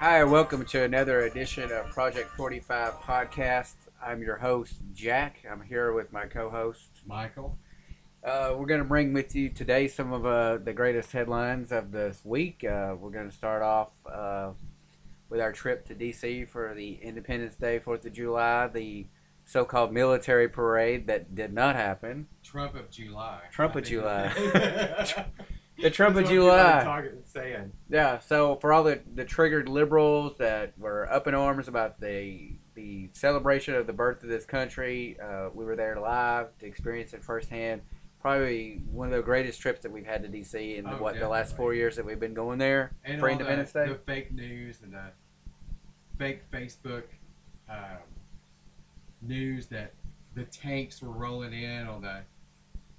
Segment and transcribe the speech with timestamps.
[0.00, 3.74] Hi, welcome to another edition of Project 45 podcast.
[4.02, 5.44] I'm your host, Jack.
[5.46, 7.58] I'm here with my co host, Michael.
[8.24, 11.92] Uh, we're going to bring with you today some of uh, the greatest headlines of
[11.92, 12.64] this week.
[12.64, 14.52] Uh, we're going to start off uh,
[15.28, 16.46] with our trip to D.C.
[16.46, 19.06] for the Independence Day, 4th of July, the
[19.44, 22.26] so called military parade that did not happen.
[22.42, 23.40] Trump of July.
[23.52, 25.26] Trump of July.
[25.80, 27.12] The Trump of That's are July.
[27.88, 32.56] Yeah, so for all the, the triggered liberals that were up in arms about the
[32.74, 37.12] the celebration of the birth of this country, uh, we were there live to experience
[37.12, 37.82] it firsthand.
[38.20, 41.18] Probably one of the greatest trips that we've had to DC in the, Oh, what
[41.18, 43.88] the last four years that we've been going there And for all Independence the, Day.
[43.92, 45.10] the fake news and the
[46.18, 47.04] fake Facebook
[47.68, 47.98] um,
[49.22, 49.94] news that
[50.34, 52.20] the tanks were rolling in on the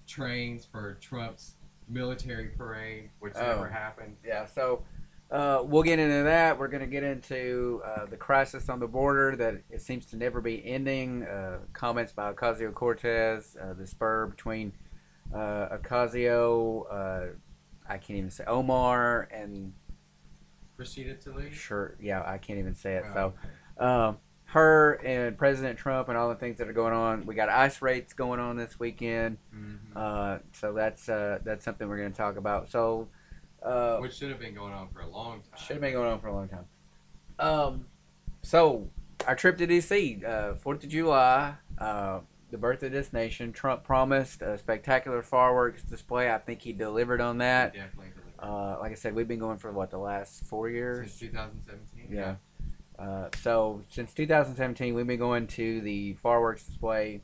[0.07, 1.55] trains for Trump's
[1.91, 3.41] military parade, which Oh.
[3.45, 4.15] never happened.
[4.25, 4.83] Yeah, so
[5.29, 6.57] uh, we'll get into that.
[6.57, 10.17] We're going to get into uh, the crisis on the border that it seems to
[10.17, 11.23] never be ending.
[11.23, 14.73] Uh, comments by Ocasio Cortez, uh, the spur between
[15.33, 17.27] uh, Ocasio, uh,
[17.87, 19.73] I can't even say Omar, and
[20.77, 21.51] Rashida Tlaib.
[21.53, 23.03] sure, yeah, I can't even say it.
[23.15, 23.33] Oh,
[23.79, 24.17] So um,
[24.51, 27.25] her and President Trump and all the things that are going on.
[27.25, 29.77] We got ICE raids going on this weekend, mhm.
[29.95, 32.69] uh, so that's uh, that's something we're going to talk about.
[32.69, 33.07] So.
[33.63, 35.57] Uh, which should have been going on for a long time.
[35.57, 36.65] should have been going on for a long time.
[37.39, 37.85] Um,
[38.41, 38.89] so
[39.27, 42.19] our trip to DC, uh, Fourth of July, uh,
[42.49, 43.53] the birth of this nation.
[43.53, 46.31] Trump promised a spectacular fireworks display.
[46.31, 47.73] I think he delivered on that.
[47.73, 48.07] Definitely.
[48.09, 48.21] delivered.
[48.39, 51.31] Uh, like I said, we've been going for what the last four years Since years.
[51.31, 52.07] 2017.
[52.11, 52.35] Yeah.
[53.01, 57.21] Uh, so since 2017, we've been going to the fireworks display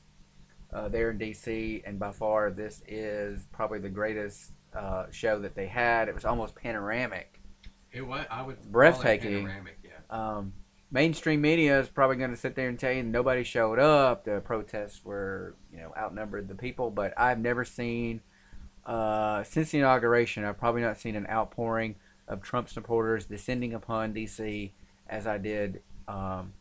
[0.74, 5.56] uh, there in DC, and by far this is probably the greatest uh, show that
[5.56, 6.08] they had.
[6.08, 7.40] It was almost panoramic.
[7.92, 8.26] It was.
[8.30, 8.62] I would.
[8.72, 9.46] Breathtaking.
[9.46, 9.78] Panoramic.
[9.84, 9.92] Yeah.
[10.10, 10.54] um,
[10.92, 14.26] mainstream media is probably going to sit there and tell you nobody showed up.
[14.26, 16.90] The protests were, you know, outnumbered the people.
[16.90, 18.22] But I've never seen,
[18.86, 21.96] uh, since the inauguration, I've probably not seen an outpouring
[22.28, 24.74] of Trump supporters descending upon D.C.
[25.10, 26.54] as I did um,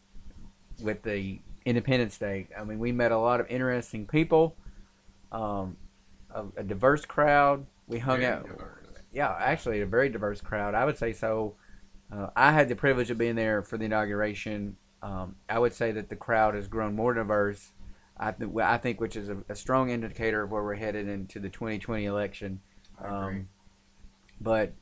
[0.82, 2.48] with the Independence Day.
[2.58, 4.56] I mean, we met a lot of interesting people,
[5.32, 5.76] um,
[6.30, 7.66] a, a diverse crowd.
[7.88, 8.86] We hung Very out diverse.
[9.12, 10.74] yeah, actually a very diverse crowd.
[10.74, 11.54] I would say so.
[12.12, 14.76] Uh, I had the privilege of being there for the inauguration.
[15.02, 17.72] Um, I would say that the crowd has grown more diverse.
[18.16, 21.38] I, th- I think, which is a, a strong indicator of where we're headed into
[21.38, 22.60] the 2020 election.
[22.98, 23.36] I agree.
[23.38, 23.48] Um,
[24.40, 24.72] but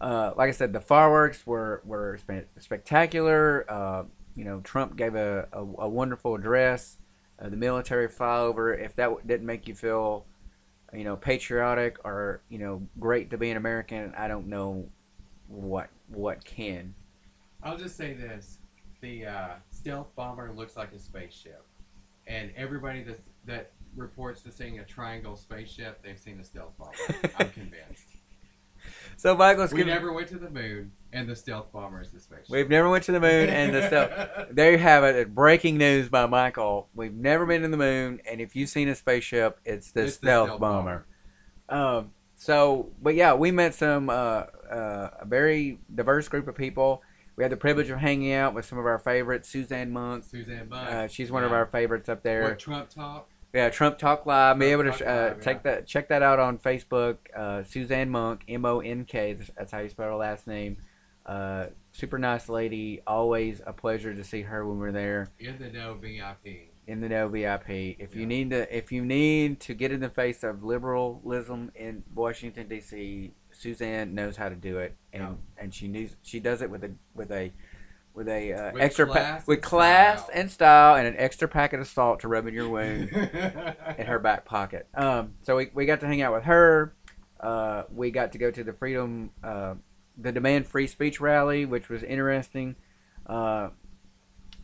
[0.00, 2.18] uh, like I said, the fireworks were were
[2.58, 3.66] spectacular.
[3.68, 6.96] Uh, you know, Trump gave a, a, a wonderful address.
[7.38, 8.78] Uh, the military flyover.
[8.78, 10.26] If that w- didn't make you feel,
[10.92, 14.88] you know, patriotic or you know, great to be an American, I don't know
[15.48, 16.94] what what can.
[17.62, 18.58] I'll just say this:
[19.02, 21.64] the uh, stealth bomber looks like a spaceship,
[22.26, 26.94] and everybody that that reports to seeing a triangle spaceship, they've seen a stealth bomber.
[27.38, 28.19] I'm convinced.
[29.16, 32.20] So, Michael, let's we never went to the moon, and the stealth bomber is the
[32.20, 32.50] spaceship.
[32.50, 34.46] we've never went to the moon, and the stuff.
[34.52, 35.34] There you have it.
[35.34, 36.88] Breaking news by Michael.
[36.94, 40.16] We've never been to the moon, and if you've seen a spaceship, it's the It's
[40.16, 41.06] the stealth, stealth bomber.
[41.68, 47.02] Um, so, but yeah, we met some uh, uh, a very diverse group of people.
[47.36, 50.24] We had the privilege of hanging out with some of our favorites, Suzanne Monk.
[50.24, 50.86] Suzanne Bunn.
[50.86, 52.54] Uh, she's one of our favorites up there.
[52.54, 53.28] Trump talk?
[53.52, 54.58] Yeah, Trump Talk Live.
[54.58, 55.62] Be able to uh, Live, take yeah.
[55.74, 57.16] that, check that out on Facebook.
[57.36, 59.36] Uh, Suzanne Monk, M O N K.
[59.56, 60.76] That's how you spell her last name.
[61.26, 63.00] Uh, super nice lady.
[63.06, 66.70] Always a pleasure to see her when we're there In the know VIP.
[66.86, 67.68] in the know VIP.
[67.98, 72.04] If you need to, if you need to get in the face of liberalism in
[72.14, 75.32] Washington D.C., Suzanne knows how to do it, and Yeah.
[75.62, 77.52] and she knows she does it with a with a
[78.14, 80.30] with a uh, With extra pa- with class style.
[80.34, 83.08] and style and an extra packet of salt to rub in your wound
[83.98, 84.88] in her back pocket.
[84.94, 86.94] Um, so we, we got to hang out with her.
[87.38, 89.74] Uh, we got to go to the freedom, uh,
[90.18, 92.76] the demand free speech rally, which was interesting.
[93.26, 93.70] Uh,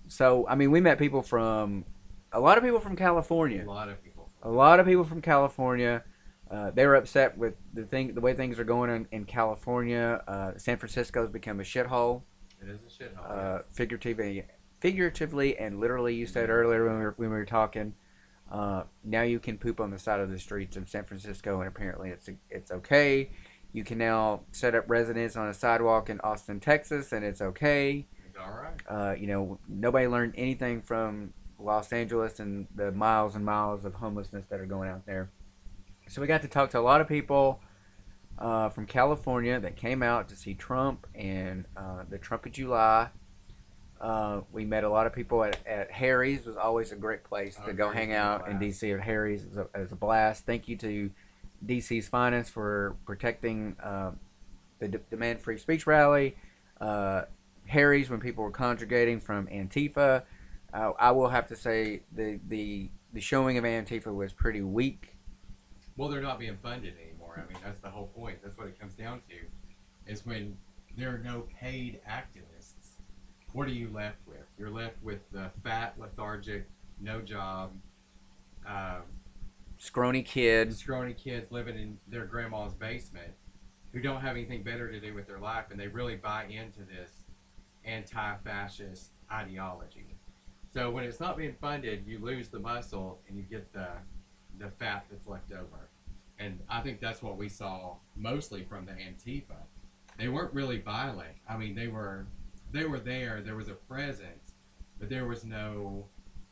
[0.08, 1.84] so I mean, we met people from
[2.32, 3.64] a lot of people from California.
[3.64, 4.30] A lot of people.
[4.42, 6.02] A lot of people from California.
[6.48, 10.22] Uh, they were upset with the thing, the way things are going in, in California.
[10.28, 12.22] Uh, San Francisco's become a shithole
[12.66, 13.58] It is a shithole.
[13.58, 14.44] uh, figuratively,
[14.80, 16.14] figuratively and literally.
[16.14, 17.94] You said earlier when we were, when we were talking.
[18.50, 21.68] Uh, now you can poop on the side of the streets of San Francisco, and
[21.68, 23.30] apparently it's it's okay.
[23.72, 28.06] You can now set up residence on a sidewalk in Austin, Texas, and it's okay.
[28.26, 28.80] It's all right.
[28.88, 33.94] Uh, you know, nobody learned anything from Los Angeles and the miles and miles of
[33.94, 35.30] homelessness that are going out there.
[36.08, 37.60] So we got to talk to a lot of people.
[38.38, 43.08] Uh, from California that came out to see Trump and uh, the Trump of July.
[44.00, 46.44] Uh, we met a lot of people at, at Harry's.
[46.44, 48.58] was always a great place Oh, to go hang out in.
[48.58, 48.92] DC.
[48.94, 50.44] At Harry's it was a, it was a blast.
[50.44, 51.10] Thank you to
[51.64, 54.10] DC's Finance for protecting uh,
[54.80, 56.36] the D- Demand Free Speech Rally.
[56.78, 57.22] Uh,
[57.66, 60.24] Harry's when people were congregating from Antifa.
[60.74, 65.16] Uh, I will have to say the the the showing of Antifa was pretty weak.
[65.96, 66.92] Well, they're not being funded
[67.36, 67.48] anymore.
[67.48, 68.38] I mean, that's the whole point.
[68.42, 70.56] That's what it comes down to, is when
[70.96, 72.96] there are no paid activists.
[73.52, 74.44] What are you left with?
[74.58, 76.66] You're left with the fat, lethargic,
[77.00, 77.72] no job,
[78.66, 79.02] um,
[79.78, 80.78] Scrawny kids.
[80.78, 83.32] scrawny kids living in their grandma's basement
[83.92, 86.80] who don't have anything better to do with their life, and they really buy into
[86.80, 87.10] this
[87.84, 90.06] anti-fascist ideology.
[90.72, 93.88] So when it's not being funded, you lose the muscle and you get the
[94.58, 95.88] the fat that's left over.
[96.38, 99.56] And I think that's what we saw mostly from the Antifa.
[100.18, 101.36] They weren't really violent.
[101.48, 102.26] I mean, they were
[102.72, 103.42] they were there.
[103.42, 104.52] There was a presence,
[104.98, 106.06] but there was no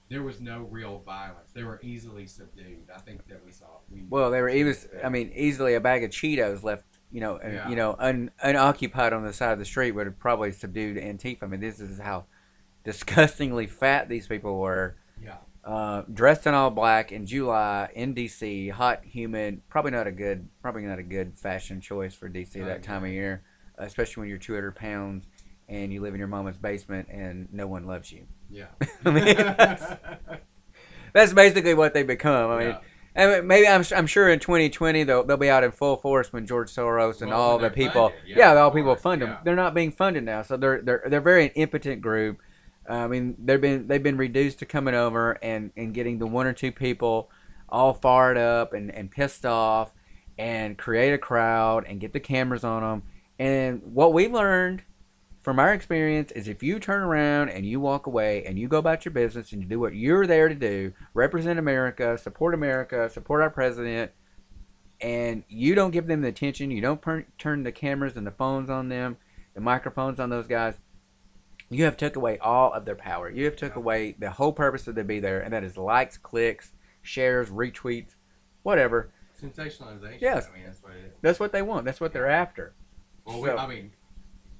[0.09, 1.53] there was no real violence.
[1.53, 2.91] They were easily subdued.
[2.95, 3.67] I think that we saw.
[3.91, 4.77] We Well, they were even.
[5.03, 6.85] I mean, easily a bag of Cheetos left.
[7.11, 7.69] You know, Yeah.
[7.69, 11.45] you know, un, unoccupied on the side of the street would have probably subdued Antifa.
[11.45, 12.25] I mean, this is how
[12.85, 14.97] disgustingly fat these people were.
[15.23, 15.37] yeah.
[15.65, 19.63] Uh, dressed in all black in July in DC, hot, humid.
[19.71, 23.11] Probably not a good, probably not a good fashion choice for DC that time of
[23.11, 23.43] year,
[23.79, 25.25] especially when you're 200 pounds
[25.69, 28.27] and you live in your mama's basement and no one loves you.
[28.51, 28.67] Yeah.
[29.07, 29.97] I mean, that's-
[31.15, 32.51] That's basically what they become.
[32.51, 32.69] I mean,
[33.17, 33.39] Yeah.
[33.39, 36.45] Mean, maybe I'm, I'm sure in 2020 they'll they'll be out in full force when
[36.47, 39.31] George Soros and Well, all the people, funded, yeah, yeah, all people fund them.
[39.31, 39.39] yeah.
[39.45, 42.41] They're not being funded now, so they're they're they're very impotent group.
[42.89, 46.47] I mean, they've been they've been reduced to coming over and and getting the one
[46.47, 47.31] or two people
[47.69, 49.93] all fired up and and pissed off
[50.39, 53.03] and create a crowd and get the cameras on them.
[53.39, 54.83] And what we learned
[55.43, 58.79] from our experience is if you turn around and you walk away and you go
[58.79, 63.11] about your business and you do what you're there to do, represent America, support America,
[63.11, 64.11] support our president,
[65.01, 68.31] and you don't give them the attention, you don't per- turn the cameras and the
[68.31, 69.19] phones on them,
[69.55, 70.79] the microphones on those guys,
[71.75, 73.29] you have took away all of their power.
[73.31, 73.79] You have took Yeah.
[73.81, 76.73] away the whole purpose of them be there, and that is likes, clicks,
[77.03, 78.15] shares, retweets,
[78.63, 79.11] whatever.
[79.41, 80.21] Sensationalization.
[80.21, 80.49] Yes.
[80.51, 81.13] I mean, that's what it is.
[81.21, 81.85] That's what they want.
[81.85, 82.75] That's what they're after.
[83.25, 83.93] Well, we, So- I mean,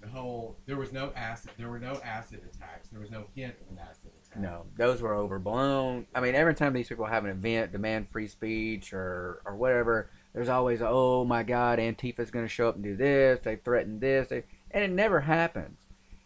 [0.01, 1.53] the whole there was no acid.
[1.57, 2.89] There were no acid attacks.
[2.89, 4.39] There was no hint of an acid attack.
[4.43, 6.07] No, those were overblown.
[6.15, 10.11] I mean, every time these people have an event, demand free speech or or whatever,
[10.35, 13.41] there's always, oh my God, Antifa's going to show up and do this.
[13.43, 15.84] They threatened this, they, and it never happens.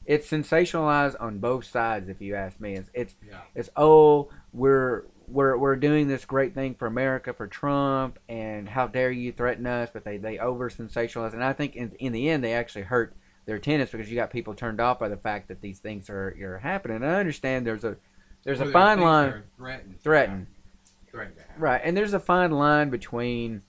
[0.09, 2.75] It's sensationalized on both sides, if you ask me.
[2.75, 3.41] It's it's, Yeah.
[3.55, 8.87] it's oh we're we're we're doing this great thing for America for Trump, and how
[8.87, 9.91] dare you threaten us?
[9.93, 13.15] But they they over sensationalize, and I think in in the end they actually hurt
[13.45, 16.35] their tenants because you got people turned off by the fact that these things are
[16.43, 16.97] are happening.
[16.97, 17.99] And I understand there's a
[18.45, 20.01] there's Or a fine line, Threatened.
[20.01, 20.47] threatened,
[21.11, 21.83] Threatened right?
[21.85, 23.61] And there's a fine line between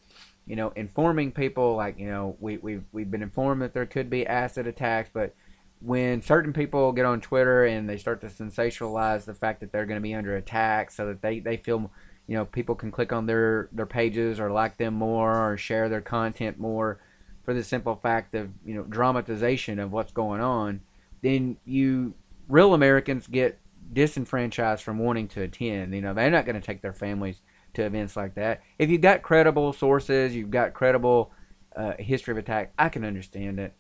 [0.47, 4.09] you know informing people like you know we we've, we've been informed that there could
[4.09, 5.35] be acid attacks, but
[5.81, 9.85] when certain people get on Twitter and they start to sensationalize the fact that they're
[9.85, 11.91] going to be under attack, so that they they feel
[12.27, 15.89] you know people can click on their their pages or like them more or share
[15.89, 16.99] their content more
[17.43, 20.81] for the simple fact of you know dramatization of what's going on,
[21.21, 22.13] then you
[22.47, 23.59] real Americans get
[23.91, 25.93] disenfranchised from wanting to attend.
[25.93, 27.41] You know they're not going to take their families
[27.75, 28.61] to events like that.
[28.77, 31.31] If you've got credible sources, you've got credible
[31.75, 33.73] uh, history of attack, I can understand it.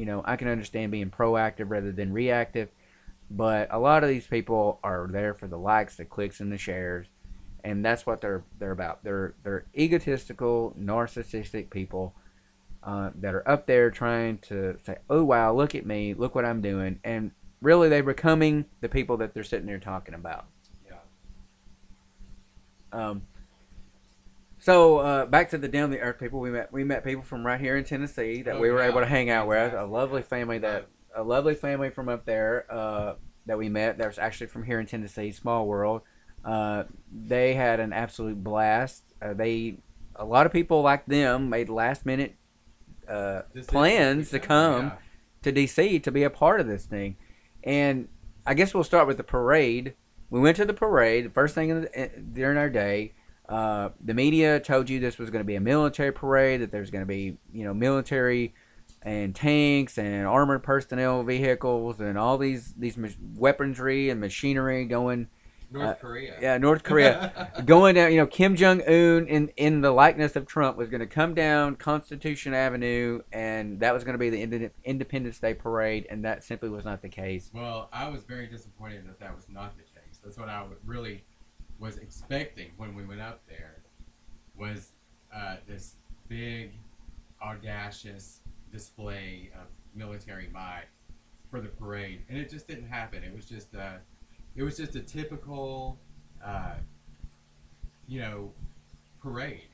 [0.00, 2.70] You know, I can understand being proactive rather than reactive.
[3.30, 6.56] But a lot of these people are there for the likes, the clicks, and the
[6.56, 7.06] shares,
[7.62, 9.04] and that's what they're they're about.
[9.04, 12.14] They're they're egotistical, narcissistic people
[12.82, 16.46] uh, that are up there trying to say, "Oh wow, look at me, look what
[16.46, 20.46] I'm doing," and really they're becoming the people that they're sitting there talking about.
[20.86, 20.96] Yeah.
[22.90, 23.22] Um,
[24.60, 26.38] so uh, back to the down the earth people.
[26.40, 28.88] We met we met people from right here in Tennessee that Oh, we were yeah.
[28.88, 29.72] able to hang out with.
[29.74, 30.86] A lovely family that
[31.16, 33.14] a lovely family from up there uh,
[33.46, 33.98] that we met.
[33.98, 35.32] That was actually from here in Tennessee.
[35.32, 36.02] Small world.
[36.44, 39.02] Uh, they had an absolute blast.
[39.20, 39.78] Uh, they
[40.16, 42.34] a lot of people like them made last minute
[43.08, 44.96] uh, plans to come Yeah.
[45.42, 47.16] to DC to be a part of this thing.
[47.64, 48.08] And
[48.46, 49.94] I guess we'll start with the parade.
[50.30, 51.26] We went to the parade.
[51.26, 53.12] The first thing in the, during our day,
[53.50, 56.60] uh, the media told you this was going to be a military parade.
[56.62, 58.54] That there's going to be you know military
[59.02, 62.96] and tanks and armored personnel vehicles and all these these
[63.34, 65.28] weaponry and machinery going
[65.72, 66.34] North Uh, Korea.
[66.40, 67.52] yeah, North Korea.
[67.64, 71.00] going down, you know, Kim Jong Un in in the likeness of Trump was going
[71.00, 75.54] to come down Constitution Avenue, and that was going to be the Inde- Independence Day
[75.54, 77.50] parade, and that simply was not the case.
[77.54, 80.18] Well, I was very disappointed that that was not the case.
[80.24, 81.22] That's what I would- really
[81.80, 83.82] was expecting when we went up there
[84.56, 84.92] was
[85.34, 85.96] uh, this
[86.28, 86.72] big,
[87.42, 90.84] audacious display of military might
[91.50, 93.24] for the parade, and it just didn't happen.
[93.24, 93.94] It was just uh,
[94.54, 95.98] it was just a typical,
[96.44, 96.74] uh,
[98.06, 98.52] you know,
[99.20, 99.68] parade.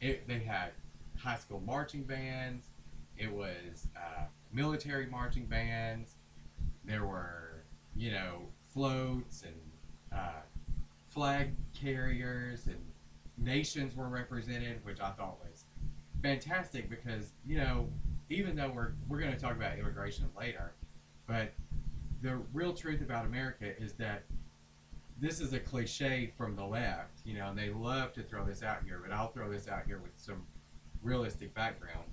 [0.00, 0.72] It, they had
[1.16, 2.66] high school marching bands.
[3.16, 6.16] It was uh, military marching bands.
[6.84, 7.62] There were,
[7.94, 8.42] you know,
[8.72, 9.54] floats and
[10.12, 10.42] uh,
[11.12, 12.80] flag carriers and
[13.36, 15.64] nations were represented, which I thought was
[16.22, 17.88] fantastic because you know,
[18.30, 20.72] even though we're we're going to talk about immigration later,
[21.26, 21.52] but
[22.22, 24.22] the real truth about America is that
[25.20, 28.62] this is a cliche from the left, you know, and they love to throw this
[28.62, 30.42] out here, but I'll throw this out here with some
[31.02, 32.06] realistic background,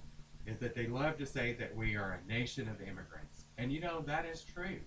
[0.45, 3.45] is that they love to say that we are a nation of immigrants.
[3.57, 4.79] And you know, that is true.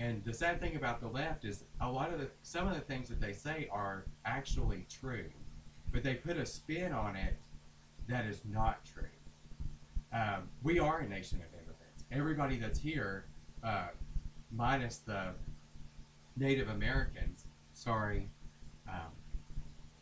[0.00, 2.80] And the sad thing about the left is a lot of the some of the
[2.80, 5.26] things that they say are actually true,
[5.92, 7.36] but they put a spin on it
[8.08, 9.04] that is not true.
[10.12, 12.04] Um, we are a nation of immigrants.
[12.10, 13.26] Everybody that's here,
[13.62, 13.88] uh,
[14.50, 15.34] minus the
[16.34, 18.30] Native Americans, sorry,
[18.88, 19.12] um,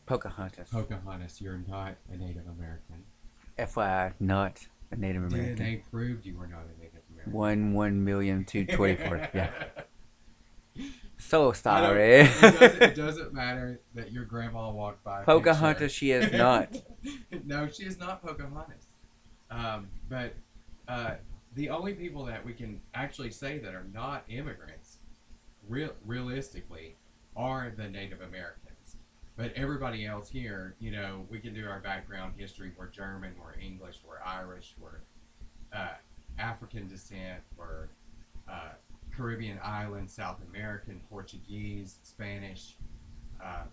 [0.07, 3.03] Pocahontas, Pocahontas, you're not a Native American.
[3.59, 5.57] FYI, not a Native American.
[5.57, 7.33] DNA proved you were not a Native American.
[7.33, 9.29] One one million two twenty four.
[9.35, 9.51] Yeah.
[11.19, 12.21] So sorry.
[12.21, 15.25] it, doesn't, it doesn't matter that your grandma walked by.
[15.25, 16.77] Pocahontas, she is not.
[17.45, 18.87] no, she is not Pocahontas.
[19.51, 20.35] Um, but
[20.87, 21.15] uh,
[21.55, 24.99] the only people that we can actually say that are not immigrants,
[25.69, 26.95] real realistically,
[27.37, 28.97] are the Native Americans.
[29.37, 32.73] But everybody else here, you know, we can do our background history.
[32.77, 35.01] We're German, we're English, we're Irish, we're
[35.73, 35.95] uh,
[36.39, 37.89] African descent, we're
[38.51, 38.73] uh,
[39.19, 42.77] Caribbean islands, South American, Portuguese, Spanish.
[43.43, 43.65] Uh,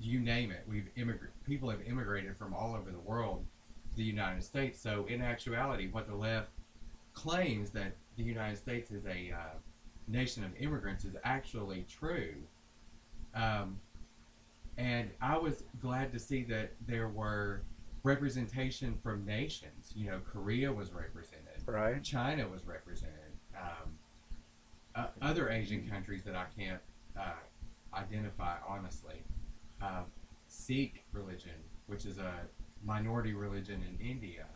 [0.00, 0.64] you name it.
[0.66, 1.34] We've immigrated.
[1.46, 3.44] People have immigrated from all over the world
[3.90, 4.80] to the United States.
[4.80, 6.48] So, in actuality, what the left
[7.12, 9.58] claims that the United States is a uh,
[10.06, 12.34] nation of immigrants is actually true.
[13.34, 13.78] Um,
[14.78, 17.62] and I was glad to see that there were
[18.02, 19.92] representation from nations.
[19.94, 21.66] You know, Korea was represented.
[21.66, 22.02] Right.
[22.02, 23.14] China was represented.
[23.56, 23.90] Um,
[24.98, 26.80] uh, other Asian countries that I can't
[27.18, 27.32] uh,
[27.94, 29.22] identify honestly.
[29.80, 30.04] Um,
[30.48, 31.52] Sikh religion,
[31.86, 32.32] which is a
[32.84, 34.46] minority religion in India.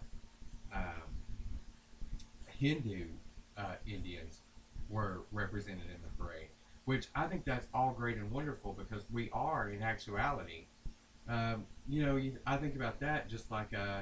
[0.74, 1.02] Um,
[2.46, 3.06] Hindu
[3.56, 4.40] uh, Indians
[4.88, 6.48] were represented in the parade,
[6.86, 10.64] which I think that's all great and wonderful because we are, in actuality,
[11.28, 14.00] um, you know, you, I think about that just like uh,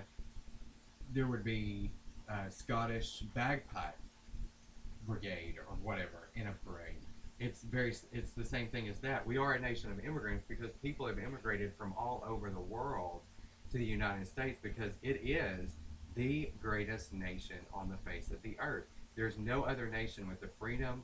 [1.13, 1.91] there would be
[2.29, 3.97] a Scottish bagpipe
[5.11, 7.05] brigade or whatever in a parade.
[7.41, 9.27] It's very, it's the same thing as that.
[9.27, 13.23] We are a nation of immigrants because people have immigrated from all over the world
[13.73, 15.73] to the United States because it is
[16.15, 18.85] the greatest nation on the face of the earth.
[19.17, 21.03] There's no other nation with the freedom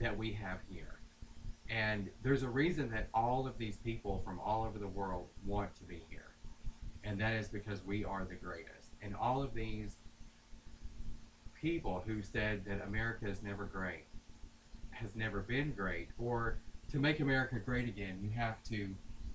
[0.00, 1.00] that we have here.
[1.68, 5.74] And there's a reason that all of these people from all over the world want
[5.76, 6.30] to be here.
[7.02, 8.90] And that is because we are the greatest.
[9.02, 9.98] And all of these
[11.64, 14.04] people who said that America is never great,
[14.90, 16.58] has never been great, or
[16.90, 18.90] to make America great again, you have to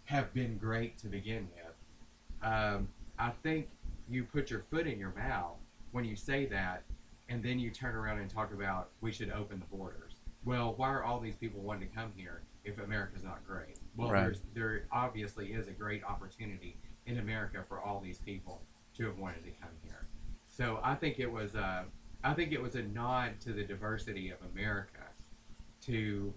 [0.06, 2.48] have been great to begin with.
[2.48, 3.68] Um, I think
[4.08, 5.58] you put your foot in your mouth
[5.92, 6.84] when you say that,
[7.30, 10.14] and then you turn around and talk about we should open the borders.
[10.46, 13.78] Well, why are all these people wanting to come here if America's not great?
[13.98, 14.22] Well, Right.
[14.26, 18.62] there's, there obviously is a great opportunity in America for all these people
[18.98, 20.06] to have wanted to come here.
[20.48, 21.86] So I think it was a,
[22.24, 25.04] I think it was a nod to the diversity of America
[25.82, 26.34] to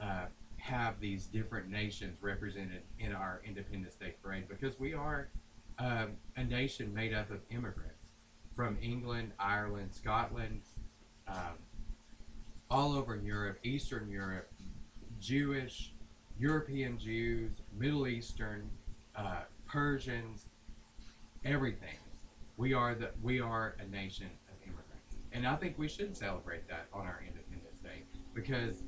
[0.00, 0.26] uh,
[0.58, 5.28] have these different nations represented in our Independence Day parade because we are
[5.78, 8.06] um, a nation made up of immigrants
[8.54, 10.60] from England, Ireland, Scotland,
[11.26, 11.56] um,
[12.70, 14.52] all over Europe, Eastern Europe,
[15.18, 15.94] Jewish,
[16.38, 18.70] European Jews, Middle Eastern,
[19.16, 20.46] uh, Persians,
[21.44, 21.96] everything.
[22.58, 24.28] We are the we are a nation
[25.32, 28.02] and I think we should celebrate that on our Independence Day
[28.34, 28.82] because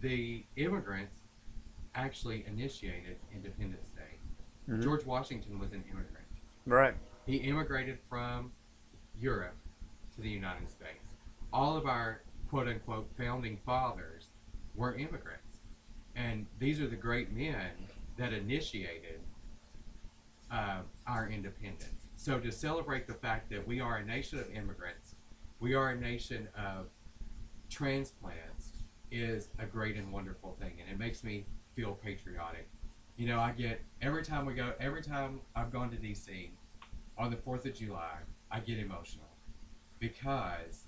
[0.00, 1.20] the immigrants
[1.94, 4.18] actually initiated Independence Day.
[4.68, 4.82] Mhm.
[4.82, 6.26] George Washington was an immigrant.
[6.66, 6.94] Right.
[7.24, 8.52] He immigrated from
[9.18, 9.56] Europe
[10.14, 11.08] to the United States.
[11.52, 14.28] All of our quote unquote founding fathers
[14.74, 15.62] were immigrants.
[16.14, 19.20] And these are the great men that initiated
[20.50, 22.08] uh, our independence.
[22.16, 25.15] So to celebrate the fact that we are a nation of immigrants,
[25.60, 26.86] we are a nation of
[27.70, 32.68] transplants, is a great and wonderful thing, and it makes me feel patriotic.
[33.16, 36.50] You know, I get every time we go, every time I've gone to DC
[37.16, 38.18] on the Fourth of July,
[38.50, 39.28] I get emotional
[39.98, 40.84] because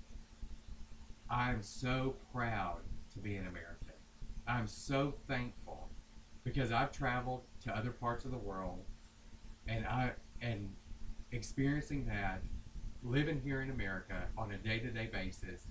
[1.30, 2.80] I'm so proud
[3.12, 3.94] to be an American.
[4.46, 5.88] I'm so thankful
[6.44, 8.84] because I've traveled to other parts of the world
[9.66, 10.70] and I and
[11.32, 12.42] experiencing that
[13.02, 15.68] living here in America on a day-to-day basis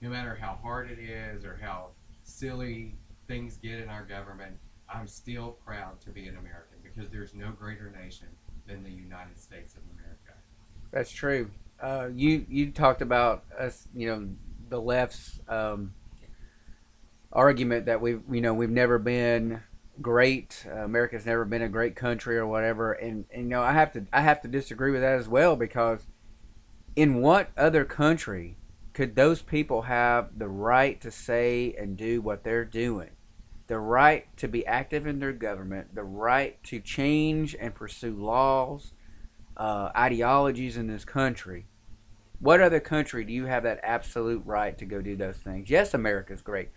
[0.00, 1.88] no matter how hard it is or how
[2.22, 2.94] silly
[3.28, 4.56] things get in our government
[4.92, 8.26] I'm still proud to be an American because there's no greater nation
[8.66, 10.32] than the United States of America.
[10.90, 11.50] That's true.
[11.80, 14.28] Uh, you you talked about us, you know,
[14.68, 15.94] the left's um,
[17.32, 19.62] argument that we've you know we've never been
[20.02, 20.66] great.
[20.68, 23.92] Uh, America's never been a great country or whatever, and, and you know I have
[23.92, 26.06] to I have to disagree with that as well because
[26.96, 28.56] in what other country
[28.92, 33.10] could those people have the right to say and do what they're doing?
[33.66, 38.92] The right to be active in their government, the right to change and pursue laws,
[39.56, 41.66] uh, ideologies in this country.
[42.40, 45.70] What other country do you have that absolute right to go do those things?
[45.70, 46.70] Yes, America's great.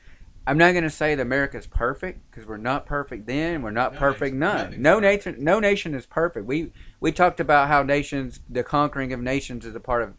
[0.45, 3.61] I'm not going to say that America's perfect because we're not perfect then.
[3.61, 4.81] We're not No perfect none.
[4.81, 6.45] No nation, no nation is perfect.
[6.45, 10.13] We we talked about how nations, the conquering of nations, is a part of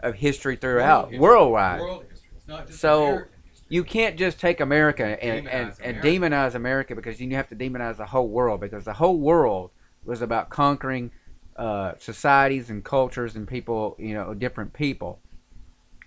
[0.00, 1.20] of history throughout, history.
[1.20, 1.80] worldwide.
[1.80, 2.28] World history.
[2.36, 3.22] It's not just So.
[3.70, 6.08] You can't just take America and, and, Demonize and America.
[6.08, 9.70] demonize America because you have to demonize the whole world because the whole world
[10.04, 11.10] was about conquering
[11.56, 15.18] uh, societies and cultures and people, you know, different people.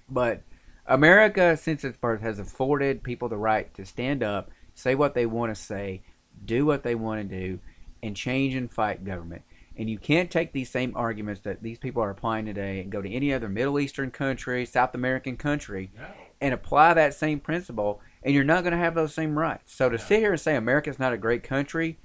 [0.08, 0.44] But
[0.86, 5.26] America, since its birth, has afforded people the right to stand up, say what they
[5.26, 6.04] want to say,
[6.46, 7.60] do what they want to do,
[8.04, 9.42] and change and fight government.
[9.78, 13.02] And you can't take these same arguments that these people are applying today and go
[13.02, 16.06] to any other Middle Eastern country, South American country, No.
[16.42, 19.74] and apply that same principle, and you're not going to have those same rights.
[19.76, 20.04] So to No.
[20.04, 22.00] sit here and say America's not a great country,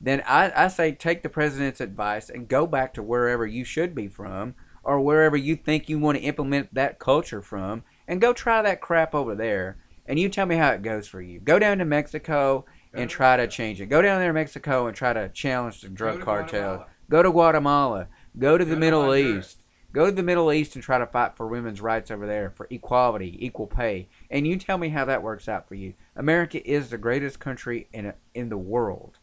[0.00, 3.96] then I, I say take the president's advice and go back to wherever you should
[3.96, 4.54] be from,
[4.84, 8.80] or wherever you think you want to implement that culture from, and go try that
[8.80, 9.76] crap over there.
[10.06, 11.40] And you tell me how it goes for you.
[11.40, 13.86] Go down to Mexico and try to change it.
[13.86, 16.50] Go down there to Mexico and try to challenge the drug cartels.
[16.50, 16.86] Guatemala.
[17.10, 18.08] Go to Guatemala.
[18.38, 19.46] Go to the to Middle Honduras.
[19.46, 19.62] East.
[19.92, 22.66] Go to the Middle East and try to fight for women's rights over there, for
[22.70, 24.08] equality, equal pay.
[24.30, 25.94] And you tell me how that works out for you.
[26.14, 29.18] America is the greatest country in in the world.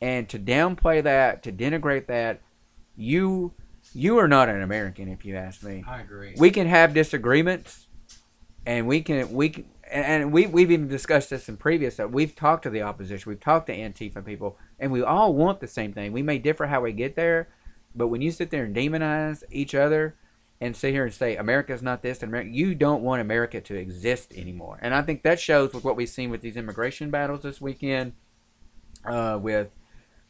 [0.00, 2.40] And to downplay that, to denigrate that,
[2.96, 3.52] you
[3.92, 5.84] you are not an American if you ask me.
[5.86, 6.34] I agree.
[6.38, 7.86] We can have disagreements
[8.66, 12.34] and we can we can and we we've even discussed this in previous that we've
[12.34, 15.92] talked to the opposition, we've talked to Antifa people, and we all want the same
[15.92, 16.12] thing.
[16.12, 17.48] We may differ how we get there,
[17.94, 20.16] but when you sit there and demonize each other
[20.60, 23.74] and sit here and say America's not this and America, you don't want America to
[23.74, 24.78] exist anymore.
[24.82, 28.12] And I think that shows with what we've seen with these immigration battles this weekend,
[29.04, 29.70] uh, with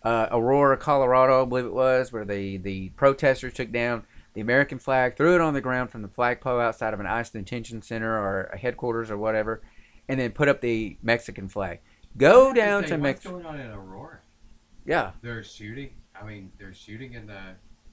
[0.03, 4.05] uh, Aurora, Colorado, I believe it was, where the the protesters took down
[4.39, 7.29] the American flag, threw it on the ground from the flagpole outside of an ICE
[7.29, 9.61] detention center or a headquarters or whatever,
[10.09, 11.81] and then put up the Mexican flag.
[12.17, 13.33] Go down to what's Mexico.
[13.41, 14.21] going on in Aurora?
[14.87, 15.91] Yeah, They're shooting.
[16.15, 17.41] I mean, they're shooting in the.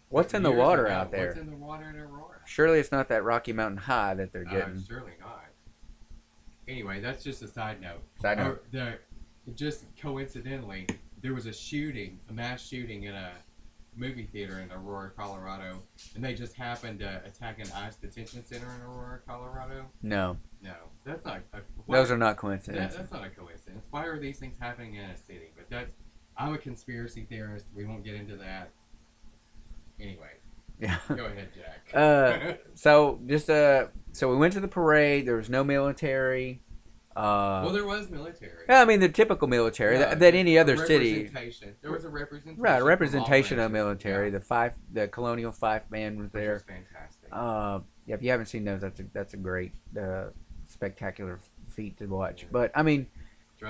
[0.10, 0.94] what's in the water ago.
[0.94, 1.30] out there?
[1.30, 2.38] What's in the water in Aurora?
[2.46, 4.84] Surely it's not that Rocky Mountain High that they're Uh, getting.
[4.88, 5.46] surely not.
[6.68, 8.02] Anyway, that's just a side note.
[8.22, 8.64] Side note.
[8.64, 8.68] Oh,
[9.48, 10.86] the, just coincidentally,
[11.24, 13.32] there was a shooting, a mass shooting in a
[13.96, 15.82] movie theater in Aurora, Colorado,
[16.16, 19.86] and they just happened to attack an ICE detention center in Aurora, Colorado.
[20.02, 20.74] No, No,
[21.06, 21.42] that's not.
[21.54, 22.98] A, why- those are not that, coincidences.
[22.98, 23.86] that's not a coincidence.
[23.92, 25.52] Why are these things happening in a city?
[25.56, 25.92] But that's.
[26.38, 27.66] I'm a conspiracy theorist.
[27.74, 28.70] We won't get into that.
[30.00, 30.32] Anyway,
[30.82, 30.98] Yeah.
[31.08, 31.94] go ahead, Jack.
[31.94, 35.26] Uh, so just uh, so we went to the parade.
[35.26, 36.62] There was no military.
[37.16, 38.66] Uh, well, there was military.
[38.68, 41.24] I mean the typical military Yeah, that, that any other city.
[41.24, 41.76] representation.
[41.82, 42.62] There was a representation.
[42.62, 44.04] Right, a representation of branches.
[44.04, 44.28] military.
[44.28, 46.54] Yeah, The fife, the colonial fife band was there.
[46.54, 47.30] was fantastic.
[47.32, 50.26] Uh, yeah, if you haven't seen those, that's a that's a great, uh,
[50.68, 52.46] spectacular feat to watch.
[52.52, 53.08] But I mean,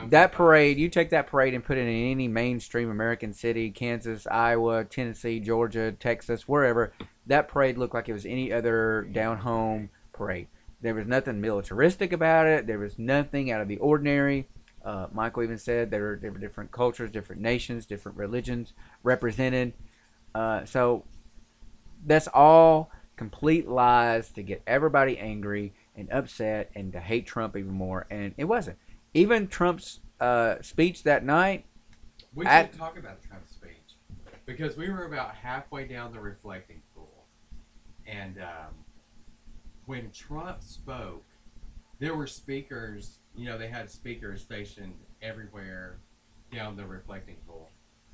[0.09, 4.25] that parade, you take that parade and put it in any mainstream American city, Kansas,
[4.27, 6.93] Iowa, Tennessee, Georgia, Texas, wherever.
[7.27, 10.47] That parade looked like it was any other down home parade.
[10.81, 12.67] There was nothing militaristic about it.
[12.67, 14.47] There was nothing out of the ordinary.
[14.83, 19.73] Uh, Michael even said there were, different cultures, different nations, different religions represented.
[20.35, 21.03] Uh, so
[22.05, 27.71] that's all complete lies to get everybody angry and upset and to hate Trump even
[27.71, 28.05] more.
[28.11, 28.77] And it wasn't.
[29.13, 31.65] Even Trump's uh, speech that night.
[32.33, 33.71] We At- should talk about Trump's speech
[34.45, 37.25] because we were about halfway down the reflecting pool,
[38.05, 38.73] and um,
[39.85, 41.23] when Trump spoke,
[41.99, 43.19] there were speakers.
[43.35, 45.97] You know, they had speakers stationed everywhere
[46.53, 47.69] down the reflecting pool.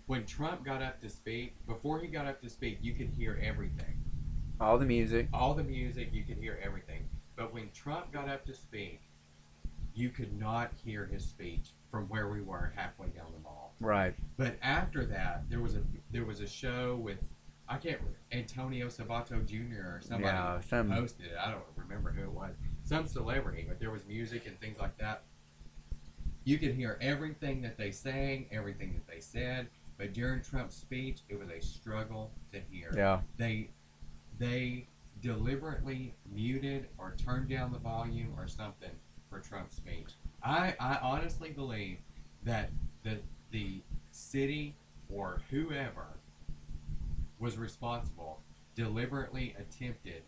[0.08, 3.40] When Trump got up to speak, before he got up to speak, you could hear
[3.42, 4.04] everything.
[4.60, 5.28] All the music.
[5.34, 7.08] All the music, you could hear everything.
[7.36, 9.02] But when Trump got up to speak,
[9.94, 13.74] you could not hear his speech from where we were halfway down the mall.
[13.80, 14.14] Right.
[14.38, 15.82] But after that, there was a
[16.12, 17.20] there was a show with
[17.72, 18.02] I can't
[18.34, 19.82] Antonio Sabato Jr.
[19.82, 20.60] or somebody Yeah.
[20.60, 20.90] Some.
[20.90, 21.38] hosted it.
[21.40, 22.54] I don't remember who it was.
[22.84, 25.24] Some celebrity, but there was music and things like that.
[26.44, 29.68] You could hear everything that they sang, everything that they said.
[29.98, 32.94] But during Trump's speech, it was a struggle to hear.
[32.96, 33.22] Yeah.
[33.38, 33.70] They
[34.38, 34.88] they
[35.22, 38.90] deliberately muted or turned down the volume or something
[39.30, 40.10] for Trump's speech.
[40.44, 42.00] I, I honestly believe
[42.44, 42.70] that
[43.04, 43.20] the
[43.52, 43.82] the
[44.12, 44.76] city
[45.10, 46.08] or whoever
[47.42, 48.40] was responsible
[48.76, 50.24] deliberately attempted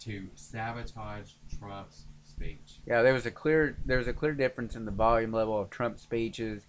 [0.00, 2.80] to sabotage Trump's speech.
[2.86, 5.70] Yeah, there was a clear there was a clear difference in the volume level of
[5.70, 6.66] Trump's speeches,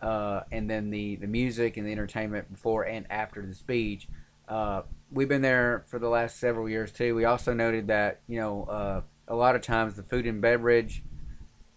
[0.00, 4.08] uh, and then the the music and the entertainment before and after the speech.
[4.48, 7.14] Uh, we've been there for the last several years too.
[7.14, 11.02] We also noted that you know uh, a lot of times the food and beverage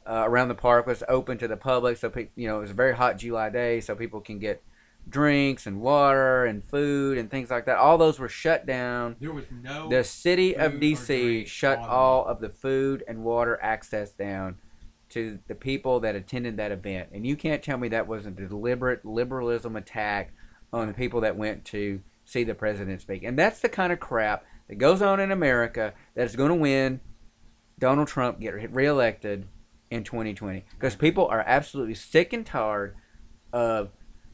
[0.09, 2.71] uh, around the park was open to the public, so pe- you know it was
[2.71, 4.63] a very hot July day, so people can get
[5.07, 7.77] drinks and water and food and things like that.
[7.77, 9.15] All those were shut down.
[9.19, 14.11] There was no The city of DC shut all of the food and water access
[14.11, 14.57] down
[15.09, 17.09] to the people that attended that event.
[17.13, 20.33] And you can't tell me that wasn't a deliberate liberalism attack
[20.73, 23.23] on the people that went to see the president speak.
[23.23, 26.99] And that's the kind of crap that goes on in America that's going to win
[27.77, 29.47] Donald Trump get reelected
[29.91, 32.95] in 2020 because people are absolutely sick and tired
[33.53, 33.89] of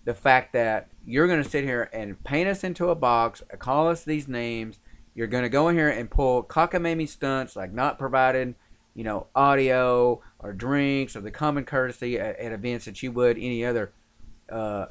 [0.05, 3.87] the fact that you're going to sit here and paint us into a box, call
[3.87, 4.79] us these names.
[5.13, 8.55] You're going to go in here and pull cockamamie stunts like not providing,
[8.95, 13.37] you know, audio or drinks or the common courtesy at, at events that you would
[13.37, 13.91] any other
[14.51, 14.87] uh,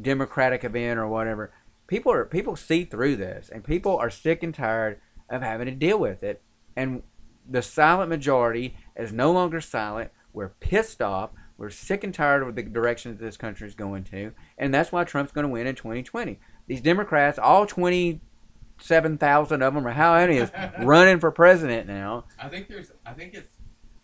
[0.00, 1.52] democratic event or whatever.
[1.86, 5.72] People are people see through this, and people are sick and tired of having to
[5.72, 6.42] deal with it.
[6.74, 7.02] And
[7.48, 10.10] the silent majority is no longer silent.
[10.32, 11.30] We're pissed off.
[11.58, 14.92] We're sick and tired of the direction that this country is going to, and that's
[14.92, 16.38] why Trump's going to win in 2020.
[16.66, 22.24] These Democrats, all 27,000 of them, or how many is running for president now.
[22.38, 23.56] I think there's I think it's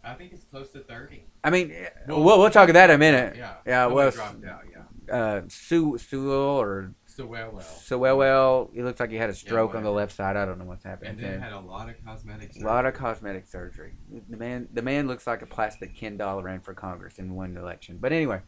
[0.05, 1.25] I think it's close to thirty.
[1.45, 1.75] I mean,
[2.09, 3.37] we'll, we'll talk of that in a minute.
[3.37, 3.55] Yeah.
[3.67, 5.15] Yeah, well, out, yeah.
[5.15, 7.62] Uh, Swalwell or So well well.
[7.62, 10.37] Swalwell, he looks like he had a stroke on the left side.
[10.37, 11.11] I don't know what's happening.
[11.11, 12.64] And then had a lot of cosmetic Surgery.
[12.64, 13.92] A lot of cosmetic surgery.
[14.31, 17.53] The man, the man looks like a plastic Ken doll ran for Congress and won
[17.53, 17.98] the election.
[18.01, 18.40] But anyway,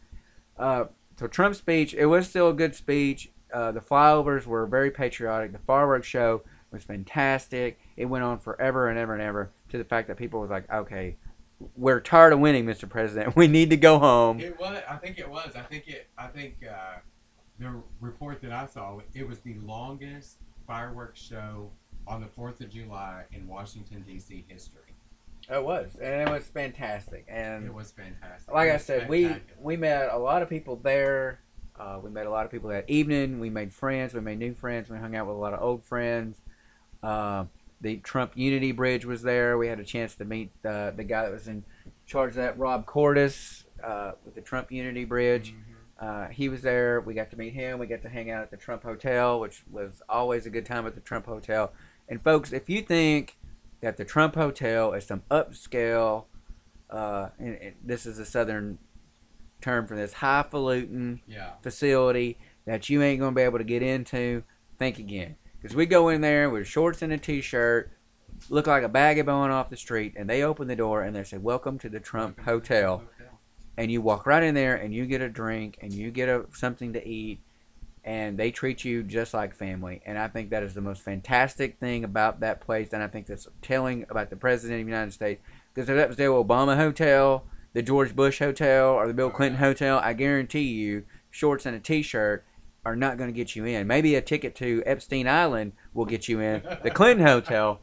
[0.59, 0.85] uh,
[1.19, 3.31] so Trump's speech, it was still a good speech.
[3.53, 5.53] Uh, the flyovers were very patriotic.
[5.53, 7.79] The fireworks show was fantastic.
[7.97, 10.73] It went on forever and ever and ever to the fact that people was like,
[10.73, 11.17] okay,
[11.77, 12.89] we're tired of winning, Mr.
[12.89, 13.37] President.
[13.37, 14.41] We need to go home.
[14.41, 14.83] It was.
[14.89, 15.53] I think it was.
[15.55, 16.09] I think it.
[16.17, 16.97] I think uh,
[17.59, 18.99] the report that I saw.
[19.15, 21.71] It was the longest fireworks show
[22.07, 24.45] on the Fourth of July in Washington D.C.
[24.49, 24.81] history.
[25.51, 27.27] It was, and it was fantastic.
[27.29, 28.53] And It was fantastic.
[28.53, 31.41] like It I said, we we met a lot of people there.
[31.79, 33.41] Uh, we met a lot of people that evening.
[33.41, 34.15] We made friends.
[34.15, 34.89] We made new friends.
[34.89, 36.39] We hung out with a lot of old friends.
[37.03, 37.45] Uh,
[37.81, 39.59] the Trump Unity Bridge was there.
[39.59, 41.65] We had a chance to meet uh, the guy that was in
[42.07, 45.53] charge of that, Rob Cortis, uh, with the Trump Unity Bridge.
[45.53, 45.74] Mhm.
[45.99, 47.01] Uh, he was there.
[47.01, 47.79] We got to meet him.
[47.79, 50.87] We got to hang out at the Trump Hotel, which was always a good time
[50.87, 51.73] at the Trump Hotel.
[52.09, 53.37] And folks, if you think
[53.81, 56.25] that the Trump Hotel is some upscale,
[56.91, 58.79] uh, and, and this is a southern
[59.61, 61.53] term for this highfalutin Yeah.
[61.63, 64.43] facility that you ain't gonna be able to get into,
[64.79, 65.37] think again.
[65.61, 67.91] Because we go in there with shorts and a t-shirt,
[68.51, 71.15] look like a bag of bone off the street, and they open the door and
[71.17, 73.05] they say, "Welcome to the Trump Hotel."
[73.77, 76.47] And you walk right in there and you get a drink and you get a
[76.53, 77.41] something to eat
[78.05, 80.03] and they treat you just like family.
[80.07, 83.27] And i think that is the most fantastic thing about that place and i think
[83.27, 85.43] that's telling about the president of the united states.
[85.75, 89.31] Because if that was the obama hotel the george bush hotel or the bill Oh,
[89.31, 92.45] clinton hotel i guarantee you shorts and a t-shirt
[92.85, 93.87] are not going to get you in.
[93.87, 96.63] Maybe a ticket to epstein island will get you in.
[96.83, 97.81] The clinton hotel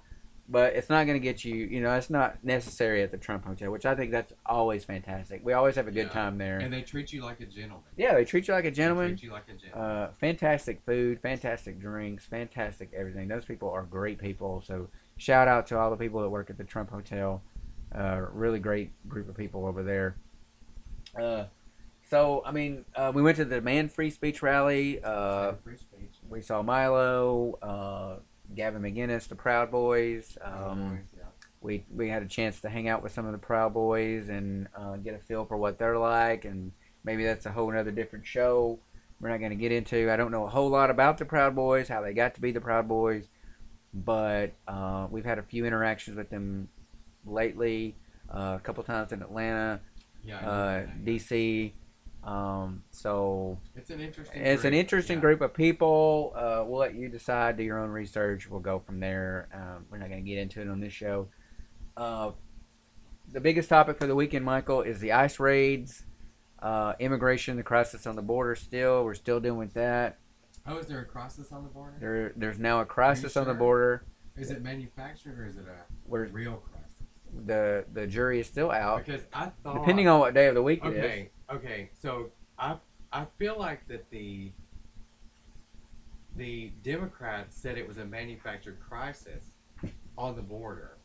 [0.52, 3.46] but it's not going to get you you know it's not necessary at the trump
[3.46, 6.14] hotel which i think that's always fantastic we always have a good Yeah.
[6.14, 7.84] time there And they treat you like a gentleman.
[7.96, 9.88] yeah they treat you like a They gentleman treat you like a gentleman.
[9.90, 14.88] uh, fantastic food fantastic drinks fantastic everything those people are great people so
[15.18, 17.42] shout out to all the people that work at the trump hotel
[17.96, 20.16] uh, really great group of people over there
[21.20, 21.46] uh,
[22.10, 25.02] so I mean, uh, we went to the Man Free Speech rally.
[25.02, 26.16] Uh, free speech.
[26.30, 28.20] we saw Milo, uh,
[28.56, 30.38] Gavin McInnes, the Proud Boys.
[30.44, 31.24] Um, yeah.
[31.62, 34.68] we we had a chance to hang out with some of the Proud Boys and
[34.76, 36.72] uh, get a feel for what they're like, and
[37.04, 38.80] maybe that's a whole other different show.
[39.20, 40.12] We're not going to get into.
[40.12, 42.52] I don't know a whole lot about the Proud Boys, how they got to be
[42.52, 43.28] the Proud Boys,
[43.94, 46.68] but uh, we've had a few interactions with them
[47.26, 47.96] lately.
[48.34, 49.82] Uh, a couple times in Atlanta,
[50.24, 50.40] Yeah.
[50.40, 50.86] Uh.
[51.04, 51.74] DC.
[52.24, 54.42] Um, so It's an interesting.
[54.42, 54.80] it's an group.
[54.80, 55.22] interesting Yeah.
[55.22, 56.34] group of people.
[56.36, 57.58] Uh, we'll let you decide.
[57.58, 58.50] Do your own research.
[58.50, 59.48] We'll go from there.
[59.54, 61.28] Um, we're not going to get into it on this show.
[61.98, 62.32] Uh,
[63.32, 66.04] the biggest topic for the weekend, Michael, is the ICE raids,
[66.60, 68.56] uh, immigration, the crisis on the border.
[68.56, 70.20] Still, we're still dealing with that.
[70.68, 71.96] Oh, is there a crisis on the border?
[72.00, 74.04] There, there's now a crisis on the border.
[74.38, 76.78] Is it manufactured or is it a Where real crisis?
[77.46, 80.62] the the jury is still out, Because I thought depending on what day of the
[80.62, 81.28] week it is.
[81.52, 81.90] Okay.
[81.94, 82.78] So I
[83.12, 84.52] I feel like that the
[86.38, 89.44] the Democrats said it was a manufactured crisis
[90.18, 90.98] on the border,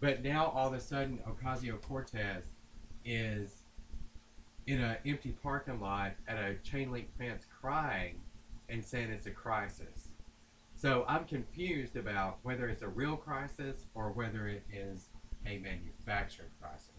[0.00, 2.44] but now all of a sudden Ocasio Cortez
[3.04, 3.64] is
[4.66, 8.20] in an empty parking lot at a chain link fence crying
[8.70, 10.08] and saying it's a crisis.
[10.74, 15.08] So I'm confused about whether it's a real crisis or whether it is
[15.46, 16.89] a manufactured crisis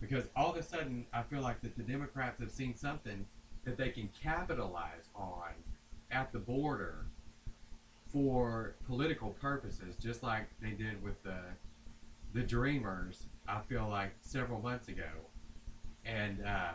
[0.00, 3.26] because all of a sudden I feel like that the Democrats have seen something
[3.64, 5.50] that they can capitalize on
[6.10, 7.06] at the border
[8.10, 11.38] for political purposes, just like they did with the
[12.34, 13.26] the Dreamers.
[13.46, 15.10] I feel like several months ago,
[16.04, 16.72] and uh,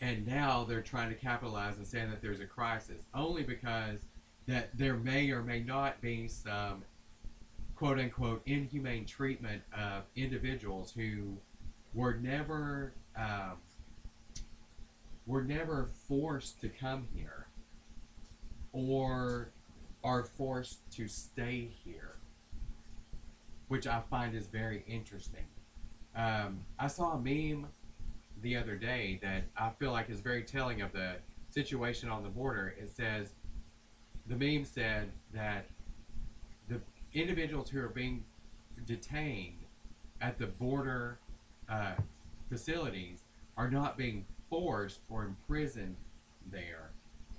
[0.00, 4.00] and now they're trying to capitalize and saying that there's a crisis only because
[4.46, 6.82] that there may or may not be some
[7.78, 11.36] quote unquote inhumane treatment of individuals who
[11.94, 13.52] were never um,
[15.26, 17.46] were never forced to come here
[18.72, 19.50] or
[20.02, 22.16] are forced to stay here,
[23.68, 25.44] which I find is very interesting.
[26.16, 27.68] Um, I saw a meme
[28.42, 31.16] the other day that I feel like is very telling of the
[31.50, 32.74] situation on the border.
[32.80, 33.34] It says,
[34.26, 35.66] the meme said that
[37.14, 38.24] individuals who are being
[38.86, 39.64] detained
[40.20, 41.18] at the border
[41.68, 41.92] uh,
[42.48, 43.22] facilities
[43.56, 45.96] are not being forced or imprisoned
[46.50, 46.90] there.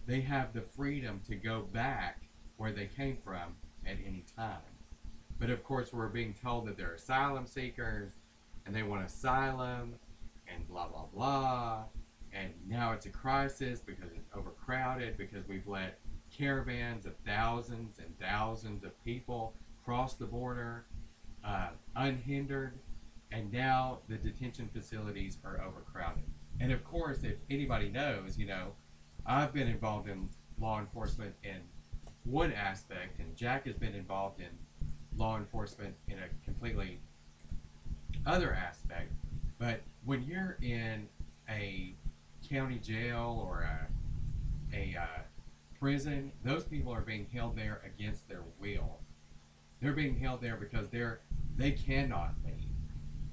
[0.06, 2.22] They have the freedom to go back
[2.58, 3.56] where they came from
[3.86, 4.58] at any time.
[5.40, 8.12] But of course, we're being told that they're asylum seekers
[8.66, 9.96] and they want asylum
[10.54, 11.84] and blah, blah, blah.
[12.34, 15.98] And now it's a crisis because it's overcrowded because we've let
[16.40, 20.86] caravans of thousands and thousands of people cross the border
[21.44, 22.74] uh, unhindered,
[23.32, 26.24] and now the detention facilities are overcrowded.
[26.60, 28.74] And of course, if anybody knows, you know,
[29.26, 31.58] I've been involved in law enforcement in
[32.24, 34.50] one aspect, and Jack has been involved in
[35.18, 37.00] law enforcement in a completely
[38.26, 39.12] other aspect.
[39.58, 41.08] But when you're in
[41.50, 41.94] a
[42.50, 45.22] county jail or a, a uh,
[45.80, 49.00] prison, those people are being held there against their will.
[49.82, 51.22] They're being held there because they're
[51.56, 52.70] they cannot leave.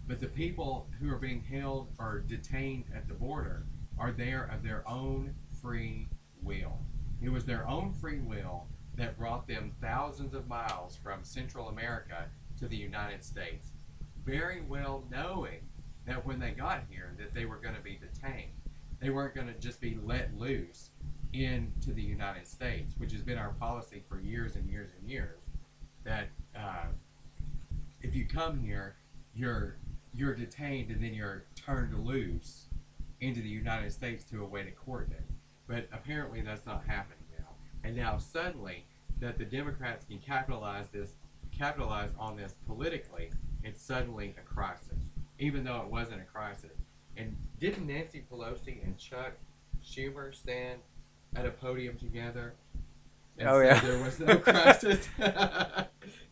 [0.07, 3.67] But the people who are being held or detained at the border
[3.99, 6.09] are there of their own free
[6.43, 6.79] will.
[7.23, 12.27] It was their own free will that brought them thousands of miles from Central America
[12.59, 13.73] to the United States,
[14.25, 15.61] very well knowing
[16.07, 18.53] that when they got here that they were going to be detained.
[19.01, 20.91] They weren't going to just be let loose
[21.45, 25.39] into the United States, which has been our policy for years and years and years.
[26.05, 26.87] That uh,
[28.01, 28.97] if you come here,
[29.35, 29.77] you're
[30.15, 32.67] you're detained and then you're turned loose
[33.21, 35.19] into the United States to await a court date.
[35.67, 37.49] But apparently that's not happening now.
[37.85, 38.85] And now suddenly
[39.21, 41.13] that the Democrats can capitalize this
[41.57, 43.31] capitalize on this politically,
[43.63, 44.99] it's suddenly a crisis.
[45.39, 46.73] Even though it wasn't a crisis.
[47.17, 49.33] And didn't Nancy Pelosi and Chuck
[49.85, 50.81] Schumer stand
[51.35, 52.55] at a podium together?
[53.39, 53.81] And Oh, yeah.
[53.81, 55.09] There was no crisis.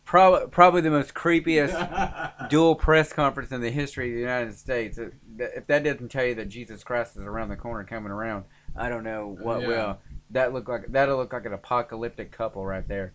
[0.05, 4.99] Probably, probably the most creepiest dual press conference in the history of the United States.
[4.99, 8.87] If that doesn't tell you that Jesus Christ is around the corner coming around, I
[8.87, 9.67] don't know oh, what Yeah.
[9.67, 9.97] will.
[10.29, 13.13] That look like that'll look like an apocalyptic couple right there.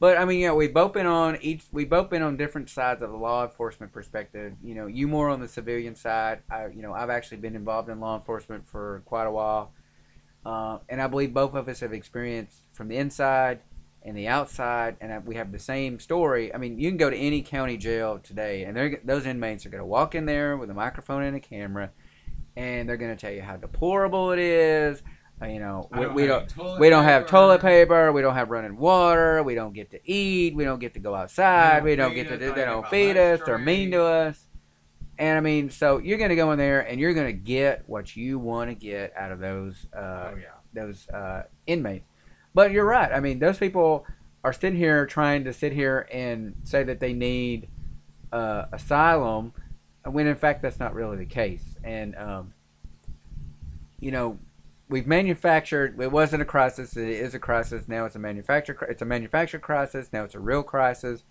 [0.00, 1.64] But I mean, yeah, we've both been on each.
[1.72, 4.54] We've both been on different sides of the law enforcement perspective.
[4.62, 6.42] You know, you more on the civilian side.
[6.48, 9.72] I, you know, I've actually been involved in law enforcement for quite a while,
[10.44, 13.60] uh, and I believe both of us have experienced from the inside
[14.02, 16.54] and the outside, and we have the same story.
[16.54, 19.70] I mean, you can go to any county jail today, and they're, those inmates are
[19.70, 21.90] going to walk in there with a microphone and a camera,
[22.56, 25.02] and they're going to tell you how deplorable it is.
[25.40, 27.30] Uh, you know, we, don't we have don't toilet we don't have paper.
[27.30, 28.12] toilet paper.
[28.12, 29.42] We don't have running water.
[29.42, 30.56] We don't get to eat.
[30.56, 31.84] We don't get to go outside.
[31.84, 32.52] We don't don't feed get to.
[32.52, 33.40] They don't feed us.
[33.46, 34.47] They're mean to us.
[35.18, 37.82] And I mean, so you're going to go in there and you're going to get
[37.86, 40.46] what you want to get out of those uh, Oh yeah.
[40.72, 42.06] those uh, inmates.
[42.54, 43.10] But you're right.
[43.12, 44.06] I mean, those people
[44.44, 47.68] are sitting here trying to sit here and say that they need
[48.32, 49.52] uh, asylum,
[50.04, 51.76] when in fact that's not really the case.
[51.82, 52.54] And um,
[53.98, 54.38] you know,
[54.88, 56.00] we've manufactured.
[56.00, 56.96] It wasn't a crisis.
[56.96, 58.04] It is a crisis now.
[58.04, 58.78] It's a manufactured.
[58.88, 60.10] It's a manufactured crisis.
[60.12, 61.24] Now it's a real crisis.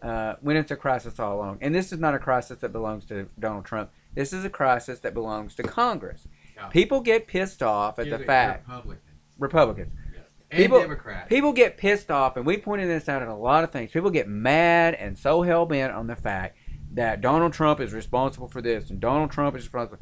[0.00, 3.04] Uh, when it's a crisis all along, and this is not a crisis that belongs
[3.06, 3.90] to Donald Trump.
[4.14, 6.28] This is a crisis that belongs to Congress.
[6.54, 6.66] Yeah.
[6.68, 9.02] People get pissed off at the fact Republicans.
[9.38, 9.92] Republicans.
[10.12, 10.22] Yes.
[10.50, 11.28] And People- Democrats.
[11.28, 13.90] People get pissed off, and we pointed this out in a lot of things.
[13.90, 16.56] People get mad and so hell bent on the fact
[16.92, 19.98] that Donald Trump is responsible for this and Donald Trump is responsible.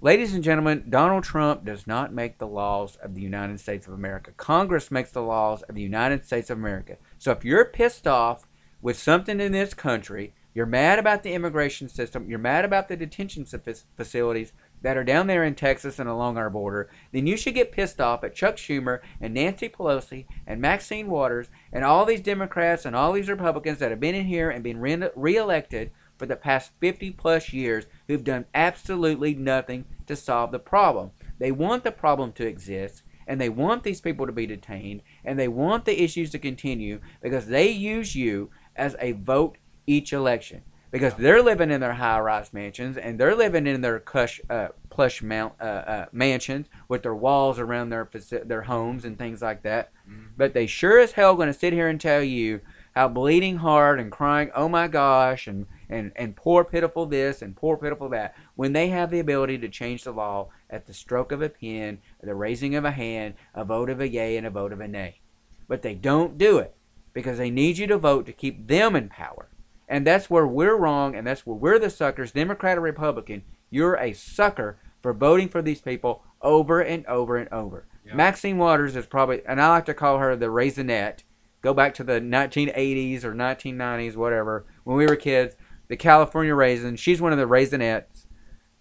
[0.00, 3.92] Ladies and gentlemen, Donald Trump does not make the laws of the United States of
[3.92, 4.30] America.
[4.36, 6.96] Congress makes the laws of the United States of America.
[7.18, 8.46] So if you're pissed off
[8.80, 12.96] with something in this country, you're mad about the immigration system, you're mad about the
[12.96, 17.36] detention fac- facilities that are down there in Texas and along our border, then you
[17.36, 22.04] should get pissed off at Chuck Schumer and Nancy Pelosi and Maxine Waters and all
[22.04, 25.90] these Democrats and all these Republicans that have been in here and been re- reelected
[26.16, 31.12] for the past 50 plus years who've done absolutely nothing to solve the problem.
[31.38, 35.38] They want the problem to exist and they want these people to be detained and
[35.38, 40.62] they want the issues to continue because they use you as a vote each election
[40.90, 45.22] because they're living in their high-rise mansions and they're living in their cush, uh, plush
[45.22, 48.08] mount uh, uh, mansions with their walls around their
[48.44, 49.90] their homes and things like that.
[50.08, 50.28] Mhm.
[50.36, 52.60] But they sure as hell going to sit here and tell you
[52.94, 57.54] how bleeding heart and crying, oh my gosh, and, and, and poor pitiful this and
[57.54, 61.30] poor pitiful that, when they have the ability to change the law at the stroke
[61.30, 64.50] of a pen, the raising of a hand, a vote of a yay and a
[64.50, 65.20] vote of a nay.
[65.68, 66.74] But they don't do it
[67.12, 69.48] because they need you to vote to keep them in power.
[69.88, 73.42] And that's where we're wrong, and that's where we're the suckers, Democrat or Republican.
[73.70, 77.86] You're a sucker for voting for these people over and over and over.
[78.04, 78.14] Yeah.
[78.14, 81.20] Maxine Waters is probably, and I like to call her the raisinette.
[81.60, 85.56] Go back to the 1980s or 1990s, whatever, when we were kids.
[85.88, 86.96] The California raisin.
[86.96, 88.26] She's one of the raisinettes.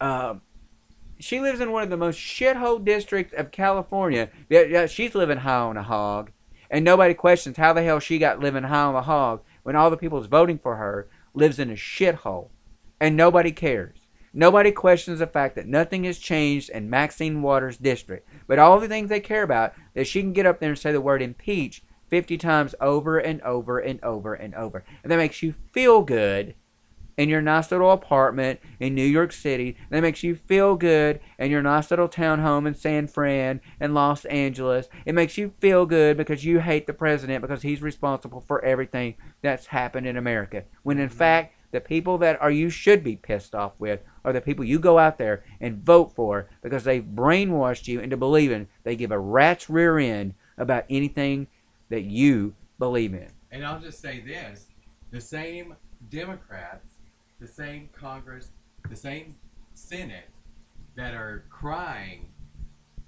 [0.02, 0.42] Um,
[1.20, 4.30] she lives in one of the most shithole districts of California.
[4.50, 6.32] Yeah, yeah, she's living high on a hog,
[6.70, 9.90] and nobody questions how the hell she got living high on the hog when all
[9.90, 12.50] the people that's voting for her lives in a shithole,
[13.00, 13.98] and nobody cares.
[14.34, 18.88] Nobody questions the fact that nothing has changed in Maxine Waters' district, but all the
[18.88, 21.84] things they care about that she can get up there and say the word impeach
[22.10, 26.56] 50 times over and over and over and over, and that makes you feel good
[27.18, 31.50] in your nice little apartment in New York City that makes you feel good in
[31.50, 34.88] your nice little townhome in San Fran and Los Angeles.
[35.06, 39.16] It makes you feel good because you hate the president because he's responsible for everything
[39.42, 40.64] that's happened in America.
[40.84, 41.18] When in mm-hmm.
[41.18, 44.80] fact, the people that are you should be pissed off with are the people you
[44.80, 49.20] go out there and vote for because they've brainwashed you into believing they give a
[49.20, 51.48] rat's rear end about anything
[51.90, 53.28] that you believe in.
[53.52, 54.68] And I'll just say this:
[55.12, 55.76] the same
[56.10, 56.97] Democrats,
[57.40, 58.50] the same Congress,
[58.90, 59.36] the same
[59.74, 60.30] Senate
[60.96, 62.30] that are crying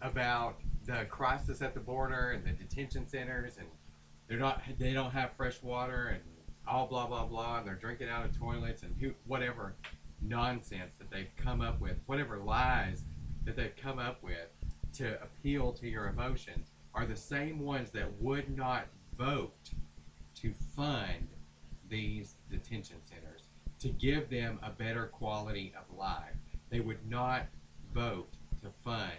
[0.02, 3.68] about the crisis at the border and the detention centers, and
[4.28, 6.22] they're not, they don't have fresh water, and
[6.68, 9.76] all blah blah blah, and they're drinking out of toilets, and who, whatever
[10.22, 13.04] nonsense that they've come up with, whatever lies
[13.46, 14.50] that they've come up with
[14.94, 18.86] to appeal to your emotions, are the same ones that would not
[19.18, 19.72] vote
[20.36, 21.28] to fund
[21.90, 22.98] these detention
[23.80, 26.36] to give them a better quality of life.
[26.70, 27.48] They would not
[27.94, 28.30] vote
[28.62, 29.12] to fund,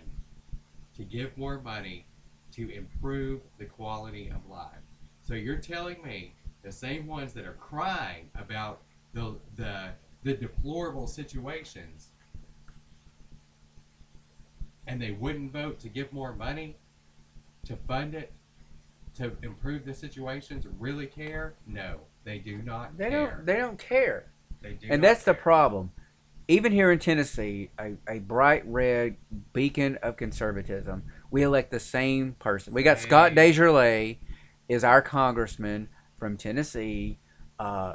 [0.97, 2.07] to give more money
[2.53, 4.83] to improve the quality of life.
[5.23, 8.83] So you're telling me the same ones that are crying about
[9.15, 9.91] the the
[10.23, 12.11] the deplorable situations
[14.87, 16.77] and they wouldn't vote to give more money
[17.65, 18.33] to fund it
[19.15, 23.79] to improve the situations really care no they do not They care don't they don't
[23.79, 24.27] care.
[24.89, 25.93] And that's the problem.
[26.49, 29.17] Even here in Tennessee, a, a bright red
[29.53, 32.75] beacon of conservatism, we elect the same person.
[32.75, 33.53] We got Scott Hey.
[33.53, 34.19] DesJarlais
[34.69, 37.19] is our congressman from Tennessee.
[37.59, 37.95] Uh,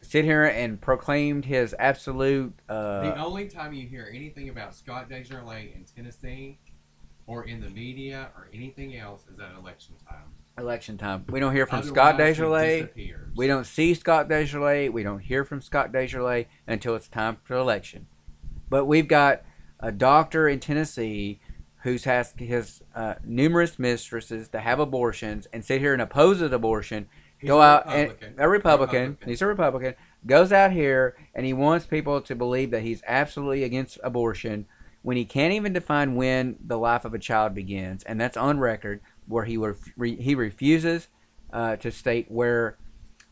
[0.00, 2.52] sit here and proclaimed his absolute.
[2.68, 6.58] Uh, the only time you hear anything about Scott DesJarlais in Tennessee
[7.26, 11.24] or in the media or anything else is at election time election time.
[11.28, 12.80] We don't hear from Scott Otherwise, he DesJarlais.
[12.80, 13.30] disappears.
[13.34, 14.92] We don't see Scott DesJarlais.
[14.92, 18.06] We don't hear from Scott DesJarlais until it's time for election.
[18.68, 19.42] But we've got
[19.80, 21.40] a doctor in Tennessee
[21.82, 26.54] who's has his uh, numerous mistresses to have abortions and sit here and oppose an
[26.54, 29.18] abortion He's go a out and a Republican, Republican.
[29.28, 29.94] He's a Republican.
[30.24, 34.66] Goes out here and he wants people to believe that he's absolutely against abortion
[35.02, 38.60] when he can't even define when the life of a child begins, and that's on
[38.60, 41.08] record where he ref- re- he refuses
[41.52, 42.76] uh, to state where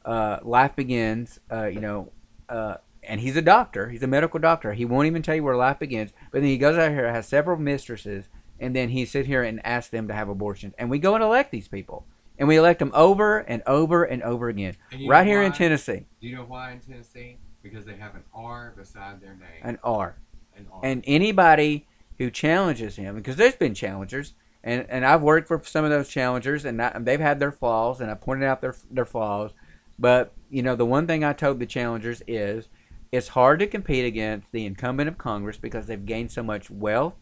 [0.04, 1.40] uh, life begins.
[1.50, 2.12] Uh, you know,
[2.48, 3.88] uh, and he's a doctor.
[3.88, 4.72] He's a medical doctor.
[4.72, 6.12] He won't even tell you where life begins.
[6.30, 8.28] But then he goes out here, has several mistresses,
[8.58, 10.74] and then he sit here and asks them to have abortions.
[10.78, 12.06] And we go and elect these people,
[12.38, 15.52] and we elect them over and over and over again, And right here in?
[15.52, 16.06] Tennessee.
[16.20, 17.38] Do you know why in Tennessee?
[17.62, 19.60] Because they have an R beside their name.
[19.62, 20.16] An R.
[20.56, 20.80] An R.
[20.82, 21.86] and anybody
[22.18, 26.08] who challenges him because there's been challengers and, and I've worked for some of those
[26.08, 29.52] challengers and, I, they've had their flaws and I pointed out their their flaws.
[29.98, 32.68] But you know the one thing I told the challengers is
[33.12, 37.14] it's hard to compete against the incumbent of Congress because they've gained so much wealth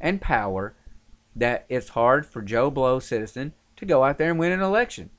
[0.00, 0.74] and power
[1.34, 5.10] that it's hard for Joe Blow citizen to go out there and win an election.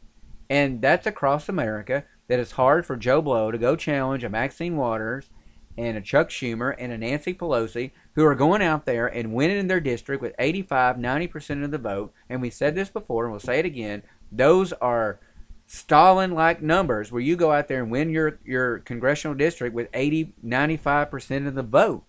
[0.49, 4.77] And that's across America that it's hard for Joe Blow to go challenge a Maxine
[4.77, 5.29] Waters
[5.77, 9.57] and a Chuck Schumer and a Nancy Pelosi who are going out there and winning
[9.57, 12.13] in their district with 85, 90% of the vote.
[12.29, 14.03] And we said this before and we'll say it again.
[14.31, 15.19] Those are
[15.67, 19.89] Stalin like numbers where you go out there and win your, your congressional district with
[19.93, 22.03] 80, 95% of the vote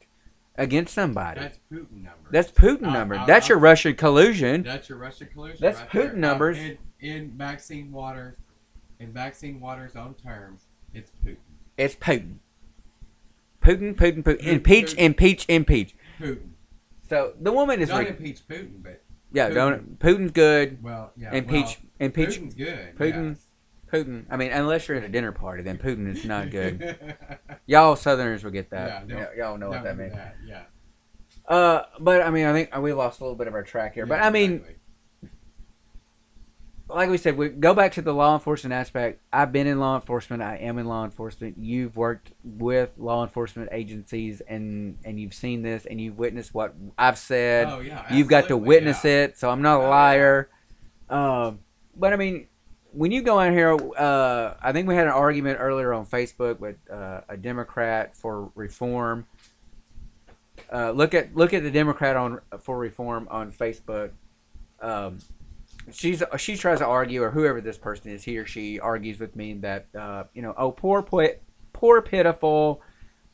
[0.57, 1.41] against somebody.
[1.41, 2.31] That's Putin numbers.
[2.31, 3.19] That's Putin numbers.
[3.19, 4.62] I'll- That's your Russian collusion.
[4.62, 5.59] That's your Russian collusion.
[5.61, 6.16] That's right Putin there.
[6.16, 6.59] numbers.
[6.59, 8.37] In, in Maxine Waters,
[8.99, 10.62] in Maxine Waters' own terms,
[10.95, 11.37] it's Putin.
[11.77, 12.37] It's Putin.
[13.69, 14.43] Putin, Putin, Putin.
[14.47, 14.99] Impeach, Putin.
[14.99, 15.95] impeach, impeach.
[16.21, 16.39] Putin.
[17.09, 19.03] So the woman is Not re- impeach Putin, but
[19.33, 19.55] yeah, Putin.
[19.55, 20.83] don't Putin's good.
[20.83, 21.35] well, yeah.
[21.35, 22.97] Impeach, well, impeach Putin's good.
[22.97, 23.29] Putin.
[23.37, 23.45] yes.
[23.93, 24.25] Putin.
[24.31, 26.97] I mean, unless you're at a dinner party, then Putin is not good.
[27.66, 29.09] Y'all Southerners will get that.
[29.09, 30.12] Yeah, Yeah, y'all know what that means.
[30.14, 30.62] that, Yeah.
[31.47, 34.05] Uh, but I mean, I think we lost a little bit of our track here.
[34.07, 34.75] But I mean, exactly.
[36.89, 39.20] Like we said, we go back to the law enforcement aspect.
[39.32, 40.43] I've been in law enforcement.
[40.43, 41.57] I am in law enforcement.
[41.59, 46.74] You've worked with law enforcement agencies, and and you've seen this, and you've witnessed what
[46.97, 47.68] I've said.
[47.68, 48.12] oh yeah.
[48.12, 49.24] You've got to witness yeah.
[49.24, 50.49] it, so I'm not a Oh, liar.
[51.11, 51.61] Um,
[51.95, 52.49] but I mean,
[52.93, 56.59] when you go out here, uh, I think we had an argument earlier on Facebook
[56.59, 59.26] with uh, a Democrat for reform.
[60.72, 64.11] Uh, look at look at the Democrat on for reform on Facebook.
[64.80, 65.18] Um,
[65.93, 69.36] she's she tries to argue, or whoever this person is, he or she argues with
[69.36, 72.82] me that uh, you know, oh poor poor, pitiful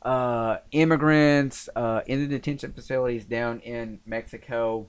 [0.02, 4.86] uh, immigrants uh, in the detention facilities down in Mexico.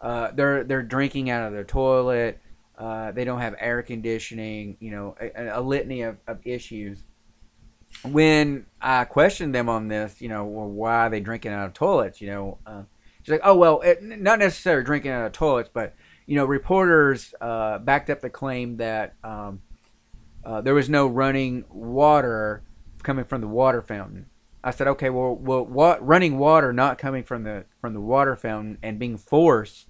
[0.00, 2.40] Uh, they're they're drinking out of their toilet.
[2.76, 4.76] Uh, they don't have air conditioning.
[4.80, 7.02] You know, a, a litany of, of issues.
[8.04, 11.72] When I questioned them on this, you know, well, why are they drinking out of
[11.74, 12.20] toilets?
[12.20, 12.82] You know, uh,
[13.22, 15.94] she's like, oh well, it, not necessarily drinking out of toilets, but
[16.28, 19.62] you know, reporters uh, backed up the claim that um,
[20.44, 22.62] uh, there was no running water
[23.02, 24.26] coming from the water fountain.
[24.62, 28.36] I said, okay, well, well, what running water not coming from the from the water
[28.36, 29.88] fountain and being forced,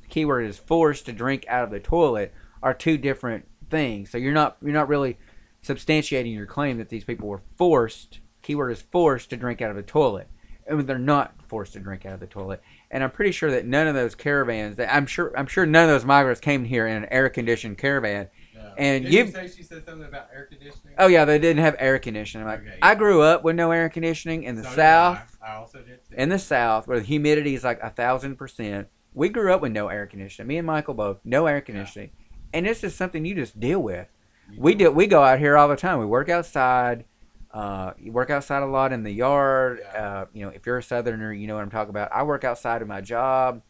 [0.00, 4.08] the keyword is forced to drink out of the toilet are two different things.
[4.08, 5.18] So you're not you're not really
[5.62, 8.20] substantiating your claim that these people were forced.
[8.40, 10.28] Keyword is forced to drink out of the toilet,
[10.66, 12.62] I and they're not forced to drink out of the toilet.
[12.90, 15.84] And I'm pretty sure that none of those caravans, that I'm sure I'm sure none
[15.84, 18.28] of those migrants came here in an air conditioned caravan.
[18.54, 18.70] Yeah.
[18.78, 20.94] And Did you say she said something about air conditioning?
[20.98, 22.46] Oh yeah, they didn't have air conditioning.
[22.46, 22.78] Like Okay.
[22.80, 25.36] I grew up with no air conditioning in the So south.
[25.42, 25.48] I.
[25.50, 26.14] I also did too.
[26.16, 29.72] in the south where the humidity is like a thousand percent we grew up with
[29.72, 32.10] no air conditioning me and michael both no air conditioning
[32.52, 34.08] and this is something you just deal with
[34.52, 37.04] You we do we go out here all the time we work outside
[37.52, 40.04] uh, you work outside a lot in the yard Yeah.
[40.20, 42.44] uh, you know if you're a southerner you know what i'm talking about i work
[42.44, 43.62] outside of my job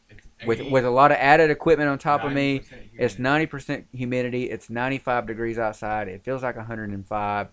[0.46, 4.50] with with a lot of added equipment on top of me 90% it's 90% humidity.
[4.50, 6.08] It's 95 degrees outside.
[6.08, 7.48] It feels like 105.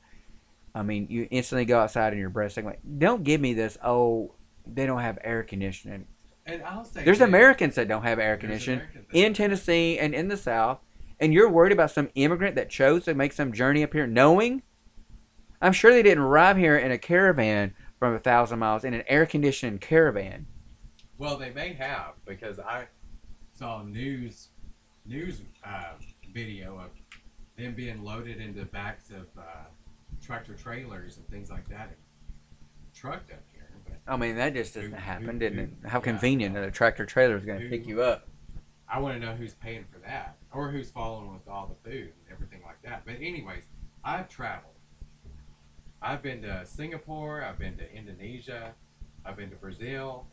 [0.73, 3.77] I mean, you instantly go outside and your breath's like, don't give me this.
[3.83, 4.33] Oh,
[4.65, 6.07] they don't have air conditioning.
[6.47, 7.27] And I'll say There's this.
[7.27, 8.81] Americans that don't have air conditioning
[9.13, 9.33] in.
[9.33, 10.79] Tennessee and in the South,
[11.19, 14.61] and you're worried about some immigrant that chose to make some journey up here, knowing.
[15.61, 19.03] I'm sure they didn't arrive here in a caravan from a thousand miles in an
[19.07, 20.45] air conditioned caravan.
[21.17, 22.87] Well, they may have because I
[23.53, 24.49] saw news
[25.05, 25.93] news uh,
[26.33, 26.89] video of
[27.57, 29.41] them being loaded into backs of uh,
[30.21, 31.95] tractor trailers and things like that, and
[32.93, 33.69] trucked up here.
[33.85, 35.89] But I mean, that just doesn't Who- happen, who- didn't who- it?
[35.89, 36.03] How yeah.
[36.03, 38.27] convenient that a tractor trailer is going to pick you up.
[38.89, 42.11] I want to know who's paying for that, or who's following with all the food
[42.25, 43.03] and everything like that.
[43.05, 43.63] But anyways,
[44.03, 44.73] I've traveled.
[46.05, 47.43] I've been to Singapore.
[47.43, 48.75] I've been to Indonesia.
[49.25, 50.27] I've been to Brazil.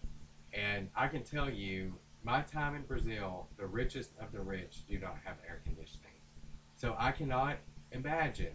[0.53, 4.99] And I can tell you, my time in Brazil, the richest of the rich do
[4.99, 6.13] not have air conditioning.
[6.77, 7.57] So I cannot
[7.91, 8.53] imagine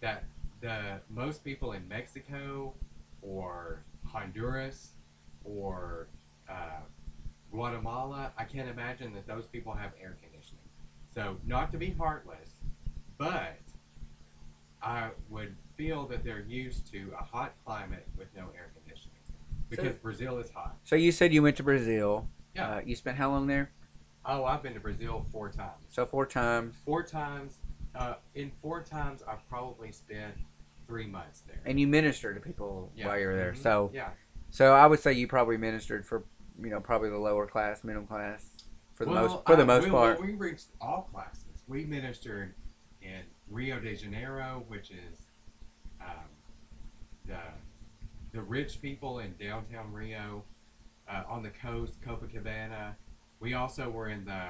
[0.00, 0.24] that
[0.60, 2.74] the most people in Mexico
[3.22, 4.94] or Honduras
[5.44, 6.08] or
[6.50, 6.80] uh,
[7.52, 10.64] Guatemala, I can't imagine that those people have air conditioning.
[11.14, 12.50] So, not to be heartless,
[13.18, 13.60] but
[14.84, 15.10] I
[15.76, 19.16] feel that they're used to a hot climate with no air conditioning
[19.68, 20.76] because So- Brazil is hot.
[20.84, 22.28] So you said you went to Brazil.
[22.54, 22.76] Yeah.
[22.76, 23.70] Uh, you spent how long there?
[24.24, 25.84] Oh, I've been to Brazil four times.
[25.88, 26.76] So four times.
[26.84, 27.58] Four times.
[27.94, 30.34] Uh, in four times, I've probably spent
[30.86, 31.60] three months there.
[31.64, 33.08] And you ministered to people Yeah.
[33.08, 33.52] while you were there.
[33.52, 33.56] Mhm.
[33.62, 34.10] So yeah,
[34.50, 36.24] so I would say you probably ministered for
[36.60, 38.64] you know probably the lower class, middle class
[38.94, 40.20] for the Well, most for the uh, most we, part.
[40.20, 41.64] We reached all classes.
[41.66, 42.54] We ministered
[43.02, 45.23] in Rio de Janeiro, which is
[47.26, 47.38] the
[48.32, 50.42] the rich people in downtown Rio,
[51.08, 52.94] uh, on the coast, Copacabana.
[53.40, 54.40] We also were in the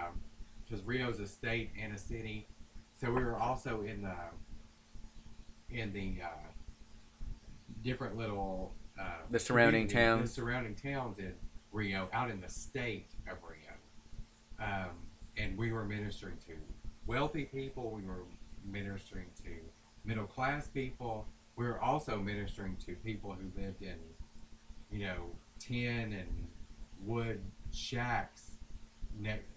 [0.64, 2.46] because Rio's a state and a city,
[2.98, 4.16] so we were also in the
[5.70, 6.28] in the uh,
[7.82, 10.30] different little uh, The surrounding towns.
[10.30, 11.34] the surrounding towns in
[11.72, 14.90] Rio, out in the state of Rio, um,
[15.36, 16.52] and we were ministering to
[17.06, 17.90] wealthy people.
[17.90, 18.24] We were
[18.64, 19.50] ministering to
[20.04, 21.26] middle class people.
[21.56, 23.96] We were also ministering to people who lived in,
[24.90, 26.48] you know, tin and
[27.04, 27.40] wood
[27.72, 28.52] shacks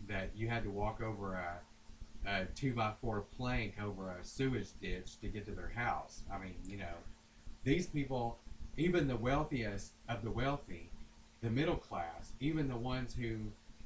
[0.08, 4.70] that you had to walk over a, a two by four plank over a sewage
[4.82, 6.24] ditch to get to their house.
[6.32, 6.96] I mean, you know,
[7.64, 8.38] these people,
[8.78, 10.90] even the wealthiest of the wealthy,
[11.42, 13.38] the middle class, even the ones who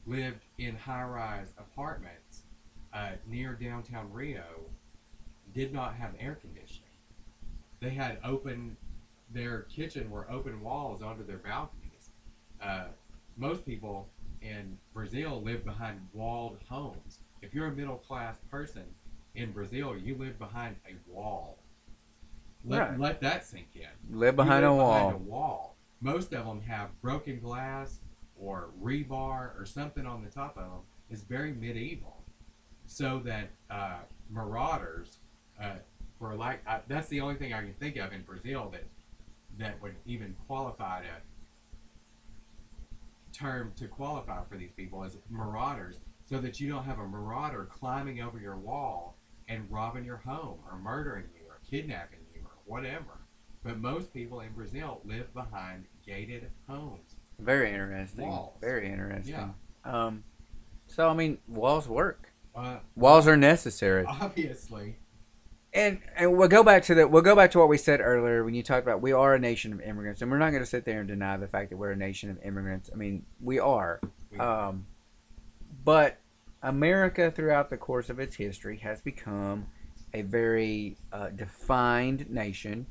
[0.05, 2.43] lived in high rise apartments
[2.93, 4.65] uh, near downtown Rio,
[5.53, 6.70] did not have air conditioning.
[7.81, 8.77] They had open,
[9.33, 12.11] their kitchen were open walls onto their balconies.
[12.61, 12.85] Uh,
[13.37, 14.07] most people
[14.41, 17.19] in Brazil live behind walled homes.
[17.41, 18.83] If you're a middle class person
[19.33, 21.57] in Brazil, you live behind a wall.
[22.63, 22.99] Let, Right.
[22.99, 24.15] let that sink in.
[24.15, 25.11] Live behind You a live wall.
[25.11, 25.75] A wall.
[26.01, 27.99] Most of them have broken glass
[28.39, 30.81] or rebar or something on the top of them.
[31.09, 32.23] It's very medieval,
[32.85, 35.17] so that uh, marauders,
[35.59, 35.75] uh,
[36.21, 38.85] for like that's the only thing I can think of in Brazil that
[39.57, 41.07] that would even qualify to
[43.37, 47.67] term to qualify for these people as marauders, so that you don't have a marauder
[47.71, 49.17] climbing over your wall
[49.49, 53.17] and robbing your home or murdering you or kidnapping you or whatever.
[53.63, 57.15] But most people in Brazil live behind gated homes.
[57.39, 58.27] Very interesting.
[58.27, 58.57] Walls.
[58.61, 59.33] Very interesting.
[59.33, 59.49] Yeah.
[59.83, 60.23] Um,
[60.85, 62.31] so I mean, walls work.
[62.53, 64.05] Uh, Walls are necessary.
[64.05, 64.97] obviously,
[65.73, 68.43] And and we'll go back to the we'll go back to what we said earlier
[68.43, 70.69] when you talked about we are a nation of immigrants, and we're not going to
[70.69, 72.89] sit there and deny the fact that we're a nation of immigrants.
[72.91, 74.01] I mean, we are.
[74.37, 74.85] Um,
[75.83, 76.17] but
[76.61, 79.67] America, throughout the course of its history, has become
[80.13, 82.85] a very uh, defined nation,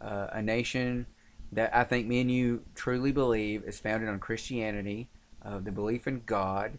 [0.00, 1.06] uh, a nation
[1.52, 5.08] that I think me and you truly believe is founded on Christianity,
[5.42, 6.78] uh, the belief in God,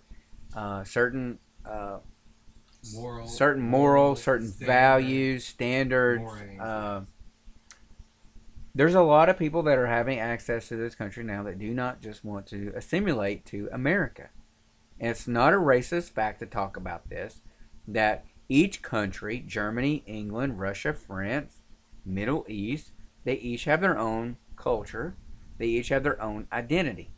[0.56, 1.98] uh, certain uh,
[2.96, 4.68] moral, certain morals, certain standard.
[4.68, 6.32] values, standards.
[6.60, 7.02] Uh,
[8.76, 11.74] there's a lot of people that are having access to this country now that do
[11.74, 14.30] not just want to assimilate to America.
[15.00, 17.42] And it's not a racist fact to talk about this
[17.88, 21.62] that each country, Germany, England, Russia, France,
[22.06, 22.92] Middle East,
[23.24, 25.16] they each have their own culture,
[25.58, 27.12] they each have their own identity.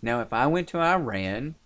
[0.00, 1.56] Now, if I went to Iran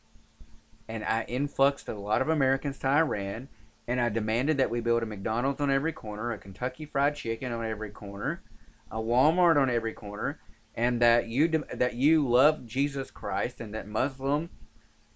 [0.89, 3.49] and I influxed a lot of Americans to Iran
[3.89, 7.53] and I demanded that we build a McDonald's on every corner, a Kentucky Fried Chicken
[7.53, 8.43] on every corner,
[8.91, 10.39] a Walmart on every corner,
[10.75, 14.51] and that you de- that you love Jesus Christ and that Muslim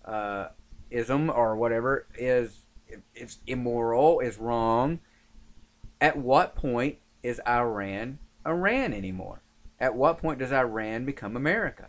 [0.07, 0.49] uh,
[0.91, 2.61] ism or whatever is
[3.15, 5.01] it's immoral, is wrong.
[6.01, 9.43] At what point is Iran Iran anymore?
[9.79, 11.89] At what point does Iran become America?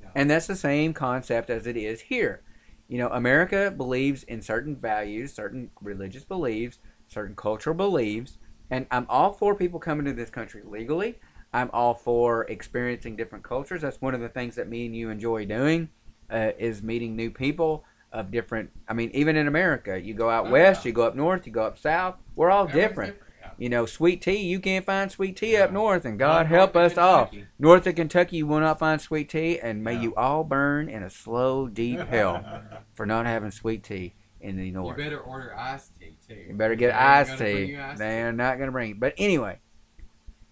[0.00, 0.08] Yeah.
[0.16, 2.42] And that's the same concept as it is here.
[2.88, 8.38] You know, America believes in certain values, certain religious beliefs, certain cultural beliefs,
[8.70, 11.18] and I'm all for people coming to this country legally.
[11.52, 13.82] I'm all for experiencing different cultures.
[13.82, 15.88] That's one of the things that me and you enjoy doing,
[16.30, 18.70] uh, is meeting new people of different.
[18.88, 20.88] I mean, even in America, you go out Oh, west, yeah.
[20.90, 22.16] you go up north, you go up south.
[22.36, 23.16] We're all Everything's different.
[23.16, 23.24] yeah.
[23.58, 25.64] You know, sweet tea, you can't find sweet tea Yeah.
[25.64, 27.30] up north, and Uh, God help us all.
[27.58, 30.02] North of Kentucky, you will not find sweet tea, and may Yeah.
[30.02, 32.44] you all burn in a slow, deep hell
[32.94, 34.96] for not having sweet tea in the north.
[34.96, 36.34] You better order iced tea too.
[36.36, 37.76] You better get They iced tea.
[37.76, 39.00] iced They're not going to bring it.
[39.00, 39.58] But anyway,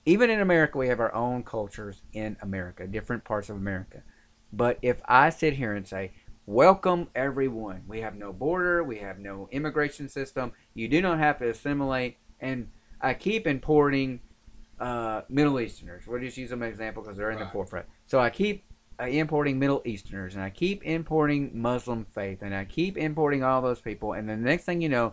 [0.04, 4.02] even in America, we have our own cultures in America, different parts of America.
[4.52, 6.12] But if I sit here and say,
[6.48, 7.82] Welcome everyone.
[7.88, 8.84] We have no border.
[8.84, 10.52] We have no immigration system.
[10.74, 12.18] You do not have to assimilate.
[12.38, 12.68] And
[13.06, 14.18] I keep importing
[14.80, 16.08] uh, Middle Easterners.
[16.08, 17.86] We'll just use them as an example because they're in the forefront.
[18.06, 18.64] So I keep
[19.00, 23.62] uh, importing Middle Easterners, and I keep importing Muslim faith, and I keep importing all
[23.62, 24.14] those people.
[24.14, 25.12] And the next thing you know,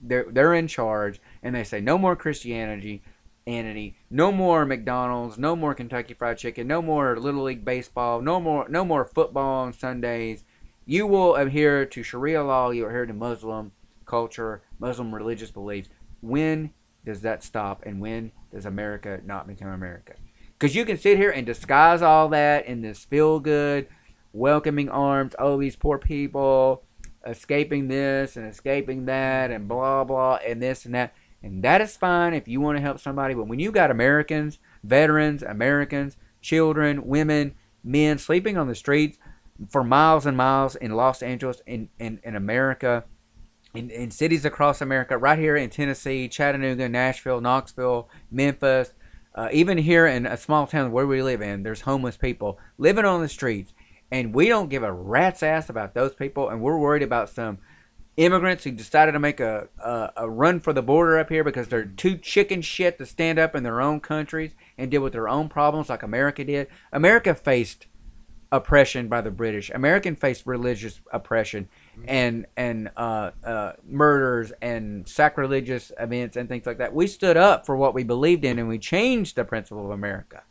[0.00, 3.02] they're they're in charge, and they say no more Christianity,
[3.44, 8.38] entity, no more McDonald's, no more Kentucky Fried Chicken, no more Little League baseball, no
[8.38, 10.44] more no more football on Sundays.
[10.86, 12.70] You will adhere to Sharia law.
[12.70, 13.72] You adhere to Muslim
[14.06, 15.88] culture, Muslim religious beliefs.
[16.20, 16.70] When
[17.04, 20.14] does that stop, and when does America not become America?
[20.58, 23.88] Because you can sit here and disguise all that in this feel good,
[24.32, 25.34] welcoming arms.
[25.38, 26.84] Oh, these poor people
[27.26, 31.14] escaping this and escaping that, and blah, blah, and this and that.
[31.42, 33.34] And that is fine if you want to help somebody.
[33.34, 39.18] But when you got Americans, veterans, Americans, children, women, men sleeping on the streets
[39.68, 43.04] for miles and miles in Los Angeles, in, in, in America,
[43.74, 48.92] in, in cities across America, right here in Tennessee, Chattanooga, Nashville, Knoxville, Memphis,
[49.34, 53.04] uh, even here in a small town where we live in, there's homeless people living
[53.04, 53.72] on the streets,
[54.10, 57.58] and we don't give a rat's ass about those people, and we're worried about some
[58.18, 61.68] immigrants who decided to make a, a, a run for the border up here because
[61.68, 65.30] they're too chicken shit to stand up in their own countries and deal with their
[65.30, 66.66] own problems like America did.
[66.92, 67.86] America faced
[68.50, 69.70] oppression by the British.
[69.70, 71.70] American faced religious oppression
[72.06, 76.94] and and uh, uh, murders and sacrilegious events and things like that.
[76.94, 80.42] We stood up for what we believed in and we changed the principle of America.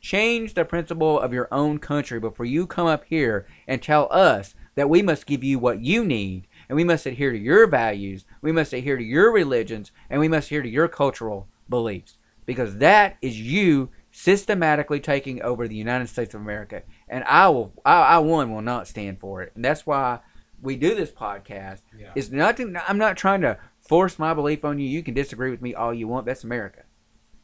[0.00, 4.54] Change the principle of your own country before you come up here and tell us
[4.76, 8.24] that we must give you what you need and we must adhere to your values,
[8.42, 12.18] we must adhere to your religions, and we must adhere to your cultural beliefs.
[12.46, 16.82] Because that is you systematically taking over the United States of America.
[17.08, 19.52] And I will I, I one will not stand for it.
[19.54, 20.20] And that's why
[20.60, 21.82] we do this podcast.
[21.96, 22.12] Yeah.
[22.14, 24.88] It's nothing I'm not trying to force my belief on you.
[24.88, 26.26] You can disagree with me all you want.
[26.26, 26.82] That's America.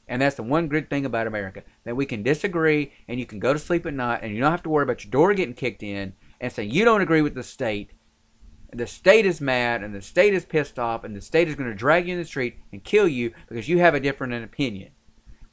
[0.06, 3.38] And that's the one good thing about America that we can disagree and you can
[3.38, 5.54] go to sleep at night and you don't have to worry about your door getting
[5.54, 7.92] kicked in and say you don't agree with the state.
[8.72, 11.70] The state is mad and the state is pissed off and the state is going
[11.70, 14.90] to drag you in the street and kill you because you have a different opinion.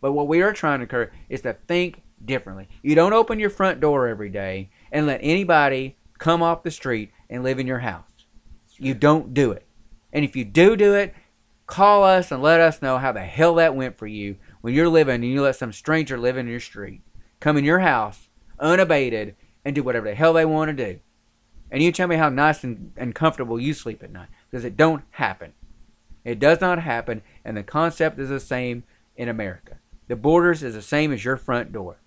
[0.02, 2.68] But what we are trying to occur is to think differently.
[2.82, 7.12] You don't open your front door every day and let anybody come off the street
[7.32, 8.26] and live in your house.
[8.78, 9.66] You don't do it.
[10.14, 11.16] And if you do do it,
[11.66, 14.90] call us and let us know how the hell that went for you when you're
[14.90, 17.02] living and you let some stranger live in your street,
[17.40, 18.28] come in your house
[18.60, 21.00] unabated and do whatever the hell they want to do.
[21.72, 24.78] And you tell me how nice and, and comfortable you sleep at night because it
[24.78, 25.54] don't happen.
[26.24, 28.84] It does not happen, and the concept is the same
[29.16, 29.80] in America.
[30.08, 32.01] The borders is the same as your front door.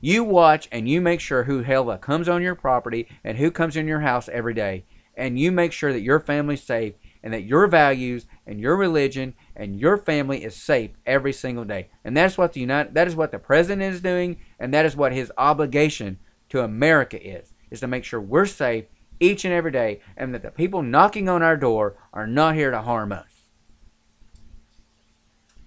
[0.00, 3.50] You watch and you make sure who hell that comes on your property and who
[3.50, 4.84] comes in your house every day,
[5.14, 9.34] and you make sure that your family's safe and that your values and your religion
[9.54, 11.88] and your family is safe every single day.
[12.02, 14.96] And that's what the United that is what the president is doing, and that is
[14.96, 18.86] what his obligation to America is, is to make sure we're safe
[19.20, 22.70] each and every day and that the people knocking on our door are not here
[22.70, 23.26] to harm us.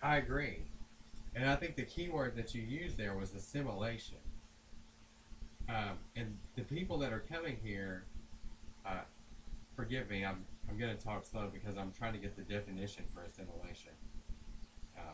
[0.01, 0.62] I agree.
[1.36, 4.17] And I think the key word that you used there was assimilation.
[5.67, 8.03] Um, and the people that are coming here,
[8.86, 9.01] uh,
[9.75, 13.05] forgive me, I'm, I'm going to talk slow because I'm trying to get the definition
[13.13, 13.91] for assimilation.
[14.97, 15.13] Um,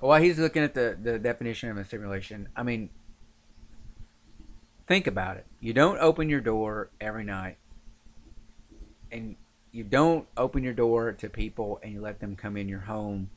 [0.00, 2.90] While he's looking at the, the definition of assimilation, I mean,
[4.86, 5.46] think about it.
[5.60, 7.56] You don't open your door every night,
[9.10, 9.36] and
[9.70, 13.30] you don't open your door to people and you let them come in your home.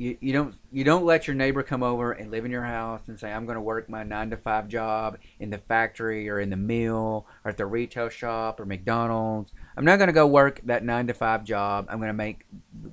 [0.00, 3.02] You, you don't you don't let your neighbor come over and live in your house
[3.08, 6.40] and say I'm going to work my nine to five job in the factory or
[6.40, 9.52] in the mill or at the retail shop or McDonald's.
[9.76, 11.86] I'm not going to go work that nine to five job.
[11.90, 12.46] I'm going to make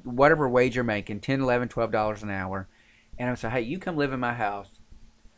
[0.04, 2.68] whatever wage you're making 10 11 12 dollars an hour
[3.18, 4.82] and i'm say, hey you come live in my house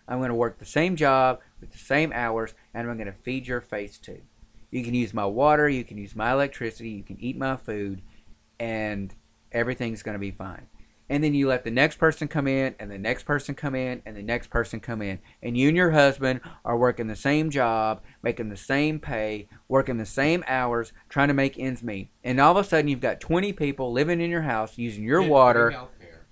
[0.08, 3.14] i'm going to work the same job with the same hours and i'm going to
[3.24, 4.22] feed your face too
[4.72, 8.02] you can use my water you can use my electricity you can eat my food
[8.60, 9.14] and
[9.52, 10.66] everything's going to be fine
[11.10, 14.02] and then you let the next person come in and the next person come in
[14.06, 17.50] and the next person come in and you and your husband are working the same
[17.50, 22.40] job making the same pay working the same hours trying to make ends meet and
[22.40, 25.32] all of a sudden you've got 20 people living in your house using your getting
[25.32, 25.88] water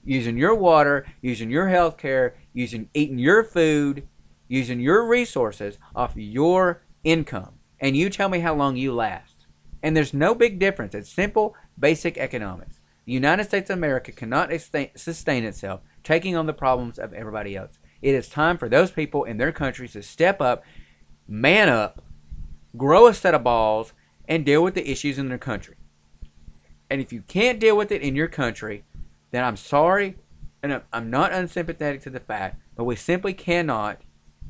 [0.07, 4.07] using your water, using your health care, using eating your food,
[4.47, 7.53] using your resources off your income.
[7.79, 9.45] And you tell me how long you last.
[9.83, 10.95] And there's no big difference.
[10.95, 12.79] It's simple, basic economics.
[13.07, 17.79] The United States of America cannot sustain itself taking on the problems of everybody else.
[18.01, 20.65] It is time for those people in their countries to step up,
[21.25, 22.03] man up,
[22.75, 23.93] grow a set of balls,
[24.27, 25.75] and deal with the issues in their country.
[26.89, 28.83] And if you can't deal with it in your country,
[29.31, 30.17] then I'm sorry,
[30.61, 34.01] and I'm not unsympathetic to the fact, but we simply cannot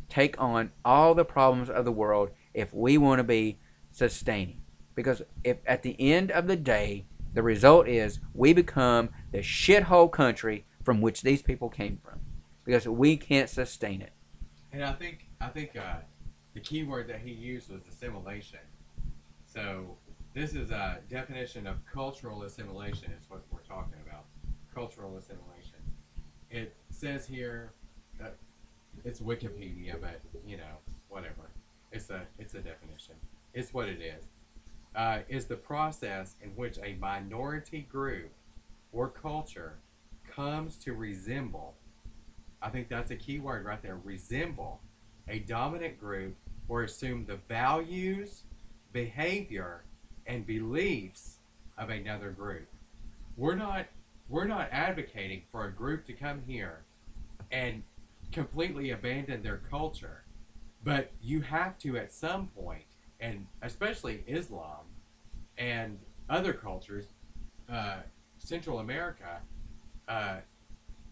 [0.09, 3.59] take on all the problems of the world if we want to be
[3.91, 4.63] sustaining.
[4.95, 7.05] Because if at the end of the day,
[7.37, 12.19] the result is we become the shithole country from which these people came from.
[12.65, 14.11] Because we can't sustain it.
[14.73, 15.97] And I think I think uh,
[16.53, 18.59] the key word that he used was assimilation.
[19.45, 19.97] So
[20.33, 23.11] this is a definition of cultural assimilation.
[23.17, 24.25] Is what we're talking about.
[24.73, 25.79] Cultural assimilation.
[26.49, 27.73] It says here,
[28.19, 28.35] that
[29.05, 30.77] it's Wikipedia, but you know
[31.09, 31.51] whatever.
[31.91, 33.15] It's a it's a definition.
[33.53, 34.25] It's what it is.
[34.97, 38.31] Uh, is the process in which a minority group
[38.91, 39.75] or culture
[40.27, 41.75] comes to resemble
[42.61, 43.99] I think that's a key word right there.
[44.03, 44.81] Resemble
[45.27, 46.35] a dominant group
[46.67, 48.43] or assume the values,
[48.91, 49.83] behavior,
[50.25, 51.37] and beliefs
[51.77, 52.67] of another group.
[53.35, 53.85] We're not
[54.29, 56.81] we're not advocating for a group to come here
[57.49, 57.83] and
[58.33, 60.23] completely abandon their culture.
[60.83, 62.83] But you have to at some point,
[63.21, 64.86] and especially Islam
[65.57, 65.97] and
[66.29, 67.05] other cultures,
[67.71, 67.97] uh,
[68.37, 69.41] Central America,
[70.07, 70.37] uh,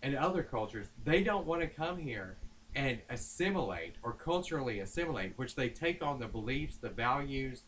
[0.04, 2.38] and other cultures, they don't want to come here
[2.76, 7.64] and assimilate or culturally assimilate, which they take on the beliefs, the values,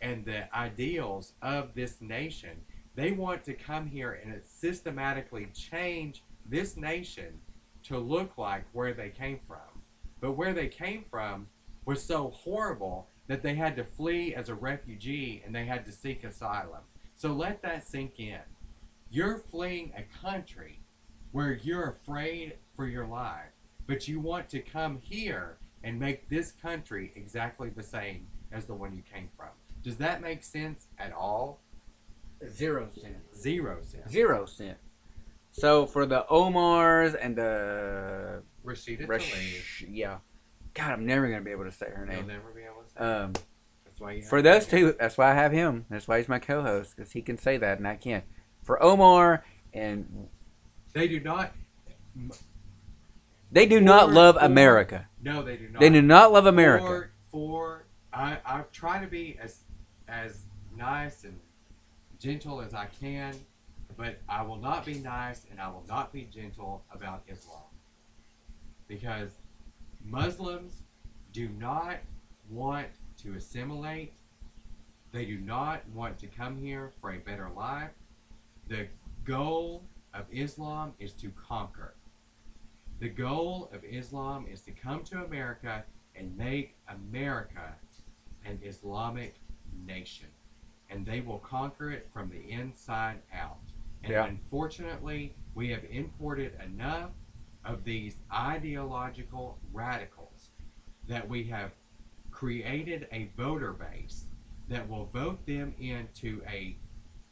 [0.00, 2.62] and the ideals of this nation.
[2.94, 7.40] They want to come here and systematically change this nation
[7.84, 9.82] to look like where they came from.
[10.20, 11.48] But where they came from
[11.84, 15.92] was so horrible that they had to flee as a refugee and they had to
[15.92, 16.82] seek asylum.
[17.14, 18.40] So let that sink in.
[19.10, 20.80] You're fleeing a country
[21.30, 23.52] where you're afraid for your life,
[23.86, 28.74] but you want to come here and make this country exactly the same as the
[28.74, 29.48] one you came from.
[29.82, 31.60] Does that make sense at all?
[32.48, 33.16] Zero cent.
[33.36, 34.10] Zero sense.
[34.10, 34.78] Zero cent.
[35.52, 39.86] So for the Omars and the Rashida Tlaib.
[39.88, 40.18] Yeah,
[40.74, 42.26] God, I'm never gonna be able to say her You'll name.
[42.28, 42.98] never be able to say.
[43.04, 43.32] Um,
[43.84, 45.86] That's why you for those two, that's why I have him.
[45.90, 48.24] That's why he's my co-host because he can say that and I can't.
[48.62, 50.28] For Omar and
[50.92, 51.52] They do not.
[53.50, 55.08] they do not love for- America.
[55.22, 55.80] No, they do not.
[55.80, 56.84] They do not love America.
[56.86, 59.60] For, for I, I try to be as
[60.08, 60.42] as
[60.76, 61.38] nice and
[62.18, 63.34] gentle as I can,
[63.96, 67.62] but I will not be nice and I will not be gentle about Islam.
[68.88, 69.30] Because
[70.04, 70.82] Muslims
[71.32, 71.98] do not
[72.48, 72.88] want
[73.22, 74.12] to assimilate.
[75.12, 77.90] They do not want to come here for a better life.
[78.68, 78.88] The
[79.24, 79.84] goal
[80.14, 81.94] of Islam is to conquer.
[83.00, 85.84] The goal of Islam is to come to America
[86.14, 87.74] and make America
[88.44, 89.36] an Islamic
[89.86, 90.28] nation.
[90.90, 93.58] And they will conquer it from the inside out.
[94.02, 94.26] And Yeah.
[94.26, 97.10] unfortunately, we have imported enough
[97.64, 100.50] of these ideological radicals
[101.08, 101.70] that we have
[102.30, 104.24] created a voter base
[104.68, 106.76] that will vote them into a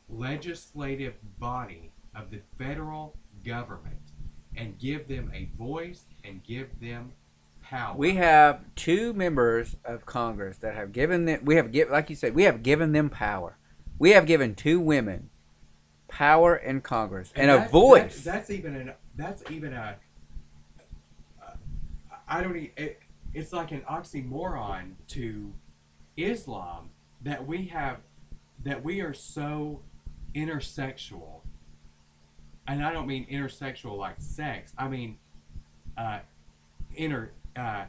[0.09, 3.15] legislative body of the federal
[3.45, 3.97] government
[4.57, 7.13] and give them a voice and give them
[7.63, 7.97] power.
[7.97, 11.45] We have two members of Congress that have given them.
[11.45, 13.57] We have give, like you said, we have given them power.
[13.99, 15.31] We have given two women
[16.09, 18.23] power in Congress and, a voice.
[18.25, 18.93] that- that's even an.
[19.17, 19.97] That's even a.
[22.31, 22.57] I don't.
[22.57, 23.01] e- It,
[23.35, 25.53] it's like an oxymoron to
[26.17, 26.91] Islam
[27.23, 27.99] that we have,
[28.65, 29.81] that we are so
[30.35, 31.41] intersexual,
[32.67, 34.73] and I don't mean intersexual like sex.
[34.79, 35.19] I mean,
[35.99, 36.21] uh,
[36.97, 37.33] inter.
[37.57, 37.85] Uh,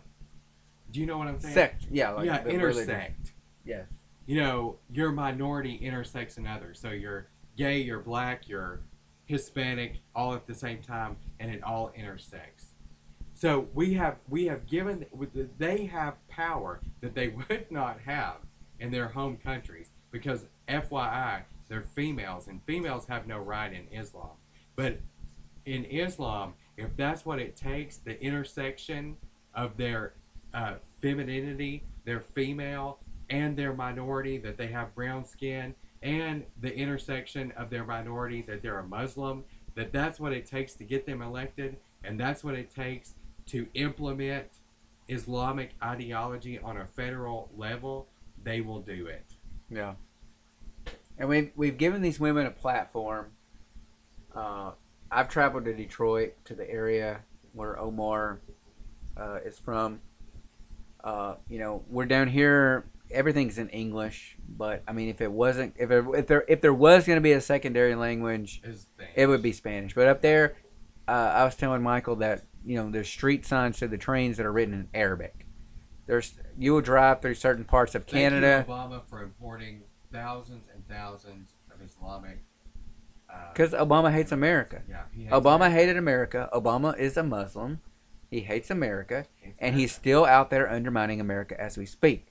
[0.91, 1.53] do you know what I'm saying?
[1.53, 2.89] Sect, yeah, like yeah, the religion.
[2.89, 3.31] intersect
[3.63, 3.85] Yes,
[4.25, 6.73] you know, you're minority intersects another.
[6.73, 8.81] So you're gay, you're black, you're
[9.25, 12.65] Hispanic, all at the same time, and it all intersects.
[13.41, 15.07] So we have we have given
[15.57, 18.35] they have power that they would not have
[18.79, 24.29] in their home countries because FYI they're females and females have no right in Islam.
[24.75, 24.99] But
[25.65, 29.17] in Islam, if that's what it takes, the intersection
[29.55, 30.13] of their
[30.53, 35.73] uh, femininity, their female, and their minority that they have brown skin,
[36.03, 40.73] and the intersection of their minority that they're a Muslim, that that's what it takes
[40.73, 43.15] to get them elected, and that's what it takes
[43.51, 44.47] to implement
[45.07, 48.07] Islamic ideology on a federal level,
[48.43, 49.35] they will do it.
[49.69, 49.93] yeah.
[51.17, 53.27] And we've we've given these women a platform.
[54.33, 54.71] Uh,
[55.11, 57.21] I've traveled to Detroit to the area
[57.53, 58.39] where Omar
[59.17, 59.99] uh, is from.
[61.03, 62.85] Uh, you know, we're down here.
[63.11, 66.73] Everything's in English, but I mean, if it wasn't, if it, if there if there
[66.73, 68.61] was going to be a secondary language,
[69.13, 69.93] it would be Spanish.
[69.93, 70.55] But up there,
[71.07, 74.45] uh, I was telling Michael that you know there's street signs to the trains that
[74.45, 75.45] are written in Arabic.
[76.07, 79.81] There's you will drive through certain parts of Thank you, Canada Obama for importing
[80.11, 82.39] thousands and thousands of Islamic.
[83.29, 84.81] uh, because Obama hates America.
[84.89, 85.75] yeah, he hates Obama America.
[85.75, 86.49] hated America.
[86.53, 87.79] Obama is a Muslim.
[88.29, 92.27] He hates America, Hates and he's still out there undermining America as we speak.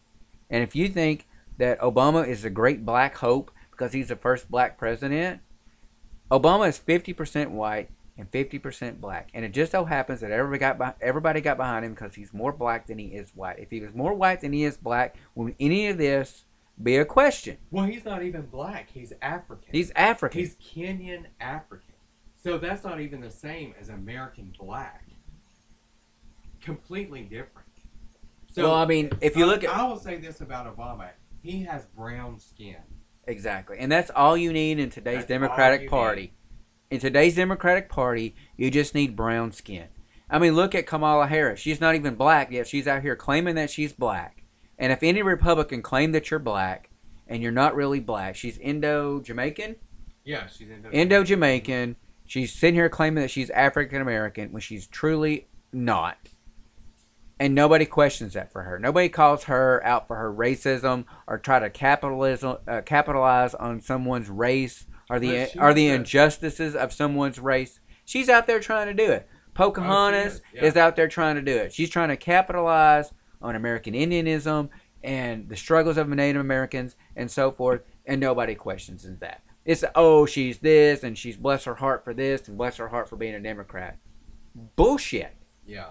[0.49, 1.26] And if you think
[1.59, 5.41] that Obama is a great black hope because he's the first black president,
[6.31, 7.91] Obama is 50% white
[8.21, 9.31] and 50% black.
[9.35, 12.33] And it just so happens that everybody got, beh- everybody got behind him because he's
[12.33, 13.59] more black than he is white.
[13.59, 16.45] If he was more white than he is black, would any of this
[16.81, 17.57] be a question?
[17.71, 18.91] Well, he's not even black.
[18.93, 19.68] He's African.
[19.73, 20.39] He's African.
[20.39, 21.95] He's Kenyan African.
[22.43, 25.05] So that's not even the same as American black.
[26.61, 27.68] Completely different.
[28.53, 31.11] So well, I mean, if you look at I will say this about Obama:
[31.43, 32.77] he has brown skin.
[33.27, 33.79] Exactly.
[33.79, 36.33] And that's all you need in today's That's Democratic Party.
[36.91, 39.86] In today's Democratic Party, you just need brown skin.
[40.28, 41.61] I mean, look at Kamala Harris.
[41.61, 42.66] She's not even black yet.
[42.66, 44.43] She's out here claiming that she's black.
[44.76, 46.91] And if any Republican claim that you're black
[47.28, 49.76] and you're not really black, she's Indo Jamaican,
[50.24, 50.91] Yeah, she's Indo.
[50.91, 51.95] Indo Jamaican.
[52.26, 56.18] She's sitting here claiming that she's African American when she's truly not.
[57.38, 58.80] And nobody questions that for her.
[58.80, 64.28] Nobody calls her out for her racism or try to capitalism, uh, capitalize on someone's
[64.28, 67.81] race or the or the injustices of someone's race.
[68.05, 69.29] She's out there trying to do it.
[69.55, 70.65] Pocahontas is, yeah.
[70.65, 71.73] is out there trying to do it.
[71.73, 74.71] She's trying to capitalize on American Indianism
[75.03, 79.43] and the struggles of Native Americans and so forth, and nobody questions that.
[79.65, 83.09] It's oh she's this and she's bless her heart for this and bless her heart
[83.09, 83.99] for being a Democrat.
[84.77, 85.37] Bullshit.
[85.67, 85.91] Yeah.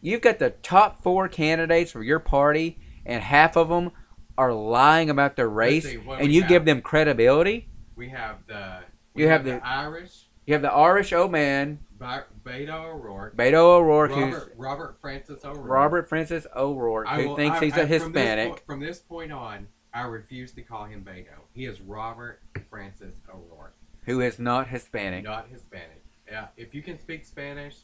[0.00, 3.92] You've got the top four candidates for your party, and half of them
[4.38, 6.48] are lying about their race, and you have.
[6.48, 7.68] give them credibility.
[7.96, 8.80] We have the.
[9.14, 13.34] We You have the, the- Irish, You have the Irish old man, Ba- Beto O'Rourke,
[13.36, 15.68] Beto O'Rourke, who's Robert, Robert Francis O'Rourke.
[15.68, 18.58] Robert Francis O'Rourke, who will- thinks I- he's I- a From this, Hispanic.
[18.66, 21.32] from this point on, I refuse to call him Beto.
[21.54, 23.74] He is Robert Francis O'Rourke,
[24.04, 25.24] who is not Hispanic.
[25.24, 26.04] not Hispanic.
[26.30, 27.76] Yeah, if you can speak Spanish,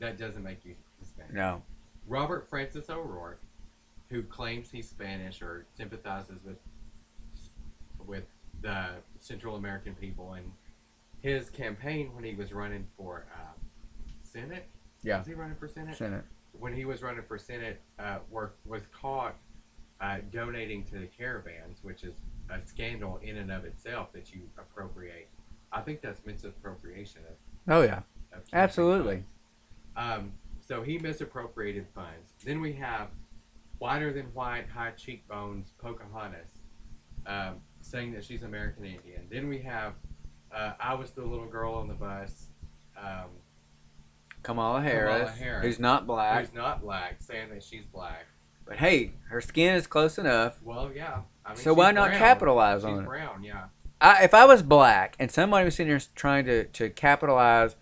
[0.00, 1.32] that doesn't make you Hispanic.
[1.32, 1.62] No.
[2.08, 3.40] Robert Francis O'Rourke,
[4.10, 6.58] who claims he's Spanish or sympathizes with
[8.04, 8.24] with
[8.62, 8.86] the
[9.20, 10.50] Central American people, and
[11.20, 13.52] his campaign when he was running for uh,
[14.20, 14.66] Senate.
[15.02, 15.18] Yeah.
[15.18, 15.96] Was he running for Senate?
[15.96, 16.24] Senate.
[16.52, 19.36] When he was running for Senate, uh, were, was caught
[20.00, 22.14] uh, donating to the caravans, which is
[22.50, 25.28] a scandal in and of itself that you appropriate.
[25.72, 28.00] I think that's misappropriation of Oh yeah.
[28.32, 29.24] of Absolutely.
[29.96, 32.32] Um, so he misappropriated funds.
[32.44, 33.08] Then we have
[33.78, 36.50] whiter than white, high cheekbones Pocahontas
[37.26, 39.26] um, saying that she's American Indian.
[39.30, 39.94] Then we have
[40.54, 42.46] uh, I was the little girl on the bus.
[42.96, 43.28] Um,
[44.42, 45.64] Kamala Harris, Harris.
[45.64, 48.26] who's not black, who's not black, saying that she's black.
[48.66, 50.58] but hey, her skin is close enough.
[50.64, 51.20] Well, yeah.
[51.44, 52.18] I mean, So why not brown.
[52.18, 53.06] capitalize she's on it?
[53.06, 53.64] brown, yeah.
[54.00, 57.76] I, if I was black and somebody was sitting here trying to, to capitalize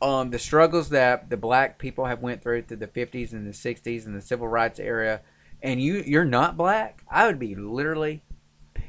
[0.00, 3.52] on the struggles that the black people have went through through the 50s and the
[3.52, 5.22] 60s and the civil rights era,
[5.62, 8.22] and you you're not black, I would be literally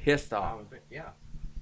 [0.04, 0.60] pissed off.
[0.90, 1.10] yeah.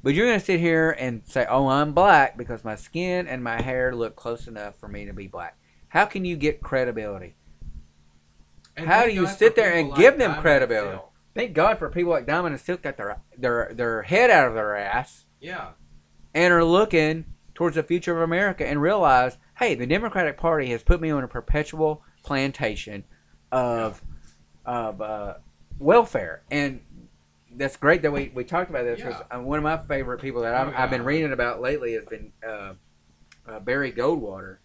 [0.04, 3.62] But you're gonna sit here and say, "Oh, I'm black because my skin and my
[3.62, 5.58] hair look close enough for me to be black."
[5.90, 7.36] How can you get credibility?
[8.76, 11.00] And How do you God sit there and like give them Diamond credibility?
[11.34, 14.54] Thank God for people like Diamond and Silk got their their their head out of
[14.54, 15.70] their ass Yeah.
[16.34, 17.26] and are looking
[17.56, 21.24] towards the future of America and realize, hey, the Democratic Party has put me on
[21.24, 23.04] a perpetual plantation
[23.52, 24.02] of
[24.66, 25.36] of uh,
[25.80, 26.82] welfare, and
[27.58, 30.54] that's great that we, we talked about this because one of my favorite people that
[30.54, 32.74] I've, Oh, I've been reading about lately has been uh,
[33.48, 34.58] uh, Barry Goldwater,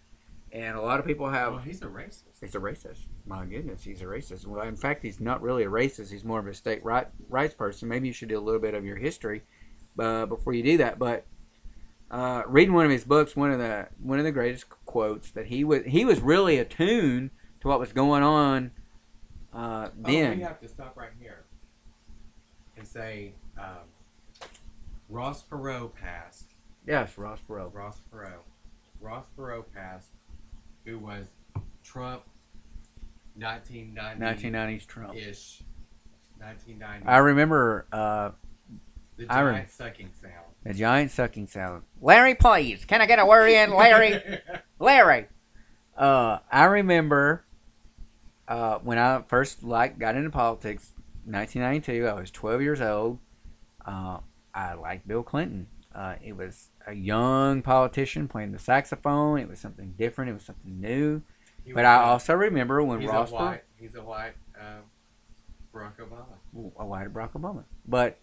[0.53, 1.53] and a lot of people have.
[1.55, 2.41] Well, he's a racist.
[2.41, 3.07] He's a racist.
[3.27, 4.47] My goodness, he's a racist.
[4.47, 6.11] Well, in fact, he's not really a racist.
[6.11, 7.89] He's more of a state right, rights person.
[7.89, 9.43] Maybe you should do a little bit of your history
[9.99, 10.99] uh, before you do that.
[10.99, 11.25] But
[12.11, 15.47] uh, reading one of his books, one of the one of the greatest quotes that
[15.47, 17.31] he was he was really attuned
[17.61, 18.73] to what was going on
[19.55, 20.37] uh, Oh, then.
[20.37, 21.42] we have to stop right here
[22.83, 23.87] and say um,
[25.09, 26.47] Ross Perot passed.
[26.85, 27.73] yes, Ross Perot.
[27.73, 28.43] Ross Perot.
[29.01, 30.11] Ross Perot passed,
[30.85, 31.27] who was
[31.85, 32.23] Trump
[33.37, 35.15] 1990 1990s Trump.
[35.17, 35.63] ish.
[36.39, 37.07] 1990.
[37.07, 38.31] I remember uh,
[39.17, 40.33] the rem- giant sucking sound.
[40.65, 41.85] the giant sucking sound.
[42.01, 44.21] Larry, please, can I get a word in, Larry?
[44.81, 45.27] Larry.
[45.97, 47.45] Uh, I remember
[48.49, 50.95] uh, when I first like got into politics,
[51.25, 52.07] 1992.
[52.07, 53.19] I was 12 years old.
[53.85, 54.19] Uh,
[54.55, 55.67] I liked Bill Clinton.
[55.95, 59.39] Uh, it was a young politician playing the saxophone.
[59.39, 60.31] It was something different.
[60.31, 61.23] It was something new.
[61.65, 63.65] He But was I also remember when he's Ross a white.
[63.77, 64.81] He's a white uh,
[65.75, 66.73] Barack Obama.
[66.79, 67.65] a white Barack Obama.
[67.87, 68.19] But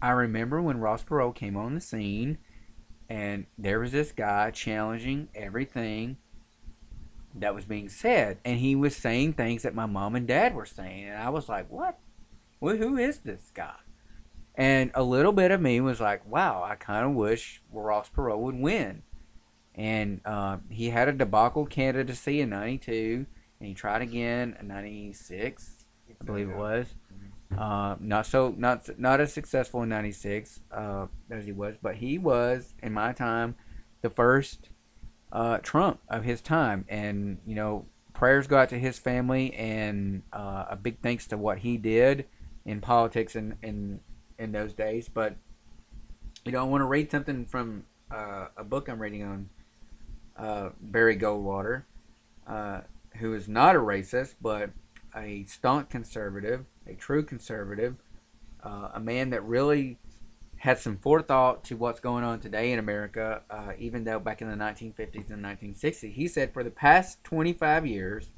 [0.00, 2.38] I remember when Ross Perot came on the scene,
[3.08, 6.18] and there was this guy challenging everything
[7.34, 10.66] that was being said, and he was saying things that my mom and dad were
[10.66, 11.98] saying, and I was like, "What?
[12.60, 13.76] Well, who is this guy?"
[14.54, 18.38] And a little bit of me was like, "Wow, I kind of wish Ross Perot
[18.38, 19.02] would win."
[19.74, 23.26] And uh, he had a debacle candidacy in '92,
[23.60, 25.86] and he tried again in '96.
[26.20, 26.94] I believe it was.
[27.56, 32.18] Uh, not so not not as successful in '96 uh, as he was, but he
[32.18, 33.54] was in my time
[34.02, 34.70] the first
[35.32, 40.22] uh, Trump of his time, and you know prayers go out to his family, and
[40.32, 42.26] uh, a big thanks to what he did
[42.68, 44.00] in politics in in,
[44.38, 45.08] in those days.
[45.08, 45.36] But
[46.44, 49.48] you know, I want to read something from uh, a book I'm reading on
[50.36, 51.84] uh, Barry Goldwater,
[52.46, 52.82] uh,
[53.16, 54.70] who is not a racist, but
[55.16, 57.96] a staunch conservative, a true conservative,
[58.62, 59.98] uh, a man that really
[60.58, 64.50] had some forethought to what's going on today in America, uh, even though back in
[64.50, 68.30] the 1950s and 1960s, he said for the past 25 years,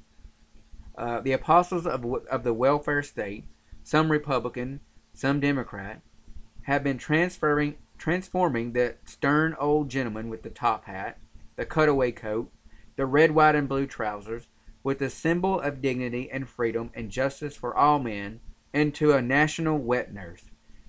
[0.98, 3.44] uh, the apostles of, of the welfare state,
[3.82, 4.80] some Republican,
[5.12, 6.00] some Democrat,
[6.62, 11.18] have been transferring transforming the stern old gentleman with the top hat,
[11.56, 12.50] the cutaway coat,
[12.96, 14.48] the red, white, and blue trousers,
[14.82, 18.40] with the symbol of dignity and freedom and justice for all men,
[18.72, 20.44] into a national wet nurse,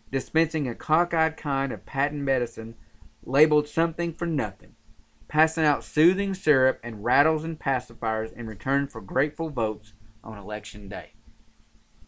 [0.10, 2.76] dispensing a cockeyed kind of patent medicine
[3.26, 4.76] labeled something for nothing,
[5.28, 10.88] passing out soothing syrup and rattles and pacifiers in return for grateful votes on election
[10.88, 11.12] day.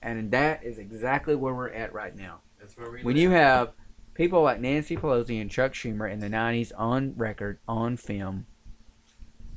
[0.03, 2.41] And that is exactly where we're at right now.
[2.59, 3.03] That's where we.
[3.03, 3.71] When you have
[4.13, 8.45] people like Nancy Pelosi and Chuck Schumer in the 90s on record, on film,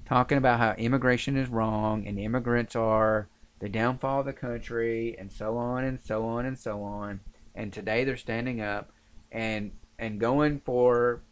[0.07, 3.28] talking about how immigration is wrong and immigrants are
[3.59, 7.20] the downfall of the country and so on and so on and so on.
[7.55, 8.92] And today they're standing up
[9.32, 11.22] and and going for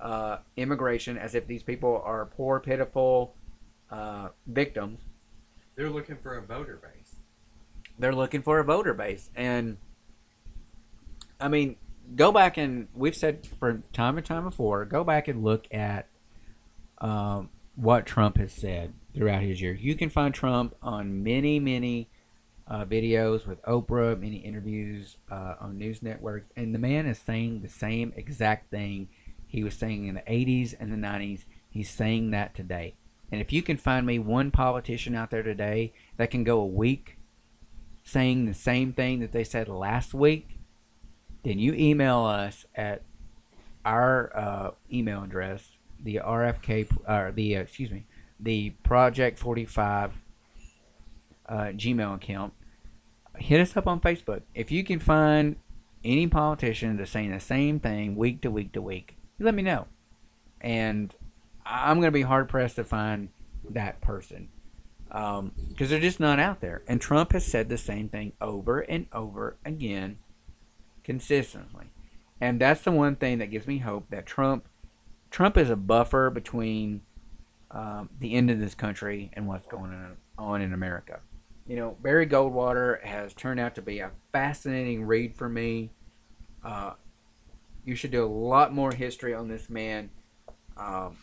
[0.00, 3.34] uh, immigration as if these people are poor, pitiful
[3.90, 5.00] uh, victims.
[5.76, 6.95] they're looking for a voter base.
[7.98, 9.30] They're looking for a voter base.
[9.34, 9.78] And
[11.40, 11.76] I mean,
[12.14, 16.08] go back and we've said for time and time before, go back and look at
[16.98, 19.72] um, what Trump has said throughout his year.
[19.72, 22.08] You can find Trump on many, many
[22.68, 27.60] uh, videos with Oprah, many interviews uh, on news networks, and the man is saying
[27.60, 29.08] the same exact thing
[29.46, 31.44] he was saying in the 80s and the 90s.
[31.70, 32.94] He's saying that today.
[33.30, 36.66] And if you can find me one politician out there today that can go a
[36.66, 37.15] week
[38.06, 40.56] saying the same thing that they said last week,
[41.42, 43.02] then you email us at
[43.84, 48.06] our uh, email address, the RFK, or the uh, excuse me,
[48.38, 50.12] the Project Forty Five
[51.48, 52.52] uh, Gmail account.
[53.38, 55.56] Hit us up on Facebook if you can find
[56.04, 59.16] any politician that's saying the same thing week to week to week.
[59.40, 59.88] Let me know,
[60.60, 61.12] and
[61.66, 63.30] I'm going to be hard pressed to find
[63.68, 64.48] that person
[65.16, 66.82] because um, they're just not out there.
[66.86, 70.18] And Trump has said the same thing over and over again,
[71.04, 71.86] consistently.
[72.38, 74.68] And that's the one thing that gives me hope that Trump,
[75.30, 77.00] Trump is a buffer between
[77.70, 81.20] um, the end of this country and what's going on, in America.
[81.66, 85.92] You know, Barry Goldwater has turned out to be a fascinating read for me.
[86.62, 86.92] Uh,
[87.86, 90.10] you should do a lot more history on this man.
[90.76, 91.16] Um,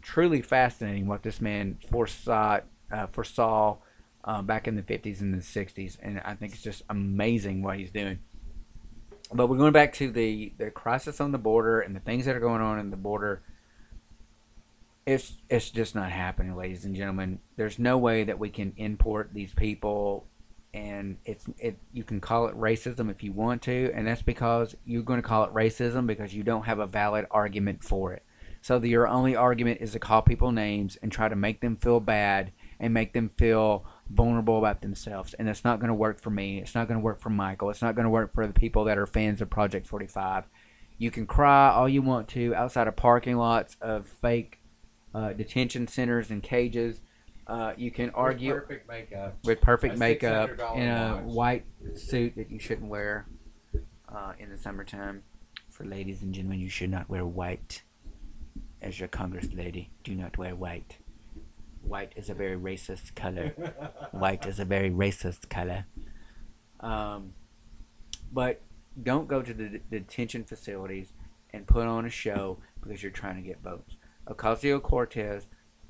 [0.00, 2.60] truly fascinating what this man foresaw,
[2.90, 3.76] uh, foresaw
[4.24, 5.96] uh, back in the 50s and the 60s.
[6.02, 8.18] And I think it's just amazing what he's doing.
[9.32, 12.34] But we're going back to the, the crisis on the border and the things that
[12.34, 13.42] are going on in the border.
[15.06, 17.40] It's it's just not happening, ladies and gentlemen.
[17.56, 20.26] There's no way that we can import these people,
[20.74, 21.78] and it's it.
[21.92, 25.26] You can call it racism if you want to, and that's because you're going to
[25.26, 28.22] call it racism because you don't have a valid argument for it.
[28.60, 31.76] So the, your only argument is to call people names and try to make them
[31.76, 35.34] feel bad and make them feel vulnerable about themselves.
[35.34, 36.58] And it's not going to work for me.
[36.58, 37.70] It's not going to work for Michael.
[37.70, 40.44] It's not going to work for the people that are fans of Project 45.
[40.98, 44.60] You can cry all you want to outside of parking lots of fake
[45.14, 47.00] uh, detention centers and cages.
[47.46, 49.36] Uh, you can argue With perfect makeup.
[49.44, 51.64] with perfect makeup in a white
[51.94, 53.26] suit that you shouldn't wear
[54.08, 55.22] uh, in the summertime.
[55.68, 57.82] For ladies and gentlemen, you should not wear white.
[58.82, 60.98] As your Congress lady, do not wear white.
[61.82, 63.48] White is a very racist color.
[64.12, 65.86] white is a very racist color.
[66.80, 67.34] Um,
[68.32, 68.62] but
[69.02, 71.12] don't go to the d- detention facilities
[71.52, 73.96] and put on a show because you're trying to get votes.
[74.26, 75.46] Ocasio Cortez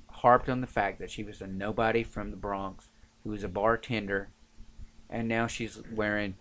[0.09, 2.89] harped on the fact that she was a nobody from the Bronx
[3.23, 4.31] who was a bartender,
[5.09, 6.35] and now she's wearing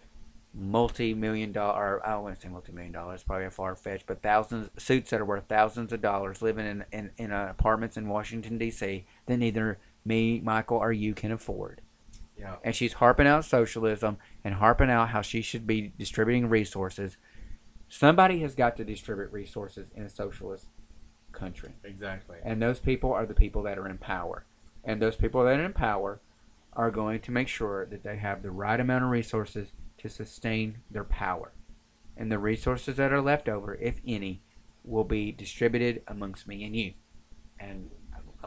[0.54, 2.06] multi-million dollar.
[2.06, 5.22] I don't want to say multi-million dollars, probably a far fetched, but thousands suits that
[5.22, 9.06] are worth thousands of dollars, living in in, in apartments in Washington D.C.
[9.28, 11.82] that neither me, Michael, or you can afford.
[12.38, 12.56] Yeah.
[12.64, 17.18] And she's harping out socialism and harping out how she should be distributing resources.
[17.90, 20.68] Somebody has got to distribute resources in a socialist
[21.32, 21.74] country.
[21.84, 22.38] Exactly.
[22.44, 24.46] And those people are the people that are in power.
[24.84, 26.22] And those people that are in power
[26.74, 29.70] are going to make sure that they have the right amount of resources
[30.00, 31.52] to sustain their power.
[32.18, 34.42] And the resources that are left over, if any,
[34.84, 36.94] will be distributed amongst me and you.
[37.60, 37.90] And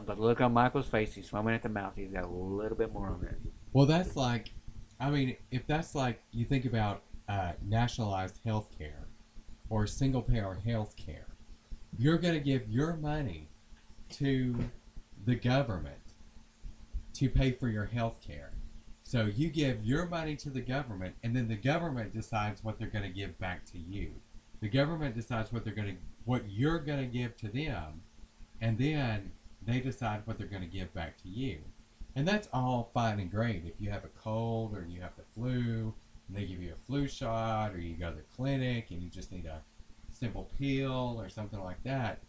[0.05, 1.93] the look on Michael's face, he's swimming at the mouth.
[1.95, 3.37] He's got a little bit more on it.
[3.71, 4.51] Well, that's like,
[4.99, 9.07] I mean, if that's like you think about uh, nationalized health care
[9.69, 11.27] or single payer health care,
[11.97, 13.49] you're going to give your money
[14.09, 14.55] to
[15.25, 15.95] the government
[17.13, 18.52] to pay for your health care.
[19.13, 22.87] So you give your money to the government, and then the government decides what they're
[22.87, 24.09] going to give back to you.
[24.59, 28.01] The government decides what they're going to, what you're going to give to them,
[28.59, 29.31] and then
[29.63, 31.59] they decide what they're going to give back to you.
[32.15, 33.61] And that's all fine and great.
[33.67, 35.93] If you have a cold or you have the flu,
[36.27, 39.11] and they give you a flu shot, or you go to the clinic and you
[39.11, 39.61] just need a
[40.09, 42.23] simple pill or something like that.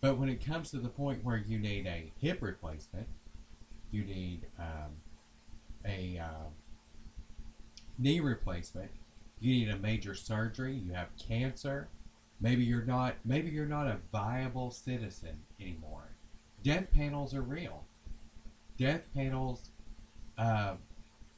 [0.00, 3.08] But when it comes to the point where you need a hip replacement,
[3.90, 4.92] you need um,
[5.84, 6.48] a uh,
[7.98, 8.90] knee replacement,
[9.40, 11.88] you need a major surgery, you have cancer,
[12.40, 16.08] maybe you're not maybe you're not a viable citizen anymore.
[16.62, 17.84] Death panels are real.
[18.78, 19.70] Death panels
[20.38, 20.74] uh,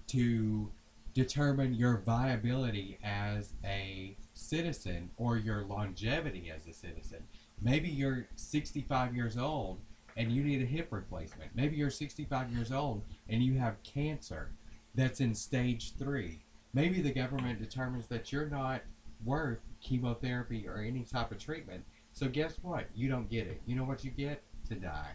[0.08, 0.70] to
[1.14, 7.18] determine your viability as a citizen or your longevity as a citizen.
[7.60, 9.78] Maybe you're 65 years old
[10.16, 11.50] and you need a hip replacement.
[11.54, 14.50] Maybe you're 65 years old and you have cancer
[14.94, 16.40] that's in stage three.
[16.74, 18.82] Maybe the government determines that you're not
[19.24, 21.84] worth chemotherapy or any type of treatment.
[22.12, 22.86] So guess what?
[22.94, 23.60] You don't get it.
[23.66, 24.42] You know what you get?
[24.68, 25.12] To die.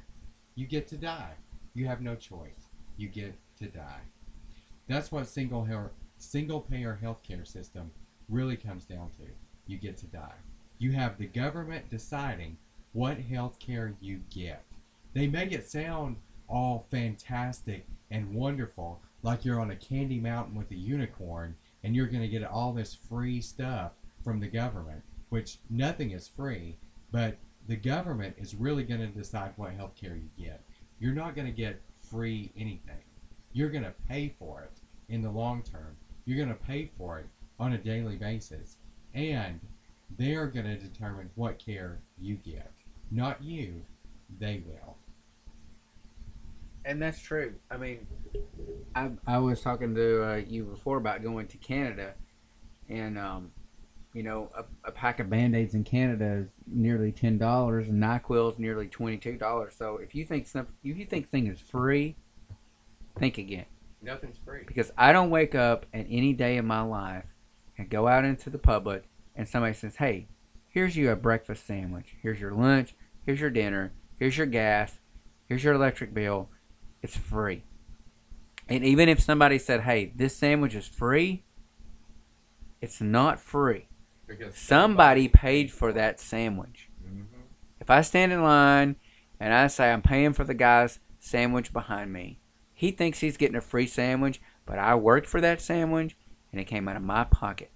[0.56, 1.34] You get to die.
[1.74, 2.68] You have no choice.
[2.98, 4.02] You get to die.
[4.88, 7.92] That's what single hair, single payer healthcare system
[8.30, 9.28] really comes down to.
[9.68, 10.36] You get to die.
[10.80, 12.58] You have the government deciding
[12.94, 14.64] what health care you get.
[15.18, 20.70] They make it sound all fantastic and wonderful, like you're on a candy mountain with
[20.70, 23.94] a unicorn and you're going to get all this free stuff
[24.24, 26.78] from the government, which nothing is free,
[27.12, 30.62] but the government is really going to decide what health care you get.
[31.00, 31.82] You're not going to get
[32.12, 33.02] free anything.
[33.54, 34.78] You're going to pay for it
[35.12, 35.98] in the long term.
[36.26, 37.26] You're going to pay for it
[37.60, 38.78] on a daily basis.
[39.16, 39.62] And
[40.16, 42.72] they're going to determine what care you get.
[43.10, 43.82] Not you,
[44.40, 44.98] they will.
[46.88, 47.54] And that's true.
[47.70, 48.08] I mean,
[48.96, 52.14] I I was talking to uh, you before about going to Canada,
[52.88, 53.52] and um,
[54.14, 58.02] you know, a, a pack of band aids in Canada is nearly ten dollars, and
[58.02, 59.76] Nyquil is nearly twenty two dollars.
[59.78, 62.16] So if you think some, if you think thing is free,
[63.20, 63.66] think again.
[64.02, 64.62] Nothing's free.
[64.66, 67.26] Because I don't wake up at any day in my life
[67.78, 69.04] and go out into the public
[69.36, 70.28] and somebody says, "Hey,
[70.70, 72.16] here's you a breakfast sandwich.
[72.22, 72.96] Here's your lunch.
[73.26, 73.92] Here's your dinner.
[74.18, 75.00] Here's your gas.
[75.50, 76.48] Here's your electric bill.
[77.02, 77.64] It's free."
[78.68, 81.44] And even if somebody said, "Hey, this sandwich is free,"
[82.82, 83.88] it's not free.
[84.28, 86.90] Because Somebody paid for that sandwich.
[87.02, 87.28] Mhm.
[87.80, 88.98] If I stand in line
[89.40, 92.40] and I say I'm paying for the guy's sandwich behind me,
[92.74, 96.18] he thinks he's getting a free sandwich, but I worked for that sandwich
[96.52, 97.72] and it came out of my pocket.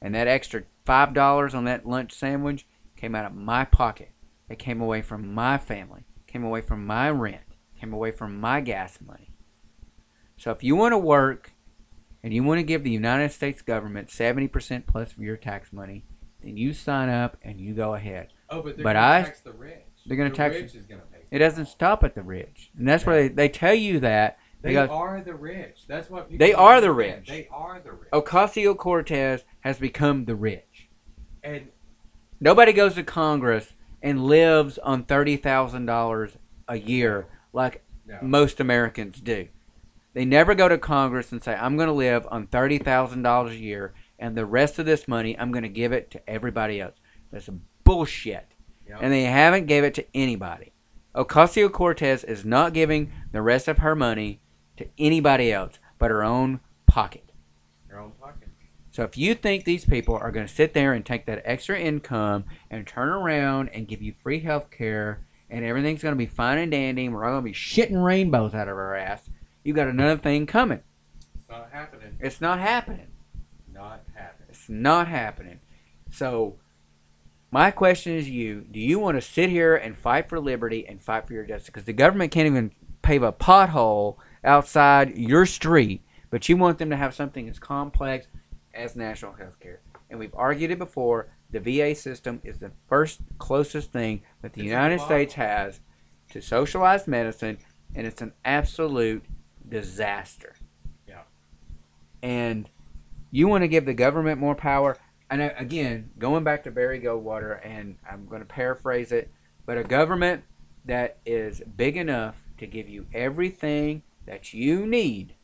[0.00, 4.10] And that extra five dollars on that lunch sandwich came out of my pocket.
[4.48, 7.42] It came away from my family, came away from my rent,
[7.80, 9.30] came away from my gas money.
[10.36, 11.52] So if you want to work
[12.22, 16.04] and you want to give the United States government 70% plus of your tax money,
[16.42, 18.28] then you sign up and you go ahead.
[18.50, 19.74] Oh, but they're But gonna I- tax the rich.
[20.06, 21.18] they're gonna the tax- rich is gonna pay.
[21.30, 22.70] It doesn't stop at the rich.
[22.78, 24.38] And that's where they, they tell you that.
[24.62, 25.86] They because are the rich.
[25.88, 27.28] That's what They are the rich.
[27.28, 28.10] They are the rich.
[28.12, 30.88] Ocasio Cortez has become the rich.
[31.42, 31.68] And
[32.42, 36.36] Nobody goes to Congress and lives on $30,000
[36.68, 38.18] a year like no.
[38.22, 39.48] most Americans do.
[40.12, 43.94] They never go to Congress and say, I'm going to live on $30,000 a year,
[44.18, 46.96] and the rest of this money, I'm going to give it to everybody else.
[47.30, 47.48] That's
[47.84, 48.46] bullshit.
[48.88, 48.98] Yep.
[49.02, 50.72] And they haven't gave it to anybody.
[51.14, 54.40] Ocasio Cortez is not giving the rest of her money
[54.76, 57.30] to anybody else but her own pocket.
[57.88, 58.48] Your own pocket.
[58.90, 61.78] So if you think these people are going to sit there and take that extra
[61.78, 65.20] income and turn around and give you free health care
[65.50, 68.02] and everything's going to be fine and dandy and we're all going to be shitting
[68.02, 69.28] rainbows out of our ass,
[69.64, 70.80] you got another thing coming.
[71.34, 72.16] It's not happening.
[72.20, 73.08] It's not happening.
[73.72, 74.48] Not happening.
[74.48, 75.60] It's not happening.
[76.10, 76.56] So
[77.50, 81.02] my question is you, do you want to sit here and fight for liberty and
[81.02, 81.66] fight for your justice?
[81.66, 82.70] Because the government can't even
[83.02, 88.26] pave a pothole outside your street, but you want them to have something as complex
[88.72, 89.80] as national health care.
[90.08, 91.28] And we've argued it before.
[91.52, 95.00] The VA system is the first closest thing that the It's United.
[95.00, 95.80] States has
[96.30, 97.58] to socialized medicine,
[97.94, 99.24] and it's an absolute
[99.68, 100.54] disaster.
[101.08, 101.22] Yeah.
[102.22, 102.68] And
[103.30, 104.96] you want to give the government more power.
[105.28, 109.30] And again, going back to Barry Goldwater, and I'm going to paraphrase it,
[109.66, 110.44] but a government
[110.84, 115.34] that is big enough to give you everything that you need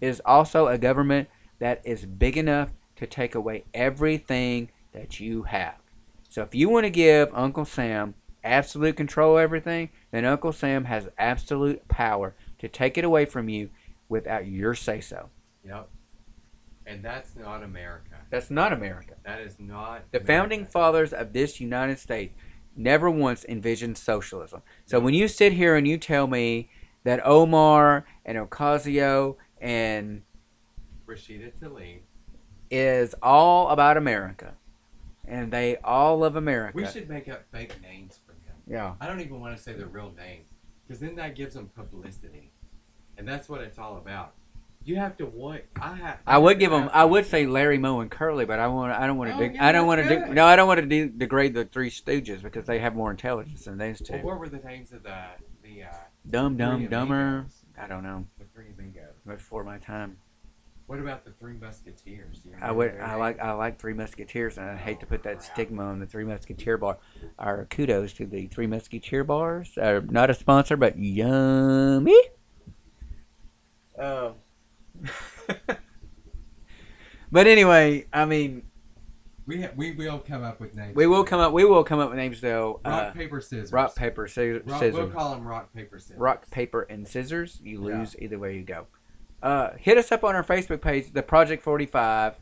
[0.00, 1.28] is also a government
[1.58, 5.76] that is big enough to take away everything that you have.
[6.28, 10.86] So if you want to give Uncle Sam absolute control of everything, then Uncle Sam
[10.86, 13.70] has absolute power to take it away from you
[14.08, 15.28] without your say so.
[15.64, 15.88] Yep.
[16.86, 18.16] And that's not America.
[18.30, 19.14] That's not America.
[19.24, 22.34] That is not The founding fathers of this United States
[22.76, 24.62] never once envisioned socialism.
[24.86, 26.70] So when you sit here and you tell me
[27.04, 30.22] that Omar and Ocasio and
[31.06, 32.00] Rashida Tlaib.
[32.70, 34.54] is all about America,
[35.26, 36.76] and they all love America.
[36.76, 38.54] We should make up fake names for them.
[38.66, 38.94] yeah.
[39.00, 40.48] I don't even want to say their real names
[40.86, 42.52] because then that gives them publicity,
[43.18, 44.34] and that's what it's all about.
[44.84, 45.62] You have to want.
[45.80, 46.18] I have.
[46.26, 46.88] I would give them.
[46.92, 48.92] I would say Larry Moe and Curly, but I want.
[48.92, 49.36] I don't want to.
[49.36, 50.06] Oh, yeah, I don't want to.
[50.08, 50.30] good.
[50.30, 53.64] no, I don't want to de- degrade the Three Stooges because they have more intelligence
[53.64, 54.12] than those two.
[54.12, 55.24] Well, what were the names of the
[55.64, 55.92] the uh,
[56.30, 57.46] Dumb, dumb, dumber.
[57.80, 58.26] I don't know.
[58.38, 59.14] The three amigos.
[59.26, 60.18] Before my time.
[60.86, 62.38] What about the three musketeers?
[62.40, 62.96] Do you I would.
[63.00, 63.40] I like.
[63.40, 65.52] I like Three Musketeers, and I hate to put that crap.
[65.52, 66.98] stigma on the Three Musketeer bar.
[67.40, 69.76] Our kudos to the Three Musketeer bars.
[69.76, 72.16] Uh, not a sponsor, but yummy.
[74.00, 74.34] Oh.
[77.32, 78.62] but anyway, I mean,
[79.46, 80.94] We ha- we will come up with names.
[80.94, 81.52] we will come up.
[81.52, 82.80] We will come up with names though.
[82.84, 83.72] Rock Uh, paper scissors.
[83.72, 84.62] rock paper scissors.
[84.66, 84.94] Rock- scissors.
[84.94, 86.18] We'll call them rock paper scissors.
[86.18, 87.60] rock paper and scissors.
[87.62, 87.98] You Yeah.
[87.98, 88.86] lose either way you go.
[89.46, 92.34] Uh, hit us up on our Facebook page, the Project Forty Five,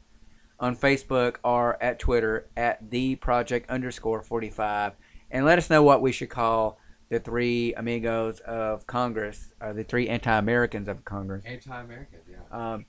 [0.59, 4.95] on Facebook or at Twitter at the Project underscore Forty Five,
[5.31, 6.79] and let us know what we should call
[7.11, 11.45] the three amigos of Congress, or the three anti-Americans of Congress.
[11.45, 12.21] Anti-American.
[12.27, 12.73] Yeah.
[12.73, 12.87] Um,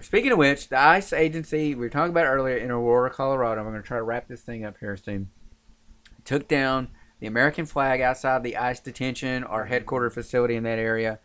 [0.00, 3.60] speaking of which, the ICE agency we were talking about earlier in Aurora, Colorado.
[3.60, 5.28] I'm going to try to wrap this thing up here soon.
[6.24, 6.88] Took down
[7.20, 11.18] the American flag outside the ICE detention or headquarters facility in that area,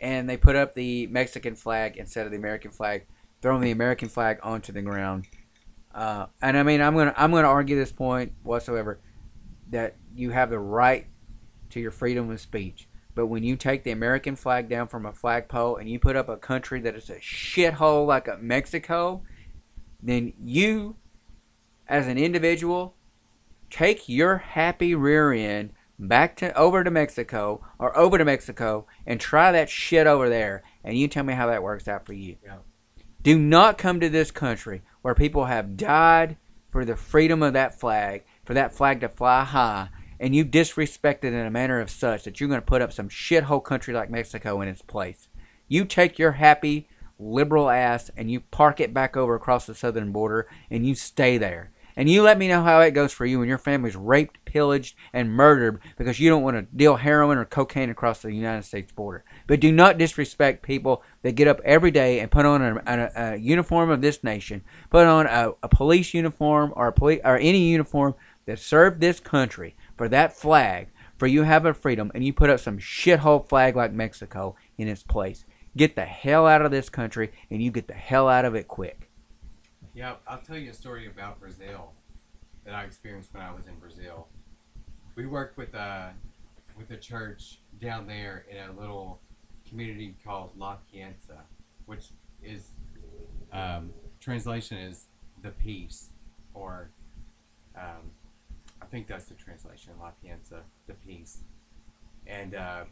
[0.00, 3.06] and they put up the Mexican flag instead of the American flag,
[3.40, 5.26] throwing the American flag onto the ground.
[5.94, 9.00] Uh, and I mean, I'm gonna I'm gonna argue this point whatsoever
[9.70, 11.06] that you have the right
[11.70, 12.88] to your freedom of speech.
[13.14, 16.28] But when you take the American flag down from a flagpole and you put up
[16.28, 19.22] a country that is a shithole like a Mexico,
[20.02, 20.96] then you,
[21.88, 22.94] as an individual,
[23.70, 29.20] take your happy rear end back to over to Mexico or over to Mexico and
[29.20, 32.36] try that shit over there, and you tell me how that works out for you.
[32.44, 32.58] Yeah.
[33.22, 36.36] Do not come to this country where people have died
[36.70, 39.88] for the freedom of that flag, for that flag to fly high,
[40.20, 42.92] and you disrespect it in a manner of such that you're going to put up
[42.92, 45.28] some shithole country like Mexico in its place.
[45.68, 50.12] You take your happy liberal ass and you park it back over across the southern
[50.12, 51.72] border and you stay there.
[51.96, 54.96] And you let me know how it goes for you when your family's raped, pillaged,
[55.12, 58.90] and murdered because you don't want to deal heroin or cocaine across the United States
[58.90, 59.22] border.
[59.46, 63.32] But do not disrespect people that get up every day and put on a, a,
[63.34, 68.14] a uniform of this nation, put on a, a police uniform or or any uniform
[68.46, 70.88] that served this country for that flag,
[71.18, 74.88] for you have a freedom, and you put up some shithole flag like Mexico in
[74.88, 75.44] its place.
[75.76, 78.68] Get the hell out of this country, and you get the hell out of it
[78.68, 79.10] quick.
[79.92, 81.92] Yeah, I'll tell you a story about Brazil
[82.64, 84.28] that I experienced when I was in Brazil.
[85.16, 86.12] We worked with a
[86.76, 89.18] with a church down there in a little
[89.68, 91.40] community called La Pienza,
[91.86, 92.08] which
[92.42, 92.68] is
[93.52, 93.90] um,
[94.20, 95.06] translation is
[95.42, 96.10] the peace,
[96.52, 96.90] or
[97.76, 98.12] um,
[98.82, 99.94] I think that's the translation.
[99.98, 101.38] La Pienza, the peace,
[102.26, 102.84] and uh,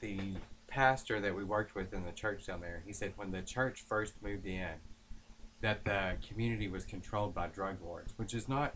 [0.00, 0.18] the
[0.66, 3.84] pastor that we worked with in the church down there, he said when the church
[3.86, 4.68] first moved in
[5.60, 8.74] that the community was controlled by drug lords, which is not,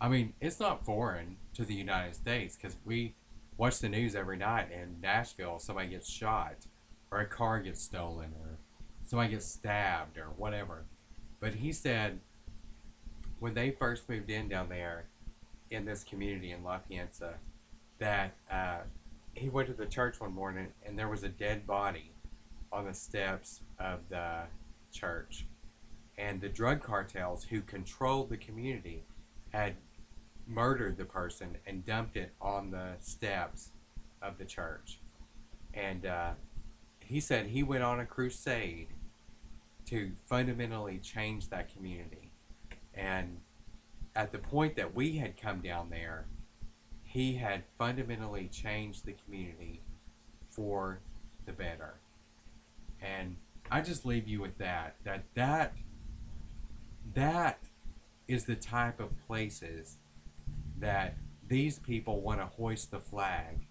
[0.00, 3.14] I mean, it's not foreign to the United States because we
[3.56, 6.66] watch the news every night in Nashville, somebody gets shot,
[7.10, 8.58] or a car gets stolen, or
[9.04, 10.84] somebody gets stabbed, or whatever.
[11.40, 12.20] But he said
[13.38, 15.04] when they first moved in down there
[15.70, 17.34] in this community in La Pienza,
[17.98, 18.78] that uh,
[19.34, 22.12] he went to the church one morning and there was a dead body
[22.72, 24.42] on the steps of the
[24.92, 25.46] church.
[26.18, 29.02] And the drug cartels who controlled the community
[29.52, 29.76] had
[30.46, 33.70] murdered the person and dumped it on the steps
[34.22, 35.00] of the church.
[35.74, 36.30] And uh,
[37.00, 38.88] he said he went on a crusade
[39.86, 42.32] to fundamentally change that community.
[42.94, 43.38] And
[44.14, 46.26] at the point that we had come down there,
[47.02, 49.82] he had fundamentally changed the community
[50.50, 51.00] for
[51.44, 51.94] the better.
[53.00, 53.36] And
[53.70, 55.74] I just leave you with that that that
[57.14, 57.58] that
[58.28, 59.96] is the type of places
[60.78, 61.16] that
[61.48, 63.66] these people want to hoist the flag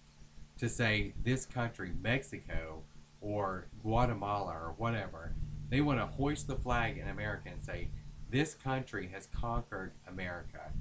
[0.58, 2.84] to say this country, Mexico
[3.20, 5.34] or Guatemala or whatever,
[5.70, 7.90] they want to hoist the flag in America and say
[8.30, 10.72] this country has conquered America.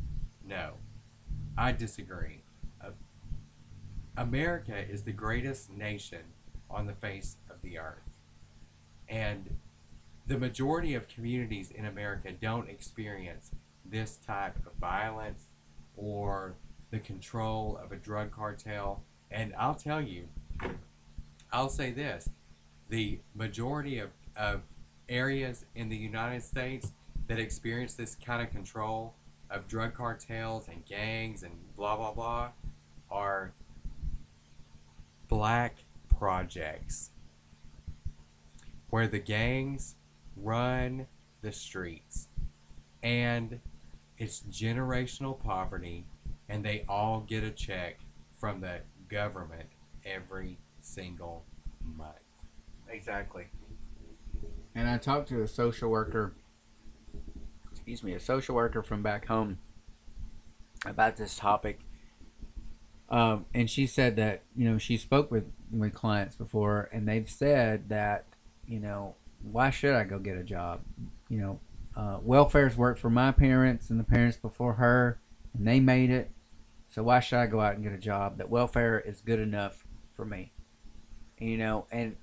[0.47, 0.75] No,
[1.57, 2.43] I disagree.
[4.17, 6.21] America is the greatest nation
[6.71, 8.19] on the face of the earth.
[9.09, 9.57] And
[10.27, 13.51] the majority of communities in America don't experience
[13.85, 15.47] this type of violence
[15.97, 16.55] or
[16.91, 19.03] the control of a drug cartel.
[19.31, 20.29] And I'll tell you,
[21.53, 22.29] I'll say this
[22.89, 24.63] the majority of, of
[25.09, 26.93] areas in the United States
[27.27, 29.15] that experience this kind of control
[29.51, 32.51] of drug cartels and gangs and blah blah blah
[33.11, 33.53] are
[35.29, 35.77] black
[36.19, 37.11] projects
[38.91, 39.97] where the gangs
[40.37, 41.07] run
[41.43, 42.29] the streets
[43.03, 43.61] and
[44.19, 46.07] it's generational poverty
[46.49, 48.01] and they all get a check
[48.37, 49.69] from the government
[50.05, 51.45] every single
[51.97, 52.17] month
[52.95, 53.47] Exactly.
[54.75, 56.33] And I talked to a social worker,
[57.73, 59.59] excuse me, a social worker from back home
[60.87, 61.81] about this topic.
[63.09, 67.29] Um, and she said that, you know, she spoke with, with clients before and they've
[67.29, 68.27] said that,
[68.67, 70.81] you know, why should I go get a job?
[71.29, 71.61] You know,
[71.97, 75.21] uh, welfare's worked for my parents and the parents before her
[75.57, 76.31] and they made it.
[76.89, 78.39] So why should I go out and get a job?
[78.39, 79.85] That welfare is good enough
[80.15, 80.53] for me.
[81.39, 82.17] You know, and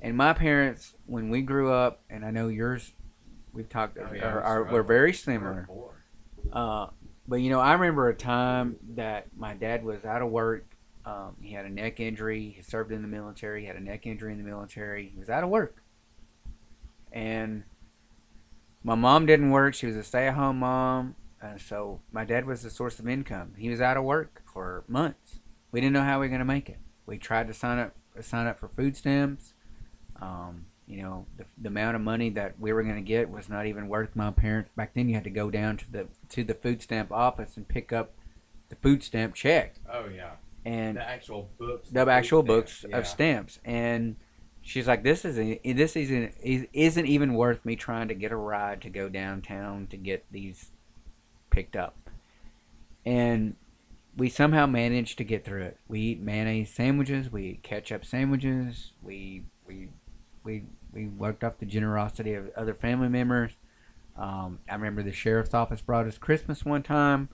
[0.00, 2.92] and my parents, when we grew up, and I know yours,
[3.52, 5.68] we've talked, Oh, yeah, are, are, we're very similar.
[6.52, 6.86] Uh,
[7.26, 10.64] but you know, I remember a time that my dad was out of work.
[11.04, 12.54] Um, he had a neck injury.
[12.56, 13.62] He served in the military.
[13.62, 15.10] He had a neck injury in the military.
[15.12, 15.82] He was out of work.
[17.10, 17.64] And
[18.88, 19.74] my mom didn't work.
[19.74, 21.14] She was a stay-at-home mom.
[21.42, 23.52] And so my dad was the source of income.
[23.58, 25.40] He was out of work for months.
[25.70, 26.78] We didn't know how we were going to make it.
[27.04, 29.52] We tried to sign up sign up for food stamps.
[30.20, 33.50] Um, you know, the, the amount of money that we were going to get was
[33.50, 34.70] not even worth my parents.
[34.74, 37.68] Back then, you had to go down to the to the food stamp office and
[37.68, 38.14] pick up
[38.70, 40.32] the food stamp check Oh yeah,
[40.64, 41.90] and the actual books.
[41.90, 42.96] the actual books yeah.
[42.96, 43.60] of stamps.
[43.66, 44.16] And
[44.68, 48.82] she's like, "This isn't this isn't isn't even worth me trying to get a ride
[48.82, 50.70] to go downtown to get these
[51.50, 52.10] picked up."
[53.06, 53.56] And
[54.16, 55.78] we somehow managed to get through it.
[55.88, 57.32] We eat mayonnaise sandwiches.
[57.32, 58.92] We eat ketchup sandwiches.
[59.02, 59.88] We we
[60.44, 63.52] we we worked off the generosity of other family members.
[64.16, 67.30] Um, I remember the sheriff's office brought us Christmas one time.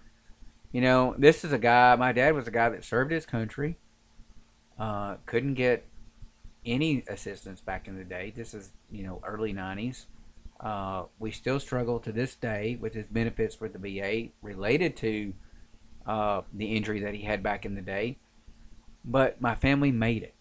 [0.70, 1.96] You know, this is a guy.
[1.96, 3.78] My dad was a guy that served his country.
[4.78, 5.86] Uh, couldn't get
[6.66, 8.32] any assistance back in the day.
[8.34, 10.06] This is you know early '90s.
[10.60, 15.34] Uh, we still struggle to this day with his benefits for the VA related to
[16.06, 18.18] uh, the injury that he had back in the day.
[19.04, 20.34] But my family made it.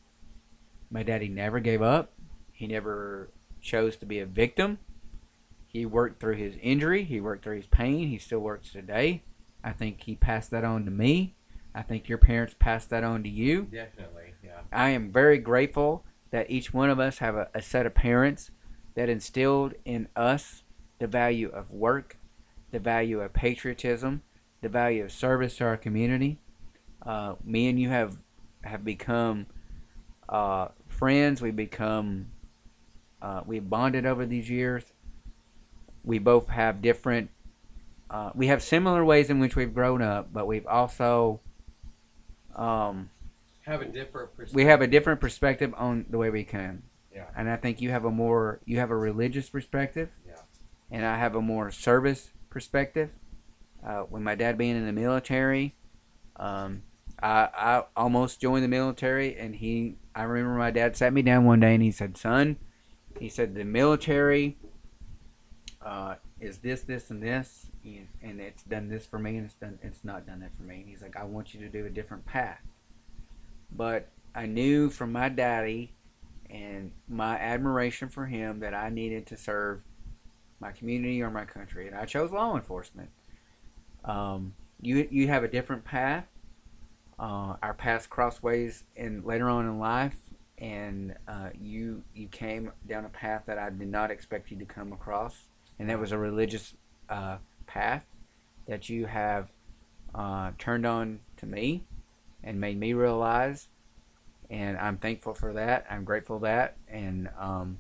[0.89, 2.13] My daddy never gave up.
[2.51, 3.29] He never
[3.61, 4.77] chose to be a victim.
[5.67, 7.03] He worked through his injury.
[7.03, 8.07] He worked through his pain.
[8.09, 9.23] He still works today.
[9.63, 11.35] I think he passed that on to me.
[11.73, 13.63] I think your parents passed that on to you.
[13.63, 14.59] Definitely, yeah.
[14.71, 18.49] I am very grateful that each one of us have a, a set of parents
[18.95, 20.63] that instilled in us
[20.97, 22.17] the value of work,
[22.71, 24.23] the value of patriotism,
[24.61, 26.39] the value of service to our community.
[27.05, 28.17] Uh, me and you have
[28.63, 29.45] have become
[30.27, 31.39] uh, friends.
[31.39, 32.31] We become
[33.21, 34.85] uh, we've bonded over these years.
[36.03, 37.29] We both have different.
[38.09, 41.41] Uh, we have similar ways in which we've grown up, but we've also
[42.55, 43.11] um,
[43.65, 44.55] Have a different perspective.
[44.55, 46.83] we have a different perspective on the way we can.
[47.13, 47.27] Yeah.
[47.35, 50.09] And I think you have a more you have a religious perspective.
[50.27, 50.35] Yeah.
[50.91, 53.09] And I have a more service perspective.
[53.85, 55.75] Uh, with my dad being in the military,
[56.37, 56.83] um,
[57.21, 59.95] I, I almost joined the military, and he.
[60.15, 62.57] I remember my dad sat me down one day and he said, "Son,"
[63.19, 64.57] he said, "the military
[65.81, 67.67] uh, is this, this, and this,
[68.21, 70.81] and it's done this for me, and it's done, it's not done that for me."
[70.81, 72.61] And he's like, "I want you to do a different path."
[73.75, 75.93] But I knew from my daddy
[76.49, 79.81] and my admiration for him that I needed to serve
[80.59, 83.09] my community or my country, and I chose law enforcement.
[84.05, 86.25] Um, you you have a different path.
[87.19, 90.17] Uh, our paths crossways and later on in life,
[90.57, 94.65] and uh, you you came down a path that I did not expect you to
[94.65, 95.47] come across,
[95.79, 96.73] and that was a religious
[97.09, 98.05] uh, path
[98.67, 99.49] that you have
[100.15, 101.83] uh, turned on to me
[102.43, 103.67] and made me realize
[104.49, 105.85] and I'm thankful for that.
[105.89, 107.79] I'm grateful for that, and um,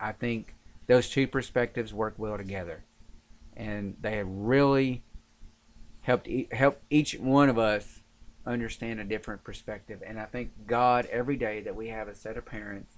[0.00, 0.54] I think
[0.86, 2.82] those two perspectives work well together,
[3.56, 5.02] and they have really
[6.00, 8.00] helped e- help each one of us
[8.46, 10.02] understand a different perspective.
[10.04, 12.94] And I thank God every day that we have a set of parents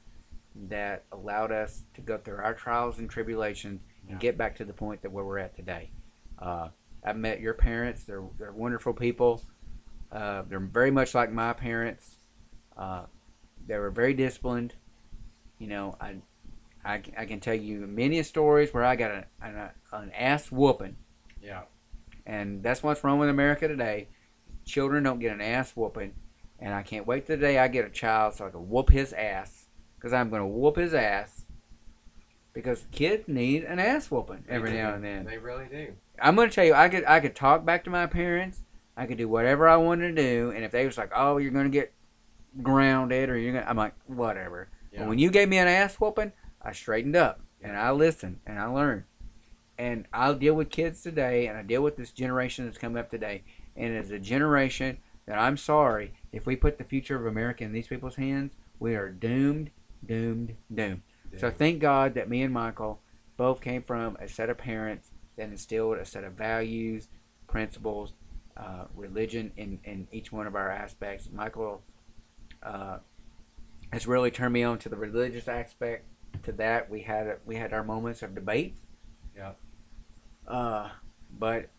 [0.68, 4.18] that allowed us to go through our trials and tribulations and Yeah.
[4.18, 5.90] get back to the point that where we're at today.
[6.38, 6.68] Uh,
[7.04, 9.42] I've met your parents; they're they're wonderful people.
[10.12, 12.16] Uh, they're very much like my parents.
[12.76, 13.04] Uh,
[13.66, 14.74] they were very disciplined.
[15.58, 16.16] You know, I,
[16.84, 20.96] I, I can tell you many stories where I got a, an, an ass whooping,
[21.42, 21.62] Yeah.
[22.26, 24.08] and that's what's wrong with America today.
[24.64, 26.14] Children don't get an ass whooping,
[26.58, 29.12] and I can't wait the day I get a child so I can whoop his
[29.12, 29.66] ass,
[29.96, 31.44] because I'm going to whoop his ass.
[32.52, 35.24] Because kids need an ass whooping every now and then.
[35.24, 35.92] They really do.
[36.20, 38.62] I'm gonna tell you, I could I could talk back to my parents.
[38.96, 41.50] I could do whatever I wanted to do, and if they was like, "Oh, you're
[41.50, 41.92] gonna get
[42.62, 44.68] grounded," or you're gonna, I'm like, whatever.
[44.92, 45.00] Yeah.
[45.00, 48.58] But when you gave me an ass whooping, I straightened up and I listened and
[48.58, 49.04] I learned.
[49.78, 53.10] And I'll deal with kids today, and I deal with this generation that's coming up
[53.10, 53.44] today,
[53.76, 57.72] and it's a generation that I'm sorry if we put the future of America in
[57.72, 59.70] these people's hands, we are doomed,
[60.04, 61.02] doomed, doomed.
[61.38, 63.00] So thank God that me and Michael
[63.36, 67.08] both came from a set of parents that instilled a set of values,
[67.46, 68.12] principles,
[68.56, 71.28] uh, religion in, in each one of our aspects.
[71.32, 71.82] Michael
[72.62, 72.98] uh,
[73.92, 76.04] has really turned me on to the religious aspect.
[76.44, 78.76] To that, we had we had our moments of debate.
[79.36, 79.52] Yeah.
[80.46, 80.90] Uh,
[81.38, 81.70] but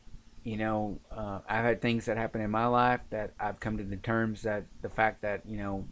[0.44, 3.84] you know, uh, I've had things that happen in my life that I've come to
[3.84, 5.88] the terms that the fact that you know,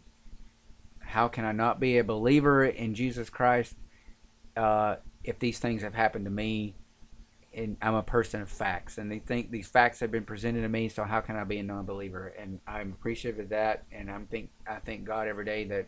[0.98, 3.76] how can I not be a believer in Jesus Christ
[4.56, 6.74] uh, if these things have happened to me?
[7.52, 10.68] And I'm a person of facts, and they think these facts have been presented to
[10.68, 10.88] me.
[10.88, 12.32] So how can I be a non-believer?
[12.38, 15.86] And I'm appreciative of that, and I'm think I thank God every day that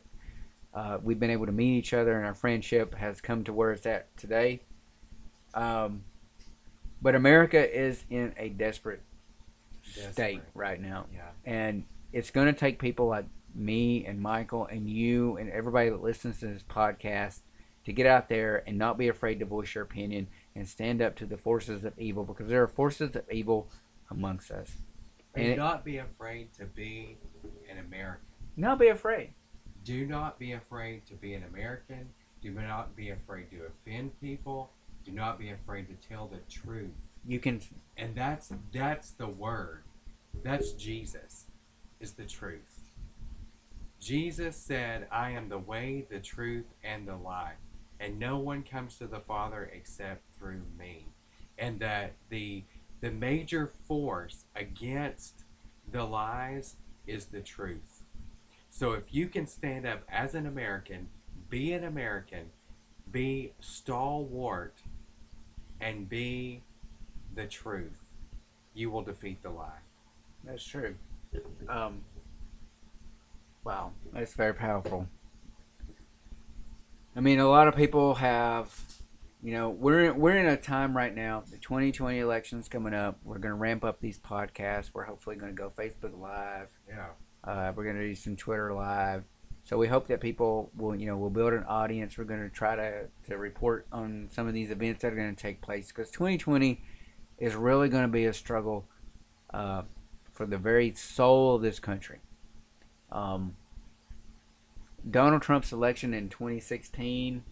[0.75, 3.71] uh, we've been able to meet each other, and our friendship has come to where
[3.71, 4.63] it's at today.
[5.55, 6.03] Um,
[7.01, 9.03] but America is in a desperate,
[9.83, 11.31] state right now, Yeah.
[11.45, 16.03] and it's going to take people like me and Michael and you and everybody that
[16.03, 17.41] listens to this podcast
[17.85, 21.17] to get out there and not be afraid to voice your opinion and stand up
[21.17, 23.69] to the forces of evil because there are forces of evil
[24.11, 24.77] amongst us.
[25.35, 27.17] And Do not be afraid to be
[27.71, 28.27] an American.
[28.57, 29.33] Not be afraid.
[29.85, 32.11] Do not be afraid to be an American.
[32.43, 34.71] Do not be afraid to offend people.
[35.05, 36.91] Do not be afraid to tell the truth.
[37.27, 37.61] You can.
[37.97, 39.85] And that's that's the word.
[40.43, 41.47] That's Jesus
[42.01, 42.83] is the truth.
[44.01, 47.59] Jesus said, I am the way, the truth, and the life.
[48.01, 51.07] And no one comes to the Father except through me.
[51.57, 52.65] And that the
[53.01, 55.45] the major force against
[55.91, 58.03] the lies is the truth.
[58.71, 61.09] So if you can stand up as an American,
[61.49, 62.51] be an American,
[63.11, 64.75] be stalwart,
[65.81, 66.63] and be
[67.35, 68.01] the truth,
[68.75, 69.83] you will defeat the lie.
[70.45, 70.95] That's true.
[71.69, 72.01] Um.
[73.65, 75.07] Wow, that's very powerful.
[77.15, 78.75] I mean, a lot of people have,
[79.43, 81.43] you know, we're we're in a time right now.
[81.51, 83.19] The 2020 election's coming up.
[83.25, 84.91] We're going to ramp up these podcasts.
[84.95, 86.69] We're hopefully going to go Facebook Live.
[86.89, 87.09] Yeah.
[87.43, 89.25] Uh, we're going to do some Twitter Live.
[89.65, 92.17] So we hope that people will, you know, will build an audience.
[92.17, 95.35] We're going to try to, to report on some of these events that are going
[95.35, 96.81] to take place because 2020
[97.39, 98.87] is really going to be a struggle
[99.53, 99.83] uh,
[100.33, 102.19] for the very soul of this country.
[103.11, 103.57] Um,
[105.09, 107.43] Donald Trump's election in 2016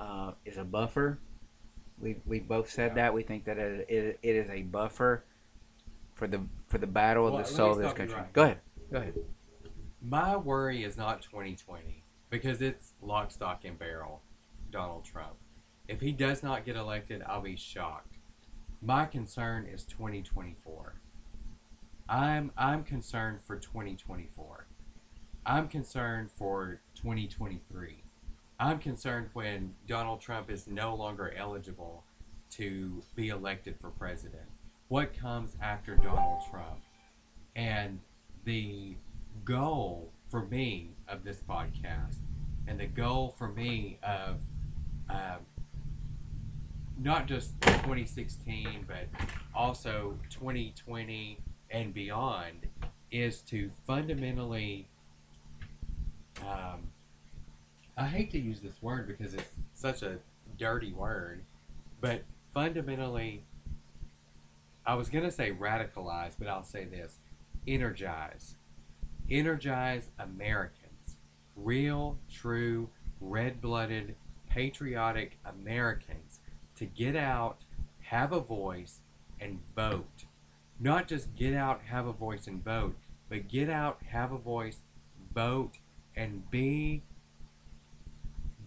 [0.00, 1.18] uh, is a buffer.
[2.00, 2.94] We we both said Yeah.
[3.02, 5.24] that we think that it, it, it is a buffer
[6.14, 8.16] for the for the battle of the soul of this country.
[8.16, 8.58] right Go ahead.
[8.90, 9.14] Go ahead.
[10.02, 14.22] My worry is not 2020 because it's lock, stock, and barrel
[14.70, 15.34] Donald Trump.
[15.88, 18.16] If he does not get elected, I'll be shocked.
[18.80, 20.94] My concern is 2024.
[22.08, 24.66] I'm I'm concerned for 2024.
[25.44, 28.04] I'm concerned for 2023.
[28.60, 32.04] I'm concerned when Donald Trump is no longer eligible
[32.50, 34.42] to be elected for president.
[34.88, 36.82] What comes after Donald Trump?
[37.56, 38.00] And
[38.44, 38.96] the
[39.46, 42.16] goal for me of this podcast
[42.66, 44.36] and the goal for me of
[45.08, 45.36] uh,
[47.02, 49.08] not just 2016 but
[49.54, 51.38] also 2020
[51.70, 52.68] and beyond
[53.10, 54.86] is to fundamentally
[56.42, 56.90] um,
[58.00, 60.20] I hate to use this word because it's such a
[60.56, 61.44] dirty word,
[62.00, 62.22] but
[62.54, 63.44] fundamentally,
[64.86, 67.18] I was going to say radicalize, but I'll say this
[67.68, 68.54] energize.
[69.30, 71.16] Energize Americans.
[71.54, 72.88] Real, true,
[73.20, 74.14] red blooded,
[74.48, 76.40] patriotic Americans
[76.76, 77.64] to get out,
[78.04, 79.00] have a voice,
[79.38, 80.24] and vote.
[80.78, 82.96] Not just get out, have a voice, and vote,
[83.28, 84.78] but get out, have a voice,
[85.34, 85.74] vote,
[86.16, 87.02] and be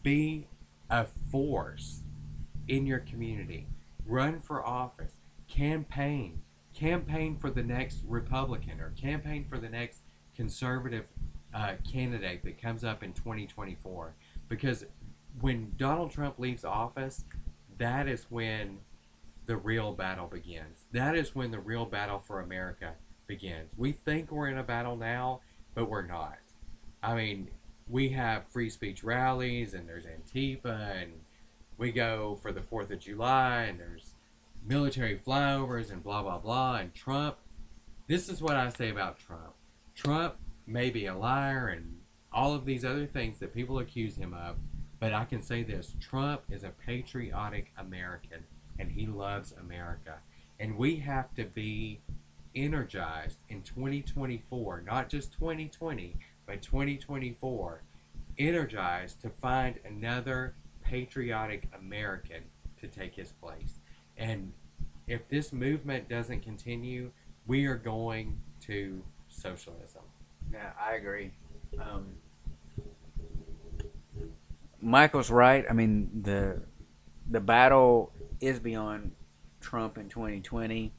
[0.03, 0.47] be
[0.89, 2.01] a force
[2.67, 3.67] in your community.
[4.05, 5.13] Run for office.
[5.47, 6.41] Campaign.
[6.73, 10.01] Campaign for the next Republican or campaign for the next
[10.35, 11.07] conservative
[11.53, 14.15] uh, candidate that comes up in 2024.
[14.49, 14.85] Because
[15.39, 17.25] when Donald Trump leaves office,
[17.77, 18.80] that is when
[19.45, 20.85] the real battle begins.
[20.91, 22.93] That is when the real battle for America
[23.27, 23.69] begins.
[23.77, 25.41] We think we're in a battle now,
[25.75, 26.38] but we're not.
[27.01, 27.49] I mean,
[27.88, 31.11] we have free speech rallies and there's Antifa and
[31.77, 34.14] we go for the 4th of July and there's
[34.65, 36.76] military flyovers and blah, blah, blah.
[36.77, 37.38] And Trump,
[38.07, 39.53] this is what I say about Trump.
[39.95, 40.35] Trump
[40.65, 41.97] may be a liar and
[42.31, 44.55] all of these other things that people accuse him of,
[44.99, 48.45] but I can say this Trump is a patriotic American
[48.80, 50.15] and he loves America.
[50.60, 51.99] And we have to be
[52.55, 56.15] energized in 2024, not just 2020,
[56.45, 57.82] by 2024,
[58.38, 62.44] energized to find another patriotic American
[62.80, 63.80] to take his place.
[64.18, 64.52] And
[65.07, 67.11] if this movement doesn't continue,
[67.48, 70.03] we are going to socialism.
[70.52, 71.32] Yeah, I agree.
[71.80, 72.06] Um,
[74.82, 75.65] Michael's right.
[75.70, 76.61] I mean the
[77.30, 78.11] the battle
[78.41, 79.11] is beyond
[79.61, 80.91] Trump in 2020.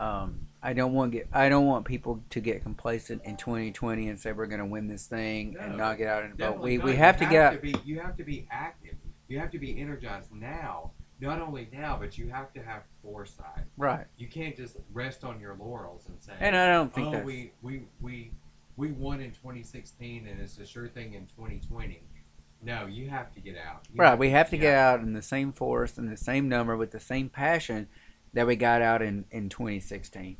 [0.00, 4.18] Um, I don't want get I don't want people to get complacent in 2020 and
[4.18, 6.58] say we're going to win this thing No, and not get out and vote.
[6.58, 6.86] We not.
[6.86, 7.62] we You have to get out.
[7.62, 8.94] be you have to be active.
[9.28, 10.92] You have to be energized now.
[11.20, 13.64] Not only now, but you have to have foresight.
[13.76, 14.06] right.
[14.16, 17.26] You can't just rest on your laurels and say, And I don't think "Oh, that's
[17.26, 18.32] we, we we
[18.76, 22.02] we won in 2016 and it's a sure thing in 2020."
[22.62, 23.86] No, you have to get out.
[23.92, 24.18] You right.
[24.18, 27.00] We have to get out in the same force and the same number with the
[27.00, 27.88] same passion
[28.34, 30.36] that we got out in in 2016.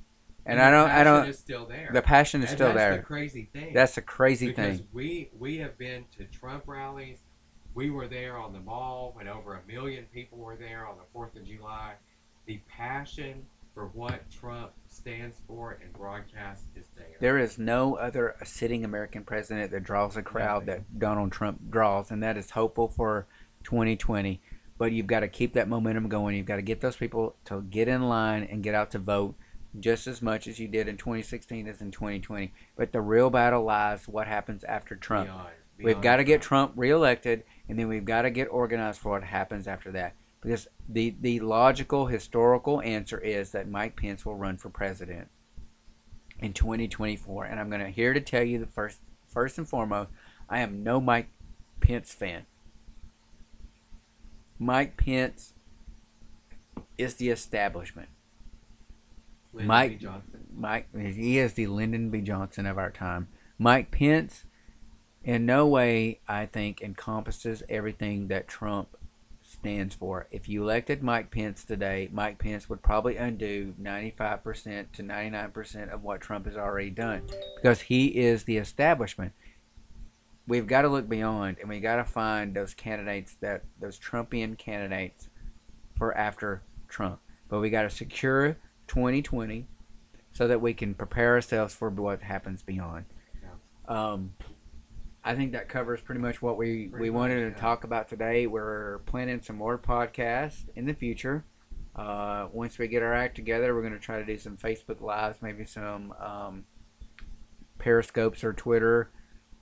[0.46, 1.90] And, the I don't I don't is still there.
[1.92, 2.90] the passion is And still that's there.
[2.90, 3.74] That's the crazy thing.
[3.74, 4.88] That's a crazy because thing.
[4.92, 7.18] we we have been to Trump rallies.
[7.74, 11.04] We were there on the mall when over a million people were there on the
[11.12, 11.94] Fourth of July.
[12.46, 17.06] The passion for what Trump stands for and broadcasts is there.
[17.20, 20.84] There is no other sitting American president that draws a crowd Nothing.
[20.88, 23.26] that Donald Trump draws, and that is hopeful for
[23.62, 24.40] 2020.
[24.80, 26.34] But you've got to keep that momentum going.
[26.36, 29.34] You've got to get those people to get in line and get out to vote
[29.78, 32.50] just as much as you did in 2016 as in 2020.
[32.76, 35.26] But the real battle lies what happens after Trump.
[35.26, 35.48] Beyond-
[35.96, 39.22] We've got to get Trump reelected, and then we've got to get organized for what
[39.22, 40.14] happens after that.
[40.40, 45.28] Because the, the logical, historical answer is that Mike Pence will run for president
[46.38, 47.44] in 2024.
[47.44, 50.08] And I'm going to here to tell you the first, first and foremost,
[50.48, 51.28] I am no Mike
[51.80, 52.46] Pence fan.
[54.60, 55.54] Mike Pence
[56.98, 58.10] is the establishment.
[59.54, 59.96] Lyndon Mike- B.
[59.96, 60.46] Johnson.
[60.54, 62.20] Mike, he is the Lyndon B.
[62.20, 63.28] Johnson of our time.
[63.58, 64.44] Mike Pence,
[65.24, 68.96] in no way, I think, encompasses everything that Trump
[69.42, 70.28] stands for.
[70.30, 76.02] If you elected Mike Pence today, Mike Pence would probably undo 95% to 99% of
[76.02, 77.22] what Trump has already done
[77.56, 79.32] because he is the establishment.
[80.50, 84.58] We've got to look beyond and we got to find those candidates that those Trumpian
[84.58, 85.28] candidates
[85.96, 87.20] for after Trump.
[87.48, 88.56] But we got to secure
[88.88, 89.68] 2020
[90.32, 93.04] so that we can prepare ourselves for what happens beyond.
[93.86, 94.32] Um,
[95.22, 97.62] I think that covers pretty much what we, Pretty we wanted much, to yeah.
[97.62, 98.48] talk about today.
[98.48, 101.44] We're planning some more podcasts in the future.
[101.94, 105.00] Uh, once we get our act together, we're going to try to do some Facebook
[105.00, 106.64] Lives, maybe some um,
[107.78, 109.10] Periscopes or Twitter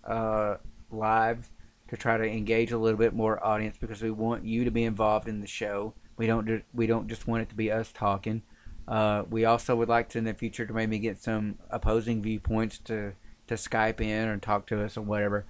[0.09, 0.57] uh,
[0.91, 1.51] lives
[1.89, 4.85] to try to engage a little bit more audience because we want you to be
[4.85, 5.95] involved in the show.
[6.17, 8.43] We don't do, we don't just want it to be us talking.
[8.87, 12.79] Uh, we also would like to in the future to maybe get some opposing viewpoints
[12.79, 13.13] to
[13.47, 15.47] to Skype in or talk to us or whatever.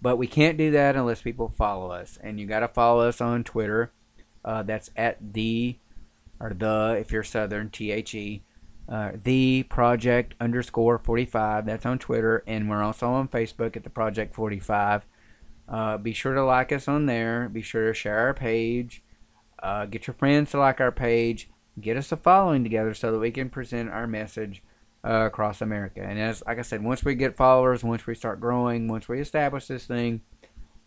[0.00, 3.20] But we can't do that unless people follow us, and you got to follow us
[3.20, 3.92] on Twitter.
[4.44, 5.76] Uh, that's at the
[6.40, 8.42] or the if you're Southern T H E.
[8.88, 13.90] Uh, the project underscore 45 that's on twitter and we're also on facebook at the
[13.90, 15.06] project 45
[15.68, 17.48] uh, be sure to like us on there.
[17.48, 19.02] Be sure to share our page.
[19.62, 21.48] Uh, get your friends to like our page.
[21.80, 24.62] Get us a following together so that we can present our message
[25.04, 26.00] uh, across america.
[26.00, 29.20] And as like i said once we get followers once we start growing once we
[29.20, 30.20] establish this thing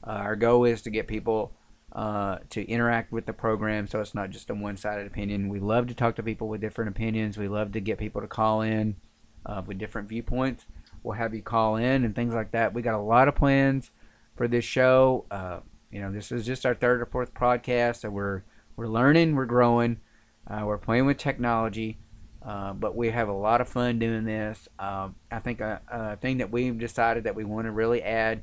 [0.06, 1.52] uh, our goal is to get people
[1.96, 5.50] uh, to interact with the program so it's not just a one-sided opinion.
[5.50, 7.38] We love to talk to people with different opinions.
[7.38, 8.98] We love to get people to call in
[9.46, 10.66] uh, with different viewpoints.
[11.02, 12.74] We'll have you call in and things like that.
[12.74, 13.92] We got a lot of plans
[14.36, 15.26] for this show.
[15.32, 15.60] Uh,
[15.96, 18.44] you know this is just our third or fourth podcast so we're
[18.76, 19.98] we're learning we're growing
[20.46, 21.98] uh, we're playing with technology
[22.46, 24.68] uh, but we have a lot of fun doing this.
[24.78, 28.42] Um, i think a, a thing that we've decided that we want to really add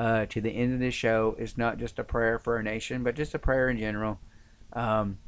[0.00, 3.02] uh, to the end of this show is not just a prayer for our nation,
[3.02, 4.18] but just a prayer in general.
[4.72, 5.18] Um,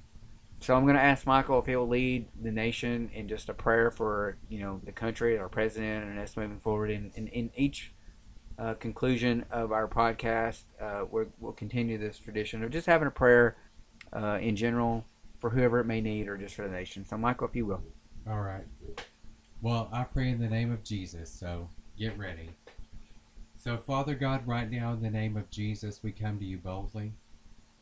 [0.61, 3.91] so I'm going to ask Michael if he'll lead the nation in just a prayer
[3.91, 6.89] for you know the country, our president, and us moving forward.
[6.89, 7.93] In in, in each
[8.59, 13.11] uh, conclusion of our podcast, uh, we will continue this tradition of just having a
[13.11, 13.59] prayer
[14.15, 15.05] uh, in general
[15.39, 17.05] for whoever it may need, or just for the nation.
[17.05, 17.83] So Michael, if you will.
[18.27, 18.65] All right.
[19.61, 21.31] Well, I pray in the name of Jesus.
[21.31, 21.69] So
[21.99, 22.49] get ready.
[23.63, 27.13] So, Father God, right now in the name of Jesus, we come to you boldly.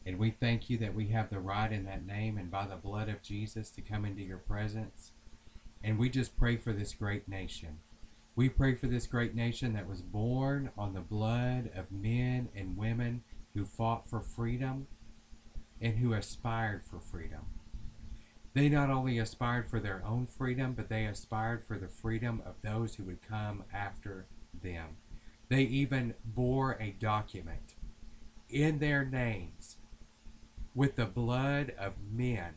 [0.04, 2.76] And we thank you that we have the right in that name and by the
[2.76, 5.12] blood of Jesus to come into your presence.
[5.82, 7.78] And we just pray for this great nation.
[8.36, 12.76] We pray for this great nation that was born on the blood of men and
[12.76, 13.22] women
[13.54, 14.86] who fought for freedom
[15.80, 17.46] and who aspired for freedom.
[18.52, 22.56] They not only aspired for their own freedom, but they aspired for the freedom of
[22.60, 24.26] those who would come after
[24.62, 24.98] them.
[25.50, 27.74] They even bore a document
[28.48, 29.78] in their names
[30.76, 32.54] with the blood of men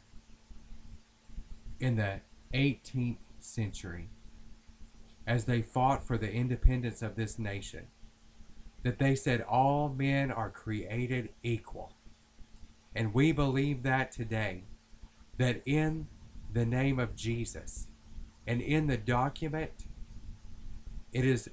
[1.80, 2.22] in the
[2.54, 4.10] 18th century
[5.26, 7.88] as they fought for the independence of this nation.
[8.84, 11.94] That they said all men are created equal.
[12.94, 14.66] And we believe that today,
[15.40, 16.08] that in
[16.52, 17.88] the name of Jesus
[18.46, 19.86] and in the document,
[21.12, 21.50] it is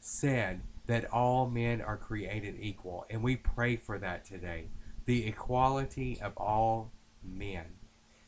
[0.00, 3.06] said that all men are created equal.
[3.10, 4.68] And we pray for that today
[5.04, 6.92] the equality of all
[7.24, 7.64] men.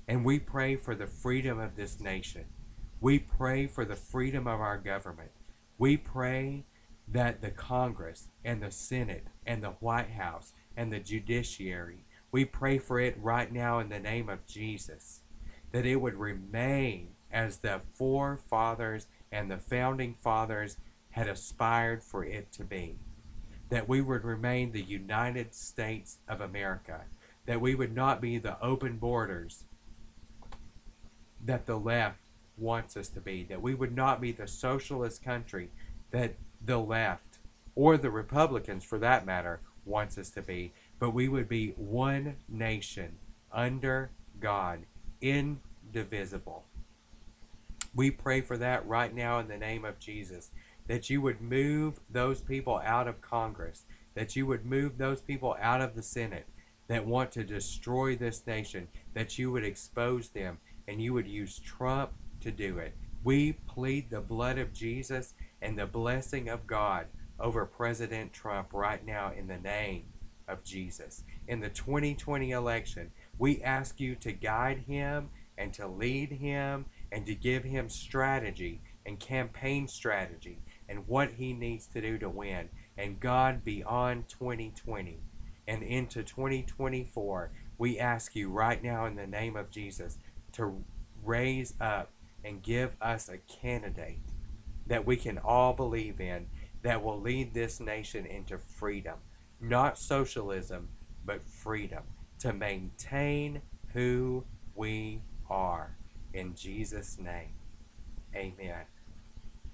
[0.08, 2.46] And we pray for the freedom of this nation.
[3.00, 5.30] We pray for the freedom of our government.
[5.78, 6.64] We pray
[7.06, 12.78] that the Congress and the Senate and the White House and the judiciary, we pray
[12.78, 15.20] for it right now in the name of Jesus,
[15.72, 20.76] that it would remain as the forefathers and the founding fathers
[21.14, 22.96] had aspired for it to be.
[23.68, 27.02] That we would remain the United States of America.
[27.46, 29.62] That we would not be the open borders
[31.44, 32.18] that the left
[32.58, 33.44] wants us to be.
[33.44, 35.70] That we would not be the socialist country
[36.10, 36.34] that
[36.64, 37.38] the left,
[37.76, 40.72] or the Republicans for that matter, wants us to be.
[40.98, 43.18] But we would be one nation
[43.52, 44.10] under
[44.40, 44.80] God,
[45.20, 46.64] indivisible.
[47.94, 50.50] We pray for that right now in the name of Jesus
[50.86, 53.84] that you would move those people out of Congress,
[54.14, 56.46] that you would move those people out of the Senate
[56.88, 61.58] that want to destroy this nation, that you would expose them and you would use
[61.58, 62.94] Trump to do it.
[63.22, 65.32] We plead the blood of Jesus
[65.62, 67.06] and the blessing of God
[67.40, 70.04] over President Trump right now in the name
[70.46, 71.24] of Jesus.
[71.48, 77.24] In the 2020 election, we ask you to guide him and to lead him and
[77.26, 80.58] to give him strategy and campaign strategy
[80.94, 82.68] and what he needs to do to win.
[82.96, 85.18] And God, beyond 2020
[85.66, 90.18] and into 2024, we ask you right now in the name of Jesus
[90.52, 90.84] to
[91.24, 92.10] raise up
[92.44, 94.20] and give us a candidate
[94.86, 96.46] that we can all believe in
[96.82, 99.18] that will lead this nation into freedom.
[99.60, 100.90] Not socialism,
[101.24, 102.02] but freedom.
[102.40, 103.62] To maintain
[103.94, 104.44] who
[104.76, 105.96] we are.
[106.34, 107.54] In Jesus' name,
[108.36, 108.84] amen.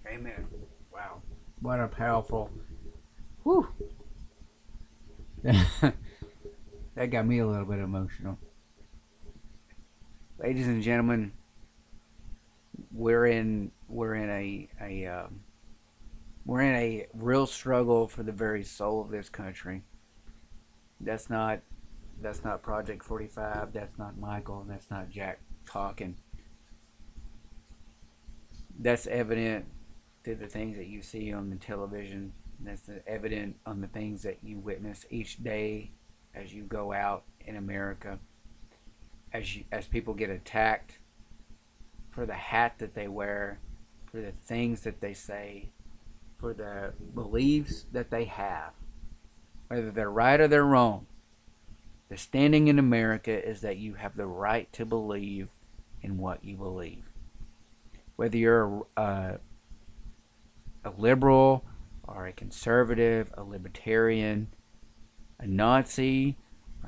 [0.06, 0.46] Amen.
[0.92, 1.22] Wow.
[1.60, 2.50] What a powerful.
[3.42, 3.68] Whew.
[5.42, 5.94] that
[7.10, 8.38] got me a little bit emotional.
[10.38, 11.32] Ladies and gentlemen,
[12.92, 15.40] we're in we're in a a um,
[16.44, 19.82] we're in a real struggle for the very soul of this country.
[21.00, 21.60] That's not
[22.20, 23.72] that's not Project 45.
[23.72, 24.64] That's not Michael.
[24.68, 26.16] That's not Jack talking.
[28.80, 29.66] that's evident
[30.22, 32.32] through the things that you see on the television.
[32.62, 35.92] That's evident on the things that you witness each day
[36.34, 38.18] as you go out in America.
[39.32, 40.98] As you, as people get attacked
[42.10, 43.60] for the hat that they wear,
[44.10, 45.70] for the things that they say,
[46.36, 48.72] for the beliefs that they have,
[49.68, 51.06] whether they're right or they're wrong.
[52.08, 55.48] The standing in America is that you have the right to believe
[56.02, 57.04] in what you believe.
[58.16, 59.38] Whether you're a, a
[60.88, 61.64] liberal
[62.04, 64.48] or a conservative, a libertarian,
[65.38, 66.36] a Nazi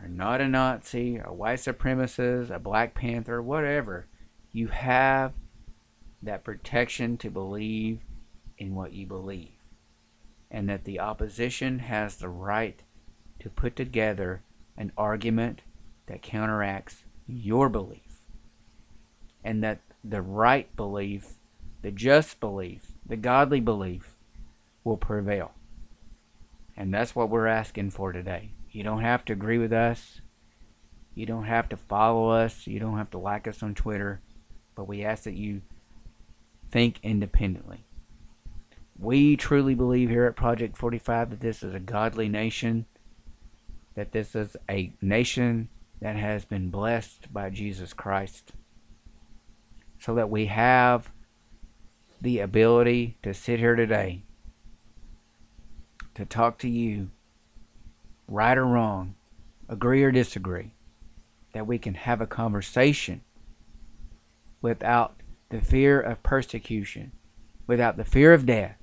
[0.01, 4.06] or not a Nazi, a white supremacist, a Black Panther, whatever,
[4.51, 5.32] you have
[6.23, 8.01] that protection to believe
[8.59, 9.51] in what you believe.
[10.51, 12.82] And that the opposition has the right
[13.40, 14.43] to put together
[14.77, 15.62] an argument
[16.06, 18.20] that counteracts your belief.
[19.43, 21.35] And that the right belief,
[21.81, 24.16] the just belief, the godly belief
[24.84, 25.52] will prevail.
[26.76, 28.52] And that's what we're asking for today.
[28.70, 30.20] You don't have to agree with us.
[31.14, 32.66] You don't have to follow us.
[32.66, 34.20] You don't have to like us on Twitter.
[34.74, 35.62] But we ask that you
[36.70, 37.84] think independently.
[38.98, 42.86] We truly believe here at Project 45 that this is a godly nation,
[43.94, 45.68] that this is a nation
[46.00, 48.52] that has been blessed by Jesus Christ,
[49.98, 51.12] so that we have
[52.23, 54.23] the ability to sit here today
[56.15, 57.11] to talk to you,
[58.28, 59.16] right or wrong,
[59.69, 60.73] agree or disagree,
[61.53, 63.23] that we can have a conversation
[64.61, 65.16] without
[65.49, 67.11] the fear of persecution,
[67.66, 68.78] without the fear of death,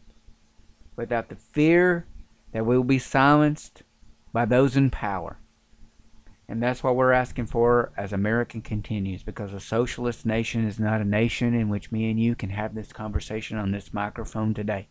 [0.98, 2.06] without the fear
[2.52, 3.84] that we will be silenced
[4.34, 5.38] by those in power.
[6.50, 11.00] And that's what we're asking for as America continues, because a socialist nation is not
[11.00, 14.88] a nation in which me and you can have this conversation on this microphone today.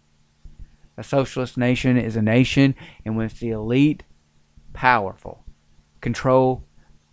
[0.97, 4.05] A socialist nation is a nation in which the elite,
[4.73, 5.43] powerful,
[6.01, 6.63] control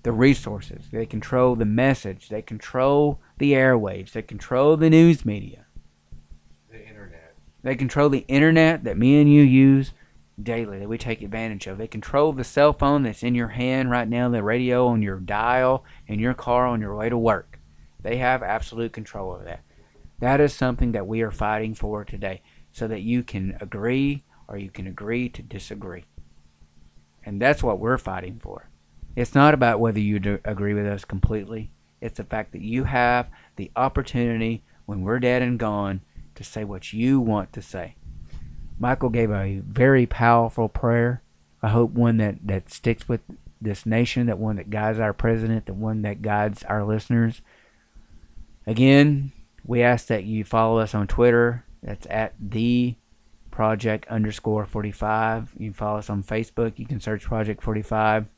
[0.04, 5.66] the resources, they control the message, they control the airwaves, they control the news media,
[6.72, 7.34] The internet.
[7.64, 9.94] they control the internet that me and you use
[10.42, 11.78] daily, that we take advantage of.
[11.78, 15.20] They control the cell phone that's in your hand right now, the radio on your
[15.20, 17.60] dial, in your car on your way to work.
[18.02, 19.62] They have absolute control of that.
[20.20, 22.42] That is something that we are fighting for today
[22.72, 26.06] so that you can agree or you can agree to disagree.
[27.26, 28.70] And that's what we're fighting for.
[29.16, 31.72] It's not about whether you agree with us completely.
[32.02, 36.02] It's the fact that you have the opportunity when we're dead and gone
[36.36, 37.96] to say what you want to say.
[38.80, 41.22] Michael gave a very powerful prayer.
[41.62, 43.22] I hope one that, that sticks with
[43.62, 47.42] this nation, that one that guides our president, the one that guides our listeners.
[48.68, 49.32] Again,
[49.64, 51.66] we ask that you follow us on Twitter.
[51.82, 52.96] That's at the
[53.52, 55.54] project underscore 45.
[55.58, 56.78] You can follow us on Facebook.
[56.78, 58.30] You can search Project 45.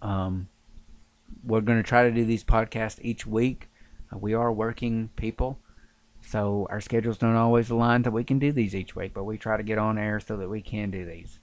[0.00, 0.48] Um,
[1.44, 3.68] we're going to try to do these podcasts each week.
[4.12, 5.58] Uh, we are working people,
[6.26, 9.38] so our schedules don't always align that we can do these each week, but we
[9.38, 11.38] try to get on air so that we can do these.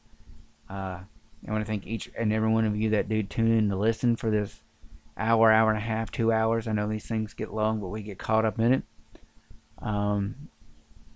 [0.70, 1.00] Uh,
[1.48, 3.78] I want to thank each and every one of you that do tune in to
[3.78, 4.62] listen for this
[5.18, 6.68] hour, hour and a half, two hours.
[6.68, 8.84] I know these things get long, but we get caught up in it.
[9.82, 10.50] Um,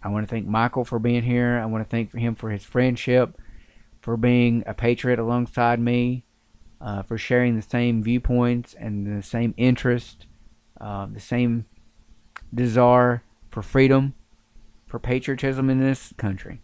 [0.02, 1.60] I want to thank Michael for being here.
[1.61, 3.38] I want to thank him for his friendship,
[3.99, 6.23] for being a patriot alongside me,
[6.80, 10.26] uh, for sharing the same viewpoints and the same interest,
[10.80, 11.65] uh, the same
[12.53, 13.23] desire
[13.57, 14.13] for freedom,
[14.85, 16.61] for patriotism in this country.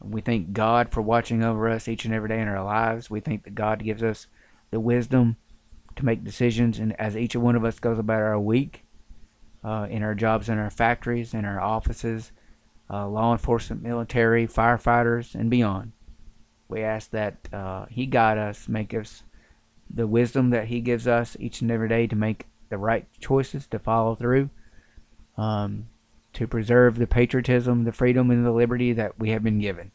[0.00, 3.10] We thank God for watching over us each and every day in our lives.
[3.10, 4.28] We think that God gives us
[4.70, 5.34] the wisdom
[5.96, 8.84] to make decisions, and as each one of us goes about our week,
[9.64, 12.30] uh, in our jobs in our factories, in our offices,
[12.88, 15.90] uh, law enforcement, military, firefighters, and beyond.
[16.68, 19.24] We ask that uh, He guide us, make us
[19.92, 23.66] the wisdom that He gives us each and every day to make the right choices,
[23.66, 24.50] to follow through,
[25.38, 25.88] um,
[26.34, 29.92] to preserve the patriotism, the freedom, and the liberty that we have been given.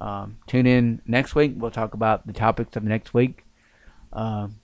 [0.00, 1.54] Um, tune in next week.
[1.56, 3.44] We'll talk about the topics of next week.
[4.12, 4.56] Um,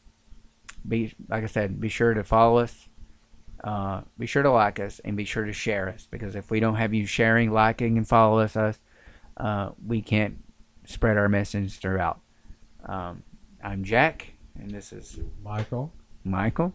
[0.87, 2.89] be like I said, be sure to follow us.
[3.63, 6.59] Uh, be sure to like us and be sure to share us because if we
[6.59, 8.81] don't have you sharing, liking, and follow us, us
[9.37, 10.43] uh, we can't
[10.85, 12.21] spread our message throughout.
[12.85, 13.23] Um,
[13.63, 15.93] I'm Jack, and this is Michael.
[16.25, 16.75] Michael.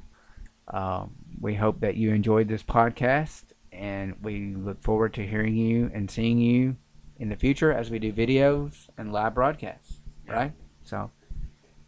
[0.68, 5.90] Um, we hope that you enjoyed this podcast, and we look forward to hearing you
[5.94, 6.76] and seeing you
[7.18, 10.02] in the future as we do videos and live broadcasts.
[10.28, 10.54] Right?
[10.84, 11.12] So,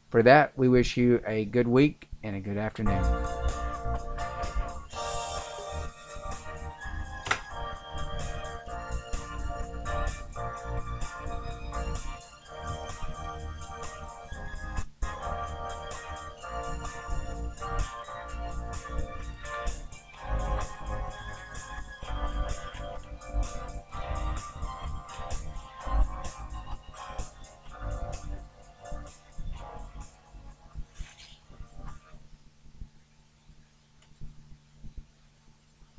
[0.10, 3.04] for that, we wish you a good week and a good afternoon.